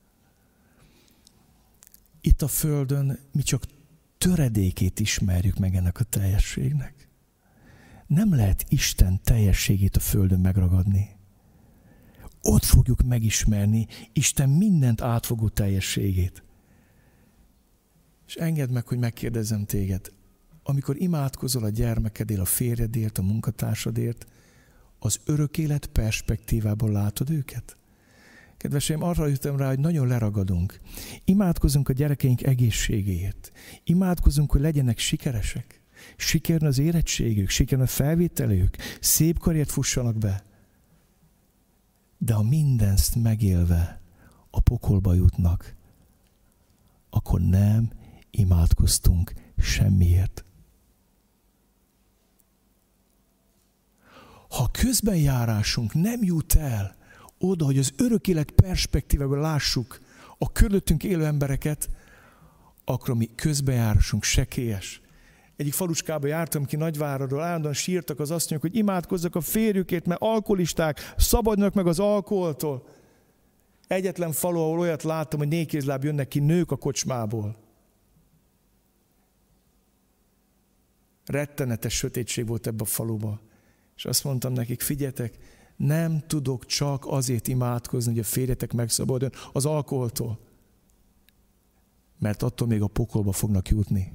Itt 2.20 2.42
a 2.42 2.48
Földön 2.48 3.18
mi 3.32 3.42
csak 3.42 3.64
töredékét 4.18 5.00
ismerjük 5.00 5.58
meg 5.58 5.74
ennek 5.74 6.00
a 6.00 6.04
teljességnek. 6.04 7.08
Nem 8.06 8.34
lehet 8.34 8.64
Isten 8.68 9.20
teljességét 9.22 9.96
a 9.96 10.00
Földön 10.00 10.40
megragadni. 10.40 11.08
Ott 12.42 12.64
fogjuk 12.64 13.02
megismerni 13.02 13.86
Isten 14.12 14.48
mindent 14.48 15.00
átfogó 15.00 15.48
teljességét. 15.48 16.42
És 18.26 18.34
engedd 18.34 18.70
meg, 18.70 18.86
hogy 18.86 18.98
megkérdezem 18.98 19.64
téged, 19.64 20.12
amikor 20.62 21.00
imádkozol 21.00 21.64
a 21.64 21.68
gyermekedért, 21.68 22.40
a 22.40 22.44
férjedért, 22.44 23.18
a 23.18 23.22
munkatársadért, 23.22 24.26
az 25.00 25.20
örök 25.24 25.58
élet 25.58 25.86
perspektívából 25.86 26.90
látod 26.90 27.30
őket? 27.30 27.76
Kedveseim, 28.56 29.02
arra 29.02 29.26
jöttem 29.26 29.56
rá, 29.56 29.68
hogy 29.68 29.78
nagyon 29.78 30.06
leragadunk. 30.06 30.80
Imádkozunk 31.24 31.88
a 31.88 31.92
gyerekeink 31.92 32.42
egészségéért. 32.42 33.52
Imádkozunk, 33.84 34.50
hogy 34.52 34.60
legyenek 34.60 34.98
sikeresek. 34.98 35.80
Sikern 36.16 36.66
az 36.66 36.78
érettségük, 36.78 37.48
sikern 37.48 37.82
a 37.82 37.86
felvételők, 37.86 38.76
szép 39.00 39.38
karriert 39.38 39.70
fussanak 39.70 40.18
be. 40.18 40.44
De 42.18 42.34
ha 42.34 42.42
mindezt 42.42 43.14
megélve 43.22 44.00
a 44.50 44.60
pokolba 44.60 45.14
jutnak, 45.14 45.74
akkor 47.10 47.40
nem 47.40 47.90
imádkoztunk 48.30 49.32
semmiért. 49.58 50.44
Ha 54.50 54.68
közbenjárásunk 54.72 55.94
nem 55.94 56.22
jut 56.22 56.54
el 56.54 56.96
oda, 57.38 57.64
hogy 57.64 57.78
az 57.78 57.92
örök 57.96 58.28
élet 58.28 58.50
perspektívával 58.50 59.40
lássuk 59.40 60.00
a 60.38 60.52
körülöttünk 60.52 61.04
élő 61.04 61.24
embereket, 61.24 61.88
akkor 62.84 63.10
a 63.10 63.14
mi 63.14 63.30
közbenjárásunk 63.34 64.22
sekélyes. 64.22 65.00
Egyik 65.56 65.72
falucskába 65.72 66.26
jártam 66.26 66.64
ki 66.64 66.76
Nagyváradról, 66.76 67.42
állandóan 67.42 67.74
sírtak 67.74 68.20
az 68.20 68.30
asszonyok, 68.30 68.62
hogy 68.62 68.76
imádkozzak 68.76 69.34
a 69.34 69.40
férjükért, 69.40 70.06
mert 70.06 70.20
alkoholisták, 70.20 71.14
szabadnak 71.16 71.74
meg 71.74 71.86
az 71.86 71.98
alkoholtól. 71.98 72.88
Egyetlen 73.86 74.32
falu, 74.32 74.58
ahol 74.58 74.78
olyat 74.78 75.02
láttam, 75.02 75.38
hogy 75.38 75.48
nékézláb 75.48 76.04
jönnek 76.04 76.28
ki 76.28 76.38
nők 76.38 76.70
a 76.70 76.76
kocsmából. 76.76 77.56
Rettenetes 81.26 81.94
sötétség 81.94 82.46
volt 82.46 82.66
ebbe 82.66 82.82
a 82.82 82.86
faluba. 82.86 83.40
És 84.00 84.06
azt 84.06 84.24
mondtam 84.24 84.52
nekik, 84.52 84.80
figyeljetek, 84.80 85.38
nem 85.76 86.22
tudok 86.26 86.66
csak 86.66 87.04
azért 87.06 87.48
imádkozni, 87.48 88.10
hogy 88.10 88.20
a 88.20 88.24
férjetek 88.24 88.72
megszabaduljon 88.72 89.32
az 89.52 89.66
alkoholtól. 89.66 90.38
Mert 92.18 92.42
attól 92.42 92.66
még 92.66 92.82
a 92.82 92.86
pokolba 92.86 93.32
fognak 93.32 93.68
jutni. 93.68 94.12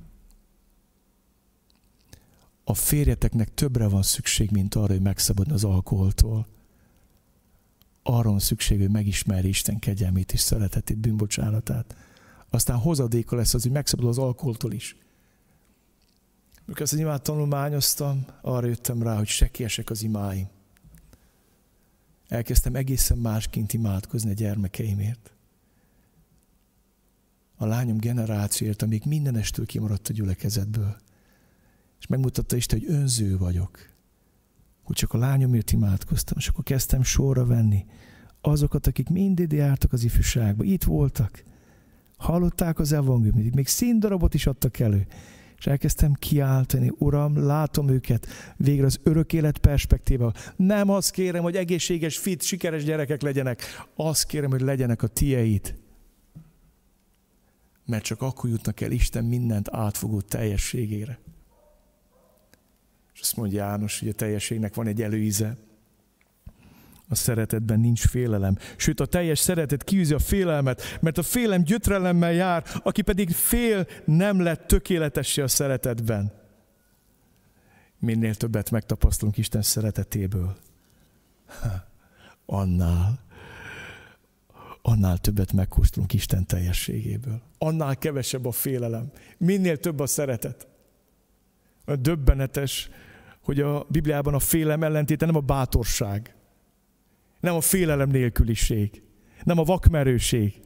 A 2.63 2.73
férjeteknek 2.73 3.53
többre 3.53 3.87
van 3.87 4.03
szükség, 4.03 4.51
mint 4.51 4.75
arra, 4.75 4.93
hogy 4.93 5.01
megszabaduljon 5.01 5.55
az 5.55 5.63
alkoholtól. 5.63 6.47
Arra 8.03 8.29
van 8.29 8.39
szükség, 8.39 8.79
hogy 8.79 8.91
megismeri 8.91 9.47
Isten 9.47 9.79
kegyelmét 9.79 10.33
és 10.33 10.39
szeretetét, 10.39 10.97
bűnbocsánatát. 10.97 11.95
Aztán 12.49 12.77
hozadéka 12.77 13.35
lesz 13.35 13.53
az, 13.53 13.61
hogy 13.61 13.71
megszabadul 13.71 14.09
az 14.09 14.17
alkoholtól 14.17 14.71
is. 14.71 14.95
Amikor 16.65 16.81
ezt 16.81 16.93
az 16.93 16.99
imát 16.99 17.21
tanulmányoztam, 17.21 18.25
arra 18.41 18.67
jöttem 18.67 19.03
rá, 19.03 19.15
hogy 19.15 19.27
sekélyesek 19.27 19.89
az 19.89 20.03
imáim. 20.03 20.47
Elkezdtem 22.27 22.75
egészen 22.75 23.17
másként 23.17 23.73
imádkozni 23.73 24.29
a 24.29 24.33
gyermekeimért. 24.33 25.33
A 27.55 27.65
lányom 27.65 27.97
generációért, 27.97 28.81
amíg 28.81 29.03
mindenestől 29.05 29.65
kimaradt 29.65 30.07
a 30.07 30.13
gyülekezetből. 30.13 30.97
És 31.99 32.07
megmutatta 32.07 32.55
Isten, 32.55 32.79
hogy 32.79 32.89
önző 32.89 33.37
vagyok. 33.37 33.79
Hogy 34.83 34.95
csak 34.95 35.13
a 35.13 35.17
lányomért 35.17 35.71
imádkoztam, 35.71 36.37
és 36.37 36.47
akkor 36.47 36.63
kezdtem 36.63 37.03
sorra 37.03 37.45
venni 37.45 37.85
azokat, 38.41 38.87
akik 38.87 39.09
mindig 39.09 39.51
jártak 39.51 39.93
az 39.93 40.03
ifjúságba, 40.03 40.63
itt 40.63 40.83
voltak, 40.83 41.43
hallották 42.17 42.79
az 42.79 42.91
evangéliumot, 42.91 43.55
még 43.55 43.67
színdarabot 43.67 44.33
is 44.33 44.47
adtak 44.47 44.79
elő, 44.79 45.07
és 45.57 45.67
elkezdtem 45.67 46.13
kiáltani, 46.13 46.91
Uram, 46.97 47.45
látom 47.45 47.89
őket 47.89 48.27
végre 48.57 48.85
az 48.85 48.99
örök 49.03 49.33
élet 49.33 49.57
perspektíva. 49.57 50.33
Nem 50.55 50.89
azt 50.89 51.11
kérem, 51.11 51.43
hogy 51.43 51.55
egészséges, 51.55 52.17
fit, 52.17 52.41
sikeres 52.41 52.83
gyerekek 52.83 53.21
legyenek, 53.21 53.63
azt 53.95 54.25
kérem, 54.25 54.49
hogy 54.49 54.61
legyenek 54.61 55.03
a 55.03 55.07
tieid. 55.07 55.75
Mert 57.85 58.03
csak 58.03 58.21
akkor 58.21 58.49
jutnak 58.49 58.81
el 58.81 58.91
Isten 58.91 59.23
mindent 59.23 59.69
átfogó 59.71 60.21
teljességére. 60.21 61.19
És 63.13 63.19
azt 63.21 63.35
mondja 63.35 63.65
János, 63.65 63.99
hogy 63.99 64.09
a 64.09 64.13
teljességnek 64.13 64.75
van 64.75 64.87
egy 64.87 65.01
előíze. 65.01 65.57
A 67.07 67.15
szeretetben 67.15 67.79
nincs 67.79 68.07
félelem. 68.07 68.57
Sőt, 68.77 68.99
a 68.99 69.05
teljes 69.05 69.39
szeretet 69.39 69.83
kiűzi 69.83 70.13
a 70.13 70.19
félelmet, 70.19 70.97
mert 71.01 71.17
a 71.17 71.23
félelem 71.23 71.63
gyötrelemmel 71.63 72.33
jár, 72.33 72.63
aki 72.83 73.01
pedig 73.01 73.31
fél, 73.31 73.87
nem 74.05 74.41
lett 74.41 74.67
tökéletessé 74.67 75.41
a 75.41 75.47
szeretetben. 75.47 76.31
Minél 77.99 78.35
többet 78.35 78.71
megtapasztalunk 78.71 79.37
Isten 79.37 79.61
szeretetéből, 79.61 80.55
annál, 82.45 83.19
annál 84.81 85.17
többet 85.17 85.53
megkóstolunk 85.53 86.13
Isten 86.13 86.45
teljességéből. 86.45 87.41
Annál 87.57 87.97
kevesebb 87.97 88.45
a 88.45 88.51
félelem. 88.51 89.11
Minél 89.37 89.77
több 89.77 89.99
a 89.99 90.05
szeretet. 90.05 90.67
A 91.85 91.95
döbbenetes, 91.95 92.89
hogy 93.41 93.59
a 93.59 93.85
Bibliában 93.89 94.33
a 94.33 94.39
félelem 94.39 94.83
ellentéte 94.83 95.25
nem 95.25 95.35
a 95.35 95.39
bátorság, 95.39 96.35
nem 97.39 97.55
a 97.55 97.61
félelem 97.61 98.09
nélküliség, 98.09 99.03
nem 99.43 99.57
a 99.57 99.63
vakmerőség. 99.63 100.61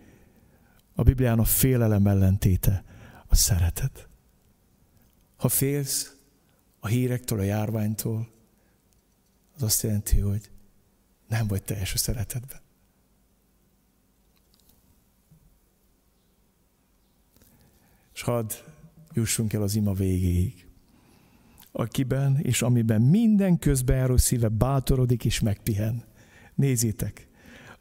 A 0.94 1.04
Biblián 1.04 1.40
a 1.40 1.44
félelem 1.44 2.08
ellentéte 2.08 2.84
a 3.28 3.36
szeretet. 3.36 4.08
Ha 5.38 5.50
félsz 5.50 6.16
a 6.80 6.88
hírektől, 6.88 7.40
a 7.40 7.44
járványtól, 7.44 8.30
az 9.56 9.64
azt 9.64 9.82
jelenti, 9.82 10.20
hogy 10.20 10.50
nem 11.28 11.48
vagy 11.48 11.64
teljes 11.64 11.94
a 11.94 11.98
szeretetben. 11.98 12.60
És 18.14 18.22
hadd 18.22 18.54
jussunk 19.14 19.54
el 19.54 19.62
az 19.62 19.76
ima 19.76 19.94
végéig 19.94 20.70
akiben 21.72 22.40
és 22.42 22.62
amiben 22.62 23.02
minden 23.02 23.60
közbejáró 23.60 24.18
szíve 24.18 24.48
bátorodik 24.48 25.26
és 25.26 25.40
megpihen. 25.40 26.04
Nézzétek, 26.60 27.28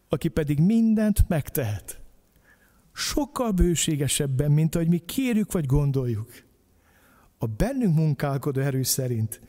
aki 0.09 0.29
pedig 0.29 0.61
mindent 0.61 1.29
megtehet. 1.29 2.01
Sokkal 2.93 3.51
bőségesebben, 3.51 4.51
mint 4.51 4.75
ahogy 4.75 4.89
mi 4.89 4.99
kérjük 4.99 5.53
vagy 5.53 5.67
gondoljuk. 5.67 6.33
A 7.39 7.47
bennünk 7.47 7.95
munkálkodó 7.95 8.61
erő 8.61 8.83
szerint 8.83 9.41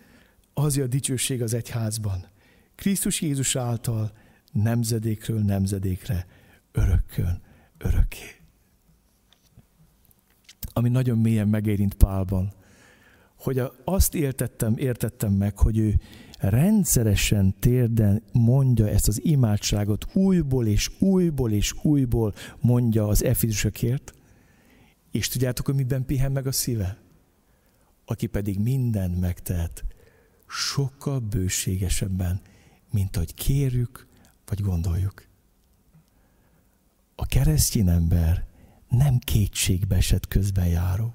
az 0.53 0.77
a 0.77 0.87
dicsőség 0.87 1.41
az 1.41 1.53
egyházban. 1.53 2.27
Krisztus 2.75 3.21
Jézus 3.21 3.55
által 3.55 4.11
nemzedékről 4.51 5.39
nemzedékre, 5.39 6.25
örökkön, 6.71 7.41
örökké. 7.77 8.35
Ami 10.73 10.89
nagyon 10.89 11.17
mélyen 11.17 11.47
megérint 11.47 11.93
Pálban, 11.93 12.53
hogy 13.35 13.61
azt 13.83 14.15
értettem, 14.15 14.77
értettem 14.77 15.33
meg, 15.33 15.57
hogy 15.57 15.77
ő 15.77 15.99
rendszeresen 16.39 17.55
térden 17.59 18.23
mondja 18.31 18.87
ezt 18.89 19.07
az 19.07 19.25
imádságot, 19.25 20.15
újból 20.15 20.67
és 20.67 20.89
újból 20.99 21.51
és 21.51 21.73
újból 21.81 22.33
mondja 22.59 23.07
az 23.07 23.23
efizusokért, 23.23 24.13
és 25.11 25.27
tudjátok, 25.27 25.65
hogy 25.65 25.75
miben 25.75 26.05
pihen 26.05 26.31
meg 26.31 26.47
a 26.47 26.51
szíve? 26.51 26.97
Aki 28.05 28.27
pedig 28.27 28.59
mindent 28.59 29.19
megtehet, 29.19 29.83
sokkal 30.47 31.19
bőségesebben, 31.19 32.41
mint 32.91 33.15
ahogy 33.15 33.33
kérjük, 33.33 34.07
vagy 34.45 34.61
gondoljuk. 34.61 35.27
A 37.15 37.25
keresztény 37.25 37.87
ember 37.87 38.45
nem 38.89 39.17
kétségbe 39.17 39.95
esett 39.95 40.27
közben 40.27 40.67
járó. 40.67 41.13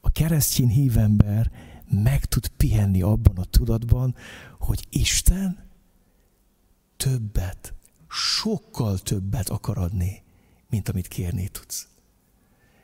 A 0.00 0.10
keresztény 0.10 0.68
hívember 0.68 1.50
meg 1.90 2.24
tud 2.24 2.48
pihenni 2.48 3.02
abban 3.02 3.36
a 3.36 3.44
tudatban, 3.44 4.14
hogy 4.58 4.86
Isten 4.90 5.64
többet, 6.96 7.74
sokkal 8.08 8.98
többet 8.98 9.48
akar 9.48 9.78
adni, 9.78 10.22
mint 10.68 10.88
amit 10.88 11.08
kérni 11.08 11.48
tudsz. 11.48 11.88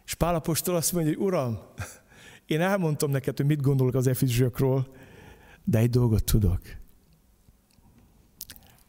És 0.05 0.15
Pálapostól 0.15 0.77
azt 0.77 0.93
mondja, 0.93 1.13
hogy 1.13 1.23
Uram, 1.23 1.59
én 2.47 2.61
elmondtam 2.61 3.11
neked, 3.11 3.37
hogy 3.37 3.47
mit 3.47 3.61
gondolok 3.61 3.95
az 3.95 4.07
efizsiakról, 4.07 4.95
de 5.65 5.79
egy 5.79 5.91
dolgot 5.91 6.25
tudok, 6.25 6.61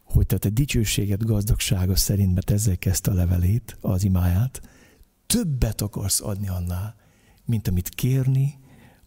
hogy 0.04 0.26
te 0.26 0.36
a 0.40 0.48
dicsőséget 0.48 1.24
gazdagsága 1.24 1.96
szerint, 1.96 2.34
mert 2.34 2.50
ezzel 2.50 2.76
kezdte 2.76 3.10
a 3.10 3.14
levelét, 3.14 3.76
az 3.80 4.04
imáját, 4.04 4.60
többet 5.26 5.80
akarsz 5.80 6.20
adni 6.20 6.48
annál, 6.48 6.94
mint 7.44 7.68
amit 7.68 7.88
kérni, 7.88 8.58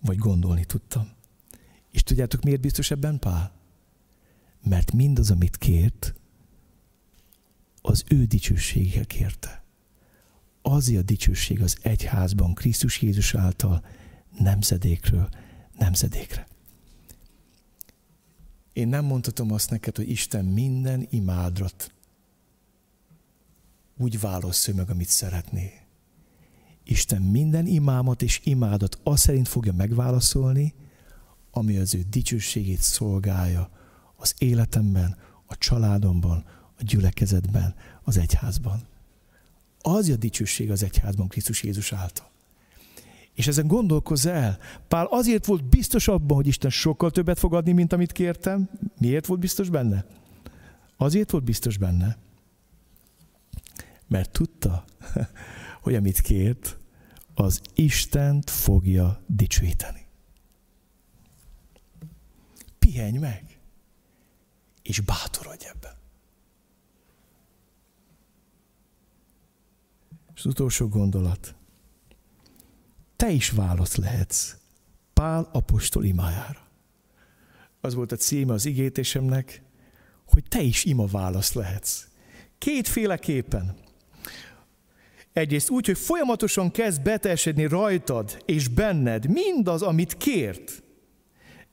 vagy 0.05 0.17
gondolni 0.17 0.65
tudtam. 0.65 1.09
És 1.91 2.03
tudjátok, 2.03 2.43
miért 2.43 2.61
biztos 2.61 2.91
ebben 2.91 3.19
Pál? 3.19 3.51
Mert 4.63 4.91
mindaz, 4.91 5.31
amit 5.31 5.57
kért, 5.57 6.13
az 7.81 8.03
ő 8.07 8.25
dicsősége 8.25 9.03
kérte. 9.03 9.63
Azért 10.61 11.01
a 11.01 11.05
dicsőség 11.05 11.61
az 11.61 11.77
egyházban 11.81 12.53
Krisztus 12.53 13.01
Jézus 13.01 13.35
által 13.35 13.85
nemzedékről 14.39 15.29
nemzedékre. 15.77 16.47
Én 18.73 18.87
nem 18.87 19.05
mondhatom 19.05 19.51
azt 19.51 19.69
neked, 19.69 19.95
hogy 19.95 20.09
Isten 20.09 20.45
minden 20.45 21.07
imádrat 21.09 21.93
úgy 23.97 24.19
válaszol 24.19 24.75
meg, 24.75 24.89
amit 24.89 25.09
szeretné. 25.09 25.84
Isten 26.85 27.21
minden 27.21 27.65
imámat 27.65 28.21
és 28.21 28.41
imádat 28.43 28.99
azt 29.03 29.23
szerint 29.23 29.47
fogja 29.47 29.73
megválaszolni, 29.73 30.73
ami 31.51 31.77
az 31.77 31.95
ő 31.95 32.01
dicsőségét 32.09 32.81
szolgálja 32.81 33.69
az 34.15 34.35
életemben, 34.37 35.17
a 35.45 35.57
családomban, 35.57 36.43
a 36.79 36.83
gyülekezetben, 36.83 37.75
az 38.03 38.17
egyházban. 38.17 38.81
Az 39.81 40.09
a 40.09 40.15
dicsőség 40.15 40.71
az 40.71 40.83
egyházban 40.83 41.27
Krisztus 41.27 41.63
Jézus 41.63 41.93
által. 41.93 42.29
És 43.33 43.47
ezen 43.47 43.67
gondolkozz 43.67 44.25
el. 44.25 44.57
Pál 44.87 45.05
azért 45.05 45.45
volt 45.45 45.63
biztos 45.63 46.07
abban, 46.07 46.35
hogy 46.35 46.47
Isten 46.47 46.69
sokkal 46.69 47.11
többet 47.11 47.39
fog 47.39 47.53
adni, 47.53 47.71
mint 47.71 47.93
amit 47.93 48.11
kértem. 48.11 48.69
Miért 48.97 49.25
volt 49.25 49.39
biztos 49.39 49.69
benne? 49.69 50.05
Azért 50.97 51.31
volt 51.31 51.43
biztos 51.43 51.77
benne, 51.77 52.17
mert 54.07 54.31
tudta, 54.31 54.85
hogy 55.85 55.95
amit 55.95 56.21
kért, 56.21 56.77
az 57.33 57.61
Istent 57.73 58.49
fogja 58.49 59.23
dicsőíteni. 59.27 60.05
Pihenj 62.79 63.17
meg, 63.17 63.59
és 64.81 64.99
bátorodj 64.99 65.65
ebben. 65.65 65.95
És 70.35 70.39
az 70.39 70.45
utolsó 70.45 70.87
gondolat 70.87 71.55
te 73.15 73.29
is 73.29 73.49
válasz 73.49 73.95
lehetsz 73.95 74.57
Pál 75.13 75.49
apostol 75.51 76.05
imájára. 76.05 76.67
Az 77.81 77.93
volt 77.93 78.11
a 78.11 78.15
címe 78.15 78.53
az 78.53 78.65
igétésemnek, 78.65 79.63
hogy 80.25 80.43
te 80.47 80.61
is 80.61 80.85
ima 80.85 81.05
válasz 81.05 81.53
lehetsz. 81.53 82.07
Kétféleképpen. 82.57 83.84
Egyrészt 85.35 85.69
úgy, 85.69 85.85
hogy 85.85 85.97
folyamatosan 85.97 86.71
kezd 86.71 87.01
beteljesedni 87.01 87.65
rajtad 87.65 88.43
és 88.45 88.67
benned 88.67 89.27
mindaz, 89.27 89.81
amit 89.81 90.17
kért. 90.17 90.83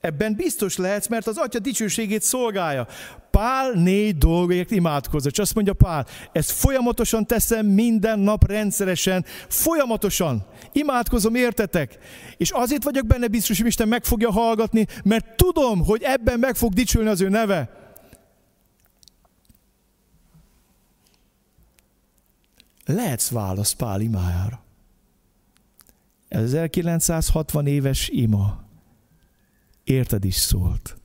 Ebben 0.01 0.35
biztos 0.37 0.77
lehetsz, 0.77 1.09
mert 1.09 1.27
az 1.27 1.37
Atya 1.37 1.59
dicsőségét 1.59 2.23
szolgálja. 2.23 2.87
Pál 3.31 3.73
négy 3.73 4.19
dolgért 4.19 4.71
imádkozott. 4.71 5.33
És 5.33 5.39
azt 5.39 5.55
mondja 5.55 5.73
Pál, 5.73 6.07
ezt 6.33 6.51
folyamatosan 6.51 7.27
teszem 7.27 7.67
minden 7.67 8.19
nap 8.19 8.47
rendszeresen, 8.47 9.25
folyamatosan. 9.49 10.47
Imádkozom, 10.73 11.35
értetek? 11.35 11.99
És 12.37 12.51
azért 12.51 12.85
vagyok 12.85 13.07
benne 13.07 13.27
biztos, 13.27 13.59
hogy 13.59 13.67
Isten 13.67 13.89
meg 13.89 14.05
fogja 14.05 14.33
hallgatni, 14.33 14.87
mert 15.05 15.37
tudom, 15.37 15.85
hogy 15.85 16.03
ebben 16.03 16.39
meg 16.39 16.55
fog 16.55 16.73
dicsülni 16.73 17.09
az 17.09 17.21
ő 17.21 17.29
neve. 17.29 17.82
Lehetsz 22.93 23.30
válasz 23.30 23.72
Pál 23.72 24.01
imájára. 24.01 24.62
Ez 26.28 26.43
1960 26.43 27.66
éves 27.66 28.09
ima 28.09 28.62
érted 29.84 30.24
is 30.24 30.34
szólt. 30.34 30.97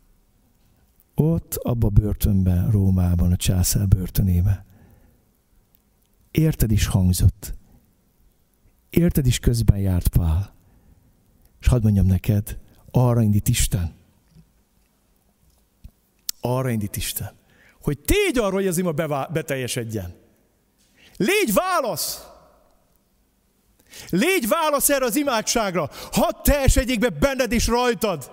Ott, 1.15 1.55
abba 1.55 1.89
börtönben, 1.89 2.71
Rómában, 2.71 3.31
a 3.31 3.35
császár 3.35 3.87
börtönébe. 3.87 4.65
Érted 6.31 6.71
is 6.71 6.85
hangzott. 6.85 7.53
Érted 8.89 9.25
is 9.25 9.39
közben 9.39 9.77
járt 9.77 10.07
Pál. 10.07 10.53
És 11.59 11.67
hadd 11.67 11.83
mondjam 11.83 12.05
neked, 12.05 12.59
arra 12.91 13.21
indít 13.21 13.47
Isten. 13.47 13.93
Arra 16.41 16.69
indít 16.69 16.95
Isten. 16.95 17.31
Hogy 17.81 17.99
tégy 17.99 18.37
arra, 18.37 18.53
hogy 18.53 18.67
az 18.67 18.77
ima 18.77 18.91
beteljesedjen. 19.31 20.13
Légy 21.17 21.53
válasz! 21.53 22.21
Légy 24.09 24.47
válasz 24.47 24.89
erre 24.89 25.05
az 25.05 25.15
imádságra. 25.15 25.89
Hadd 26.11 26.43
teljesedjék 26.43 26.99
be 26.99 27.09
benned 27.09 27.51
és 27.51 27.67
rajtad. 27.67 28.31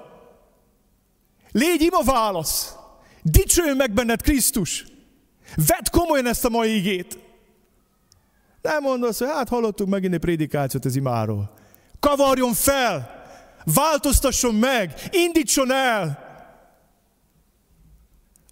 Légy 1.52 1.80
ima 1.82 2.02
válasz. 2.02 2.74
Dicsőjön 3.22 3.76
meg 3.76 3.92
benned 3.92 4.22
Krisztus. 4.22 4.84
Vedd 5.56 5.90
komolyan 5.90 6.26
ezt 6.26 6.44
a 6.44 6.48
mai 6.48 6.76
igét. 6.76 7.18
Nem 8.62 8.82
mondasz, 8.82 9.18
hogy 9.18 9.28
hát 9.28 9.48
hallottunk 9.48 9.90
megint 9.90 10.14
egy 10.14 10.20
prédikációt 10.20 10.84
az 10.84 10.96
imáról. 10.96 11.54
Kavarjon 12.00 12.52
fel! 12.52 13.22
Változtasson 13.64 14.54
meg! 14.54 15.08
Indítson 15.10 15.72
el! 15.72 16.22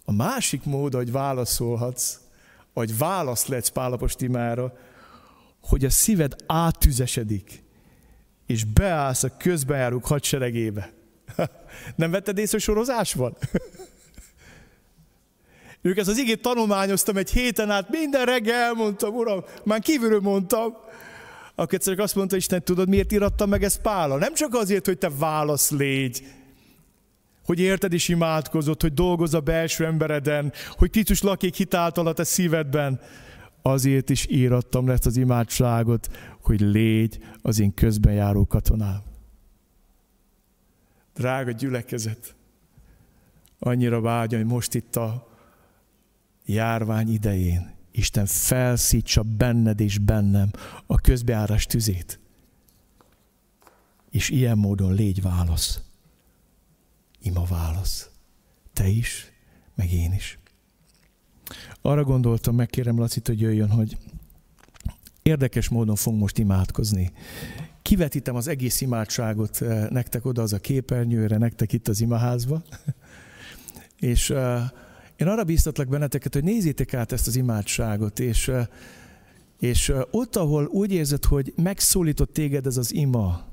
A 0.05 0.11
másik 0.11 0.63
mód, 0.63 0.93
hogy 0.93 1.11
válaszolhatsz, 1.11 2.19
hogy 2.73 2.97
válasz 2.97 3.45
lehetsz 3.45 3.67
Pálapost 3.67 4.21
imára, 4.21 4.73
hogy 5.61 5.85
a 5.85 5.89
szíved 5.89 6.35
átüzesedik, 6.47 7.63
és 8.45 8.63
beállsz 8.63 9.23
a 9.23 9.37
közbejárók 9.37 10.05
hadseregébe. 10.05 10.93
Nem 11.95 12.11
vetted 12.11 12.37
észre, 12.37 12.51
hogy 12.51 12.61
sorozás 12.61 13.13
van? 13.13 13.37
Ők 15.81 15.97
ezt 15.97 16.09
az 16.09 16.17
igét 16.17 16.41
tanulmányoztam 16.41 17.17
egy 17.17 17.31
héten 17.31 17.69
át, 17.69 17.89
minden 17.89 18.25
reggel 18.25 18.61
elmondtam, 18.61 19.15
uram, 19.15 19.43
már 19.63 19.79
kívülről 19.79 20.19
mondtam. 20.19 20.73
Akkor 21.55 21.73
egyszer 21.73 21.99
azt 21.99 22.15
mondta 22.15 22.35
Isten, 22.35 22.63
tudod, 22.63 22.89
miért 22.89 23.11
írattam 23.11 23.49
meg 23.49 23.63
ezt 23.63 23.81
Pála? 23.81 24.17
Nem 24.17 24.33
csak 24.33 24.53
azért, 24.53 24.85
hogy 24.85 24.97
te 24.97 25.09
válasz 25.09 25.71
légy, 25.71 26.23
hogy 27.43 27.59
érted 27.59 27.93
is 27.93 28.07
imádkozott, 28.07 28.81
hogy 28.81 28.93
dolgoz 28.93 29.33
a 29.33 29.39
belső 29.39 29.85
embereden, 29.85 30.53
hogy 30.69 30.89
Krisztus 30.89 31.21
lakik 31.21 31.55
hitáltal 31.55 32.07
a 32.07 32.23
szívedben. 32.23 32.99
Azért 33.61 34.09
is 34.09 34.27
írattam 34.29 34.89
ezt 34.89 35.05
az 35.05 35.17
imádságot, 35.17 36.09
hogy 36.41 36.61
légy 36.61 37.19
az 37.41 37.59
én 37.59 37.73
közben 37.73 38.13
járó 38.13 38.45
katonám. 38.45 39.01
Drága 41.15 41.51
gyülekezet, 41.51 42.35
annyira 43.59 44.01
vágyom, 44.01 44.41
hogy 44.41 44.49
most 44.49 44.73
itt 44.73 44.95
a 44.95 45.27
járvány 46.45 47.13
idején 47.13 47.73
Isten 47.91 48.25
felszítsa 48.25 49.23
benned 49.23 49.79
és 49.79 49.97
bennem 49.97 50.49
a 50.85 50.99
közbeárás 51.01 51.65
tüzét. 51.65 52.19
És 54.09 54.29
ilyen 54.29 54.57
módon 54.57 54.93
légy 54.93 55.21
válasz. 55.21 55.81
Ima 57.23 57.43
válasz. 57.43 58.09
Te 58.73 58.87
is, 58.87 59.31
meg 59.75 59.91
én 59.91 60.13
is. 60.13 60.39
Arra 61.81 62.03
gondoltam, 62.03 62.55
megkérem 62.55 62.99
Lacit, 62.99 63.27
hogy 63.27 63.41
jöjjön, 63.41 63.69
hogy 63.69 63.97
érdekes 65.21 65.69
módon 65.69 65.95
fogunk 65.95 66.21
most 66.21 66.37
imádkozni 66.37 67.11
kivetítem 67.83 68.35
az 68.35 68.47
egész 68.47 68.81
imádságot 68.81 69.61
eh, 69.61 69.87
nektek 69.89 70.25
oda 70.25 70.41
az 70.41 70.53
a 70.53 70.59
képernyőre, 70.59 71.37
nektek 71.37 71.73
itt 71.73 71.87
az 71.87 72.01
imaházba. 72.01 72.63
és 73.99 74.29
uh, 74.29 74.61
én 75.15 75.27
arra 75.27 75.43
bíztatlak 75.43 75.87
benneteket, 75.87 76.33
hogy 76.33 76.43
nézzétek 76.43 76.93
át 76.93 77.11
ezt 77.11 77.27
az 77.27 77.35
imádságot, 77.35 78.19
és, 78.19 78.47
uh, 78.47 78.61
és 79.59 79.93
ott, 80.11 80.35
ahol 80.35 80.65
úgy 80.65 80.91
érzed, 80.91 81.25
hogy 81.25 81.53
megszólított 81.55 82.33
téged 82.33 82.65
ez 82.65 82.77
az 82.77 82.93
ima, 82.93 83.45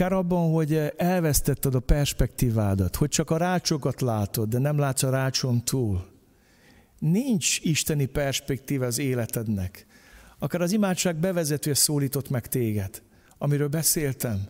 akár 0.00 0.12
abban, 0.12 0.52
hogy 0.52 0.92
elvesztetted 0.96 1.74
a 1.74 1.80
perspektívádat, 1.80 2.96
hogy 2.96 3.08
csak 3.08 3.30
a 3.30 3.36
rácsokat 3.36 4.00
látod, 4.00 4.48
de 4.48 4.58
nem 4.58 4.78
látsz 4.78 5.02
a 5.02 5.10
rácson 5.10 5.64
túl. 5.64 6.06
Nincs 6.98 7.58
isteni 7.62 8.06
perspektíva 8.06 8.86
az 8.86 8.98
életednek. 8.98 9.86
Akár 10.38 10.60
az 10.60 10.72
imádság 10.72 11.16
bevezetője 11.16 11.76
szólított 11.76 12.30
meg 12.30 12.46
téged, 12.46 13.02
amiről 13.38 13.68
beszéltem. 13.68 14.48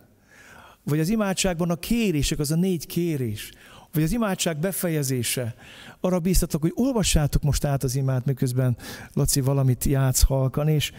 Vagy 0.83 0.99
az 0.99 1.09
imádságban 1.09 1.69
a 1.69 1.75
kérések, 1.75 2.39
az 2.39 2.51
a 2.51 2.55
négy 2.55 2.85
kérés, 2.85 3.51
vagy 3.93 4.03
az 4.03 4.11
imádság 4.11 4.59
befejezése. 4.59 5.55
Arra 5.99 6.19
bíztatok, 6.19 6.61
hogy 6.61 6.73
olvassátok 6.75 7.41
most 7.41 7.65
át 7.65 7.83
az 7.83 7.95
imát, 7.95 8.25
miközben 8.25 8.77
Laci 9.13 9.41
valamit 9.41 9.83
játsz 9.83 10.21
halkan, 10.21 10.67
és 10.67 10.91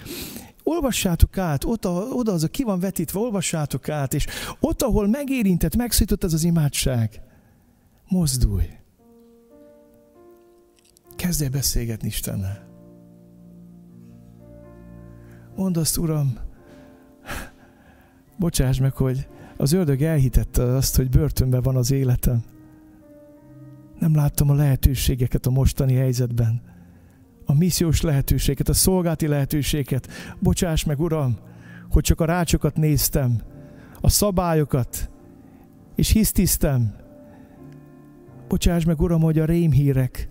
olvassátok 0.70 1.38
át, 1.38 1.64
ott, 1.64 1.84
a, 1.84 1.90
oda 1.90 2.32
az 2.32 2.42
a 2.42 2.48
ki 2.48 2.62
van 2.62 2.80
vetítve, 2.80 3.20
olvassátok 3.20 3.88
át, 3.88 4.14
és 4.14 4.26
ott, 4.60 4.82
ahol 4.82 5.06
megérintett, 5.09 5.76
megszűjtött 5.76 6.24
ez 6.24 6.32
az 6.32 6.44
imádság, 6.44 7.20
mozdulj. 8.09 8.68
Kezdj 11.16 11.44
el 11.44 11.51
beszélgetni 11.51 12.09
Istennel. 12.09 12.68
Mondd 15.56 15.78
azt, 15.78 15.97
Uram, 15.97 16.38
bocsáss 18.36 18.78
meg, 18.78 18.92
hogy 18.92 19.28
az 19.56 19.72
ördög 19.72 20.02
elhitette 20.02 20.62
azt, 20.62 20.97
hogy 20.97 21.09
börtönben 21.09 21.62
van 21.62 21.76
az 21.76 21.90
életem. 21.90 22.44
Nem 23.98 24.14
láttam 24.14 24.51
a 24.51 24.55
lehetőségeket 24.55 25.47
a 25.47 25.51
mostani 25.51 25.94
helyzetben. 25.94 26.69
A 27.51 27.55
missziós 27.55 28.01
lehetőséget, 28.01 28.68
a 28.68 28.72
szolgálti 28.72 29.27
lehetőséget. 29.27 30.09
Bocsáss 30.39 30.85
meg, 30.85 31.01
Uram, 31.01 31.39
hogy 31.90 32.02
csak 32.02 32.20
a 32.20 32.24
rácsokat 32.24 32.77
néztem, 32.77 33.43
a 34.01 34.09
szabályokat, 34.09 35.10
és 35.94 36.10
hisztisztem. 36.10 36.94
Bocsáss 38.48 38.85
meg, 38.85 39.01
Uram, 39.01 39.20
hogy 39.20 39.39
a 39.39 39.44
rémhírek, 39.44 40.28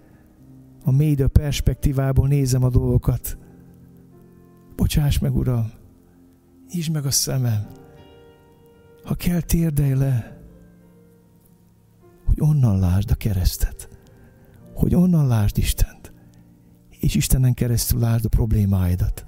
a 0.83 0.91
média 0.91 1.27
perspektívából 1.27 2.27
nézem 2.27 2.63
a 2.63 2.69
dolgokat. 2.69 3.37
Bocsáss 4.75 5.19
meg, 5.19 5.35
Uram, 5.35 5.71
nyisd 6.73 6.91
meg 6.91 7.05
a 7.05 7.11
szemem. 7.11 7.67
Ha 9.03 9.15
kell, 9.15 9.41
térdelj 9.41 9.93
le 9.93 10.37
hogy 12.25 12.41
onnan 12.41 12.79
lásd 12.79 13.11
a 13.11 13.15
keresztet, 13.15 13.89
hogy 14.73 14.95
onnan 14.95 15.27
lásd 15.27 15.57
Istent, 15.57 15.98
és 16.99 17.15
Istenen 17.15 17.53
keresztül 17.53 17.99
lásd 17.99 18.26
a 18.26 18.30
problémáidat, 18.30 19.26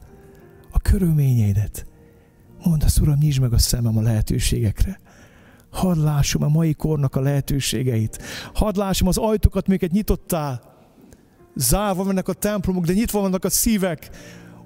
a 0.71 0.79
körülményeidet. 0.79 1.85
Mondd 2.63 2.83
azt, 2.83 2.99
Uram, 2.99 3.17
nyisd 3.17 3.41
meg 3.41 3.53
a 3.53 3.57
szemem 3.57 3.97
a 3.97 4.01
lehetőségekre. 4.01 4.99
Hadd 5.69 5.97
lássam 5.97 6.43
a 6.43 6.47
mai 6.47 6.73
kornak 6.73 7.15
a 7.15 7.21
lehetőségeit. 7.21 8.21
Hadd 8.53 8.77
lássam 8.77 9.07
az 9.07 9.17
ajtókat, 9.17 9.67
amiket 9.67 9.91
nyitottál. 9.91 10.61
Zárva 11.55 12.03
vannak 12.03 12.27
a 12.27 12.33
templomok, 12.33 12.85
de 12.85 12.93
nyitva 12.93 13.21
vannak 13.21 13.43
a 13.43 13.49
szívek. 13.49 14.09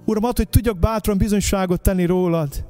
Uram, 0.05 0.23
add, 0.23 0.35
hogy 0.35 0.49
tudjak 0.49 0.79
bátran 0.79 1.17
bizonyságot 1.17 1.81
tenni 1.81 2.05
rólad. 2.05 2.65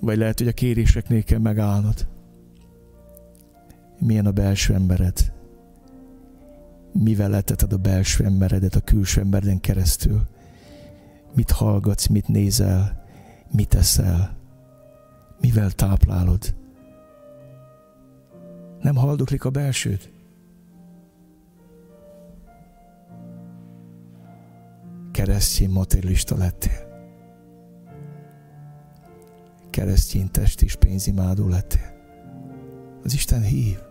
Vagy 0.00 0.18
lehet, 0.18 0.38
hogy 0.38 0.48
a 0.48 0.52
kéréseknél 0.52 1.22
kell 1.22 1.38
megállnod. 1.38 2.08
Milyen 3.98 4.26
a 4.26 4.30
belső 4.30 4.74
embered? 4.74 5.35
Mivel 6.98 7.28
leteted 7.28 7.72
a 7.72 7.76
belső 7.76 8.24
emberedet 8.24 8.74
a 8.74 8.80
külső 8.80 9.20
embereden 9.20 9.60
keresztül? 9.60 10.22
Mit 11.34 11.50
hallgatsz, 11.50 12.06
mit 12.06 12.28
nézel, 12.28 13.04
mit 13.52 13.74
eszel? 13.74 14.36
Mivel 15.40 15.70
táplálod? 15.70 16.54
Nem 18.80 18.96
haldoklik 18.96 19.44
a 19.44 19.50
belsőd? 19.50 20.10
Keresztény 25.12 25.70
materialista 25.70 26.36
lettél 26.36 26.86
keresztény 29.76 30.30
test 30.30 30.62
és 30.62 30.74
pénzimádó 30.74 31.48
lettél. 31.48 31.94
Az 33.02 33.14
Isten 33.14 33.42
hív. 33.42 33.85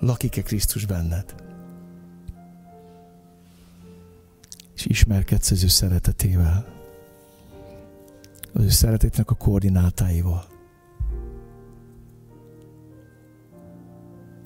Lakik-e 0.00 0.42
Krisztus 0.42 0.86
benned? 0.86 1.34
És 4.74 4.86
ismerkedsz 4.86 5.50
az 5.50 5.64
ő 5.64 5.66
szeretetével. 5.66 6.66
Az 8.52 8.62
ő 8.62 8.68
szeretetnek 8.68 9.30
a 9.30 9.34
koordinátáival. 9.34 10.44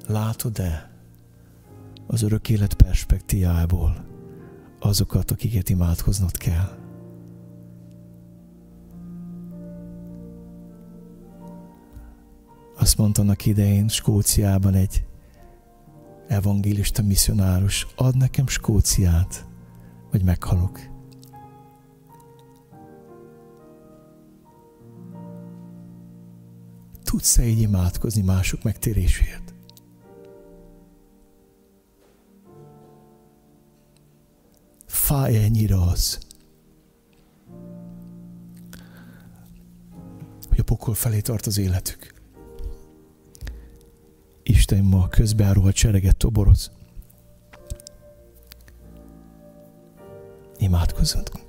Látod-e 0.06 0.90
az 2.06 2.22
örök 2.22 2.48
élet 2.48 2.74
perspektívából 2.74 4.04
azokat, 4.80 5.30
akiket 5.30 5.68
imádkoznod 5.68 6.36
kell? 6.36 6.78
Azt 12.76 12.96
mondta 12.96 13.22
annak 13.22 13.46
idején 13.46 13.88
Skóciában 13.88 14.74
egy 14.74 15.04
evangélista 16.34 17.02
misszionárus, 17.02 17.86
ad 17.96 18.16
nekem 18.16 18.46
Skóciát, 18.46 19.46
vagy 20.10 20.24
meghalok. 20.24 20.80
Tudsz-e 27.02 27.46
így 27.46 27.60
imádkozni 27.60 28.22
mások 28.22 28.62
megtérésért? 28.62 29.54
Fáj 34.86 35.44
ennyire 35.44 35.82
az, 35.82 36.18
hogy 40.48 40.58
a 40.58 40.64
pokol 40.64 40.94
felé 40.94 41.20
tart 41.20 41.46
az 41.46 41.58
életük. 41.58 42.13
Isten 44.46 44.84
ma 44.84 45.08
közbeáró 45.08 45.70
sereget 45.74 46.16
toboroz. 46.16 46.70
Imádkozzunk. 50.58 51.43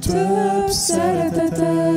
több 0.00 0.68
szeretetet, 0.68 1.89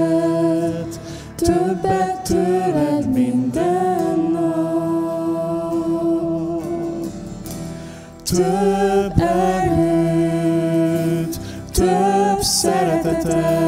szeretetet, 13.24 13.62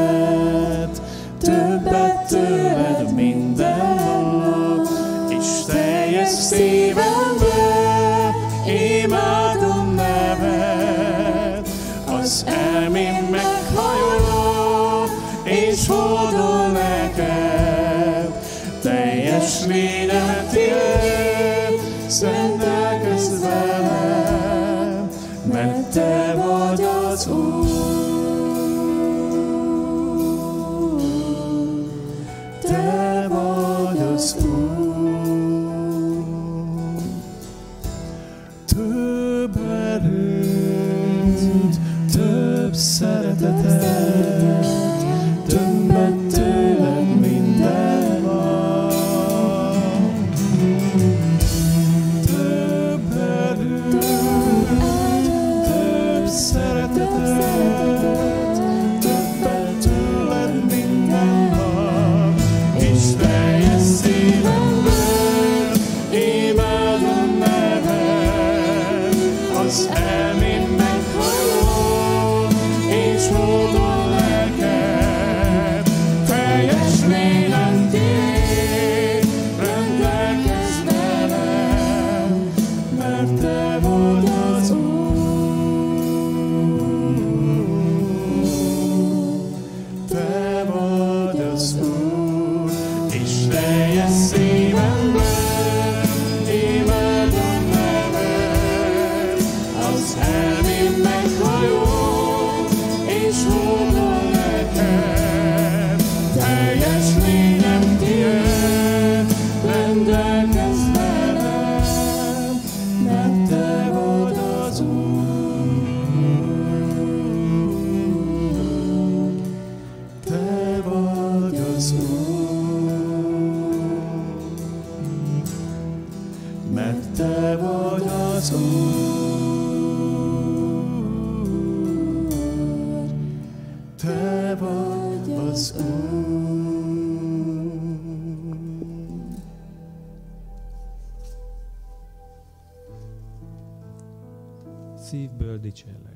szívből 145.26 145.58
dicsérlek. 145.58 146.14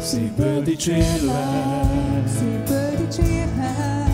Szívből 0.00 0.62
dicsérlek, 0.62 2.28
szívből 2.38 2.96
dicsérlek, 2.96 4.08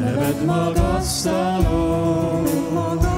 neved 0.00 0.44
magasztalom, 0.44 2.42
magasztalom, 2.72 3.11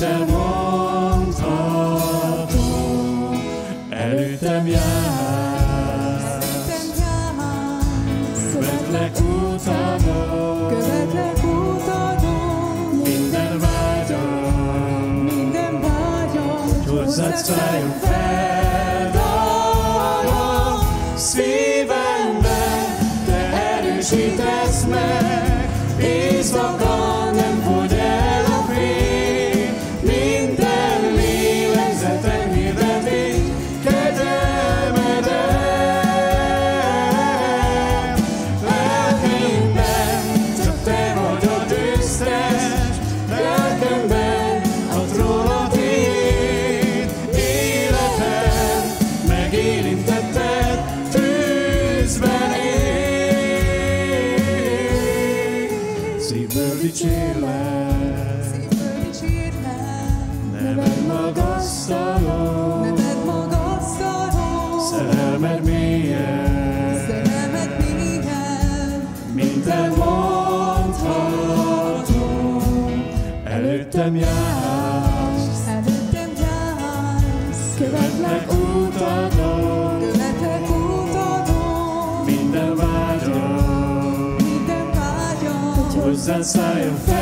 Előttem 0.00 0.26
mondhatom, 0.36 1.78
előttem 3.90 4.66
jársz. 4.66 6.46
Követlek 8.52 9.20
utadon, 9.20 10.68
követlek 10.68 11.36
utadon. 11.44 13.00
Minden 13.04 13.58
vágyam, 13.58 14.20
minden 15.36 15.80
vágyam, 15.80 16.58
hogy 16.58 16.86
hozzád 16.88 17.36
szálljon. 17.36 18.07
I'm 86.38 86.44
sorry. 86.44 87.17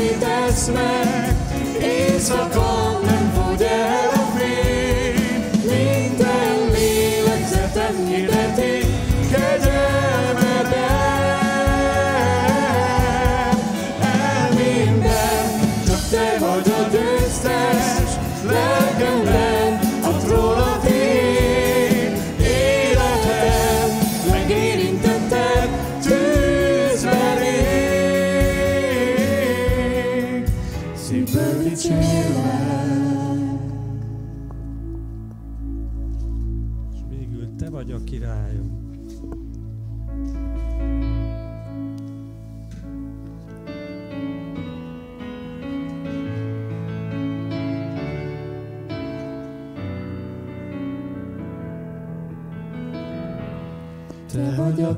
i 0.00 0.16
det 0.20 0.52
smärkt 0.52 1.84
i 1.84 2.20
svart 2.20 2.56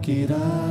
quieras. 0.02 0.61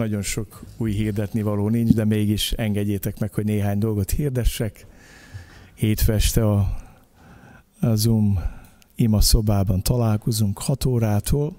Nagyon 0.00 0.22
sok 0.22 0.62
új 0.76 0.92
hirdetni 0.92 1.42
való 1.42 1.68
nincs, 1.68 1.92
de 1.92 2.04
mégis 2.04 2.52
engedjétek 2.52 3.18
meg, 3.18 3.34
hogy 3.34 3.44
néhány 3.44 3.78
dolgot 3.78 4.10
hirdessek. 4.10 4.86
Hétfő 5.74 6.12
este 6.12 6.46
a, 6.46 6.76
a 7.80 7.94
Zoom 7.94 8.38
ima 8.94 9.20
szobában 9.20 9.82
találkozunk 9.82 10.58
6 10.58 10.84
órától, 10.84 11.56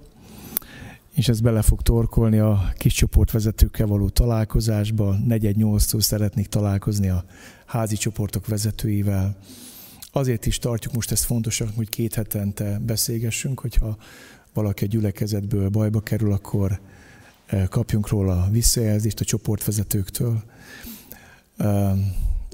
és 1.14 1.28
ez 1.28 1.40
bele 1.40 1.62
fog 1.62 1.82
torkolni 1.82 2.40
a 2.40 2.72
kis 2.78 2.94
csoportvezetőkkel 2.94 3.88
való 3.88 4.10
találkozásba. 4.10 5.16
4-8-tól 5.30 6.02
szeretnék 6.02 6.48
találkozni 6.48 7.10
a 7.10 7.26
házi 7.66 7.96
csoportok 7.96 8.48
vezetőivel. 8.48 9.38
Azért 10.12 10.46
is 10.46 10.58
tartjuk 10.58 10.94
most 10.94 11.12
ezt 11.12 11.24
fontosak, 11.24 11.70
hogy 11.76 11.90
két 11.90 12.14
hetente 12.14 12.80
beszélgessünk, 12.86 13.60
hogyha 13.60 13.98
valaki 14.54 14.84
a 14.84 14.88
gyülekezetből 14.88 15.70
bajba 15.70 16.00
kerül, 16.00 16.34
akkor 16.34 16.80
kapjunk 17.70 18.08
róla 18.08 18.48
visszajelzést 18.52 19.20
a 19.20 19.26
csoportvezetőktől. 19.26 20.44
Eh, 21.58 21.92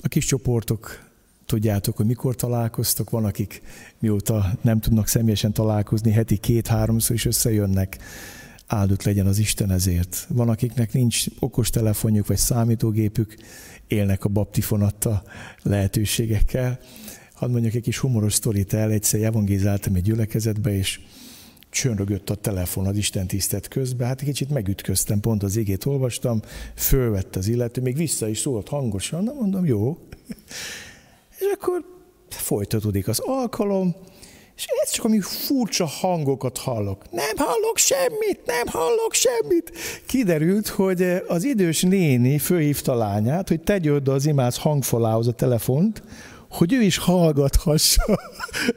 a 0.01 0.07
kis 0.07 0.25
csoportok 0.25 1.05
tudjátok, 1.45 1.97
hogy 1.97 2.05
mikor 2.05 2.35
találkoztok, 2.35 3.09
van, 3.09 3.25
akik 3.25 3.61
mióta 3.99 4.57
nem 4.61 4.79
tudnak 4.79 5.07
személyesen 5.07 5.53
találkozni, 5.53 6.11
heti 6.11 6.37
két-háromszor 6.37 7.15
is 7.15 7.25
összejönnek, 7.25 7.97
áldott 8.67 9.03
legyen 9.03 9.27
az 9.27 9.37
Isten 9.37 9.71
ezért. 9.71 10.25
Van, 10.29 10.49
akiknek 10.49 10.93
nincs 10.93 11.25
okos 11.39 11.69
telefonjuk 11.69 12.27
vagy 12.27 12.37
számítógépük, 12.37 13.35
élnek 13.87 14.25
a 14.25 14.29
baptifonatta 14.29 15.23
lehetőségekkel. 15.61 16.79
Hadd 17.33 17.51
mondjak 17.51 17.73
egy 17.73 17.81
kis 17.81 17.97
humoros 17.97 18.33
sztorit 18.33 18.73
el, 18.73 18.91
egyszer 18.91 19.21
evangélizáltam 19.21 19.95
egy 19.95 20.01
gyülekezetbe, 20.01 20.77
és 20.77 20.99
csörögött 21.69 22.30
a 22.30 22.35
telefon 22.35 22.85
az 22.85 22.98
Isten 22.98 23.27
tisztet 23.27 23.68
közben, 23.68 24.07
hát 24.07 24.19
egy 24.19 24.27
kicsit 24.27 24.49
megütköztem, 24.49 25.19
pont 25.19 25.44
az 25.44 25.56
igét 25.56 25.85
olvastam, 25.85 26.41
fölvett 26.76 27.35
az 27.35 27.48
illető, 27.48 27.81
még 27.81 27.95
vissza 27.95 28.27
is 28.27 28.39
szólt 28.39 28.68
hangosan, 28.68 29.23
na 29.23 29.34
mondom, 29.34 29.65
jó. 29.65 29.98
És 31.39 31.45
akkor 31.53 31.85
folytatódik 32.30 33.07
az 33.07 33.19
alkalom, 33.19 33.95
és 34.57 34.65
ez 34.84 34.91
csak 34.91 35.06
ami 35.06 35.19
furcsa 35.19 35.85
hangokat 35.85 36.57
hallok. 36.57 37.11
Nem 37.11 37.35
hallok 37.38 37.77
semmit, 37.77 38.41
nem 38.45 38.68
hallok 38.68 39.14
semmit. 39.14 39.72
Kiderült, 40.06 40.68
hogy 40.68 41.22
az 41.27 41.44
idős 41.44 41.81
néni 41.81 42.38
főhívta 42.38 42.95
lányát, 42.95 43.48
hogy 43.48 43.61
tegye 43.61 43.91
oda 43.91 44.14
az 44.14 44.26
imáz 44.26 44.57
hangfalához 44.57 45.27
a 45.27 45.31
telefont, 45.31 46.03
hogy 46.49 46.73
ő 46.73 46.81
is 46.81 46.97
hallgathassa 46.97 48.19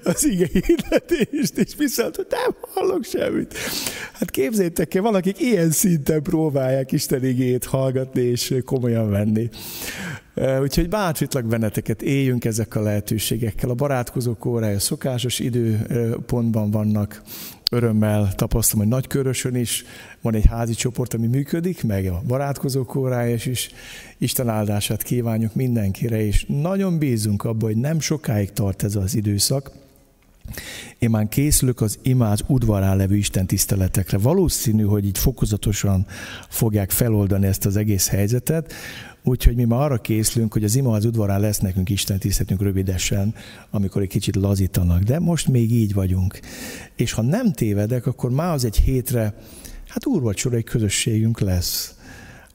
az 0.05 0.25
ige 0.25 0.47
hirdetést, 0.53 1.57
és 1.57 1.75
viszont, 1.79 2.17
hogy 2.17 2.27
nem 2.31 2.55
hallok 2.75 3.05
semmit. 3.05 3.55
Hát 4.13 4.31
képzeljétek 4.31 4.95
el, 4.95 5.03
valakik 5.03 5.41
ilyen 5.41 5.71
szinten 5.71 6.23
próbálják 6.23 6.93
Isten 6.93 7.25
igét 7.25 7.65
hallgatni 7.65 8.23
és 8.23 8.55
komolyan 8.65 9.11
venni. 9.11 9.49
Úgyhogy 10.61 10.89
bátorítlak 10.89 11.45
benneteket, 11.45 12.03
éljünk 12.03 12.45
ezek 12.45 12.75
a 12.75 12.81
lehetőségekkel. 12.81 13.71
A 13.71 13.75
barátkozók 13.75 14.45
órája 14.45 14.79
szokásos 14.79 15.39
időpontban 15.39 16.71
vannak, 16.71 17.23
örömmel 17.71 18.35
tapasztalom, 18.35 18.85
hogy 18.85 18.95
Nagykörösön 18.95 19.55
is 19.55 19.85
van 20.21 20.35
egy 20.35 20.47
házi 20.47 20.75
csoport, 20.75 21.15
ami 21.15 21.27
működik, 21.27 21.85
meg 21.85 22.07
a 22.07 22.23
barátkozók 22.27 22.95
órája 22.95 23.37
is. 23.45 23.71
Isten 24.19 24.49
áldását 24.49 25.03
kívánjuk 25.03 25.55
mindenkire, 25.55 26.27
és 26.27 26.45
nagyon 26.49 26.99
bízunk 26.99 27.45
abban, 27.45 27.69
hogy 27.73 27.81
nem 27.81 28.01
sokáig 28.01 28.53
tart 28.53 28.83
ez 28.83 28.97
az 28.97 29.15
időszak. 29.15 29.71
Én 30.99 31.11
már 31.11 31.29
készülök 31.29 31.81
az 31.81 31.99
imád 32.03 32.39
udvarán 32.47 32.97
levő 32.97 33.17
Isten 33.17 33.47
tiszteletekre. 33.47 34.19
Valószínű, 34.19 34.83
hogy 34.83 35.07
így 35.07 35.19
fokozatosan 35.19 36.07
fogják 36.49 36.91
feloldani 36.91 37.47
ezt 37.47 37.67
az 37.67 37.77
egész 37.77 38.09
helyzetet, 38.09 38.73
Úgyhogy 39.23 39.55
mi 39.57 39.65
ma 39.65 39.79
arra 39.79 40.01
készülünk, 40.01 40.53
hogy 40.53 40.65
az 40.65 40.77
ima 40.77 40.93
az 40.93 41.05
udvarán 41.05 41.41
lesz 41.41 41.59
nekünk 41.59 41.91
Isten 41.91 42.19
tisztetünk 42.19 42.63
rövidesen, 42.63 43.35
amikor 43.71 44.03
egy 44.03 44.09
kicsit 44.09 44.37
lazítanak. 44.37 45.03
De 45.03 45.19
most 45.19 45.49
még 45.49 45.73
így 45.73 45.95
vagyunk. 45.95 46.41
És 46.97 47.13
ha 47.13 47.23
nem 47.23 47.53
tévedek, 47.53 48.07
akkor 48.07 48.31
már 48.31 48.53
az 48.53 48.65
egy 48.65 48.77
hétre, 48.77 49.35
hát 49.89 50.07
úrvacsora 50.07 50.57
egy 50.57 50.65
közösségünk 50.65 51.41
lesz. 51.41 51.95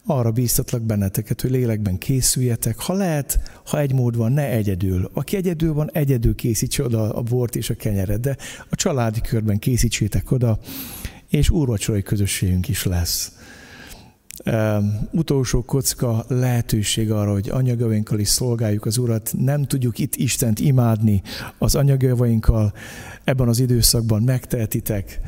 Arra 0.05 0.31
bíztatlak 0.31 0.81
benneteket, 0.81 1.41
hogy 1.41 1.51
lélekben 1.51 1.97
készüljetek. 1.97 2.79
Ha 2.79 2.93
lehet, 2.93 3.39
ha 3.65 3.79
egy 3.79 3.93
mód 3.93 4.15
van, 4.15 4.31
ne 4.31 4.49
egyedül. 4.49 5.09
Aki 5.13 5.35
egyedül 5.35 5.73
van, 5.73 5.89
egyedül 5.93 6.35
készítse 6.35 6.83
oda 6.83 7.13
a 7.13 7.21
bort 7.21 7.55
és 7.55 7.69
a 7.69 7.75
kenyeret, 7.75 8.19
de 8.19 8.37
a 8.69 8.75
családi 8.75 9.21
körben 9.21 9.59
készítsétek 9.59 10.31
oda, 10.31 10.59
és 11.29 11.49
úrvacsorai 11.49 12.01
közösségünk 12.01 12.67
is 12.67 12.83
lesz 12.83 13.31
utolsó 15.11 15.61
kocka 15.61 16.25
lehetőség 16.27 17.11
arra, 17.11 17.31
hogy 17.31 17.49
anyagjainkkal 17.49 18.19
is 18.19 18.27
szolgáljuk 18.27 18.85
az 18.85 18.97
Urat. 18.97 19.33
Nem 19.37 19.63
tudjuk 19.63 19.99
itt 19.99 20.15
Istent 20.15 20.59
imádni 20.59 21.21
az 21.57 21.75
anyagjainkkal. 21.75 22.73
Ebben 23.23 23.47
az 23.47 23.59
időszakban 23.59 24.23
megtehetitek, 24.23 25.19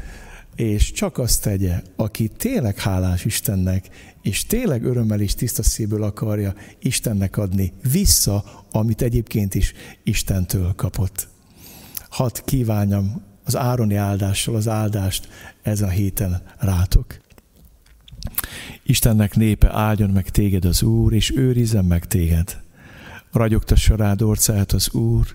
és 0.56 0.92
csak 0.92 1.18
azt 1.18 1.42
tegye, 1.42 1.82
aki 1.96 2.28
tényleg 2.28 2.78
hálás 2.80 3.26
Istennek, 3.26 3.90
és 4.22 4.46
tényleg 4.46 4.84
örömmel 4.84 5.22
és 5.22 5.34
tiszta 5.34 5.64
szívből 5.64 6.04
akarja 6.04 6.54
Istennek 6.80 7.38
adni 7.38 7.74
vissza, 7.92 8.44
amit 8.72 9.02
egyébként 9.02 9.56
is 9.56 9.74
Istentől 10.04 10.74
kapott. 10.76 11.28
Hadd 12.10 12.42
kívánjam 12.46 13.22
az 13.44 13.56
ároni 13.56 13.96
áldással 13.96 14.56
az 14.56 14.68
áldást 14.68 15.28
ezen 15.62 15.88
a 15.88 15.92
héten 15.92 16.42
rátok. 16.58 17.27
Istennek 18.84 19.36
népe 19.36 19.74
áldjon 19.74 20.10
meg 20.10 20.30
téged 20.30 20.66
az 20.66 20.84
Úr, 20.84 21.14
és 21.14 21.32
őrizzen 21.36 21.86
meg 21.86 22.06
téged. 22.06 22.62
Ragyogtassa 23.32 23.96
rád 23.96 24.22
orcát 24.22 24.72
az 24.72 24.94
Úr, 24.94 25.26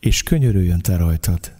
és 0.00 0.22
könyörüljön 0.22 0.80
te 0.80 0.96
rajtad. 0.96 1.52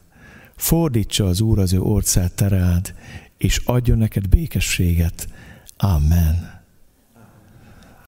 Fordítsa 0.56 1.26
az 1.26 1.40
Úr 1.40 1.58
az 1.58 1.72
ő 1.72 1.80
orcát 1.80 2.32
te 2.32 2.48
rád, 2.48 2.94
és 3.36 3.60
adjon 3.64 3.98
neked 3.98 4.28
békességet. 4.28 5.28
Amen. 5.76 6.59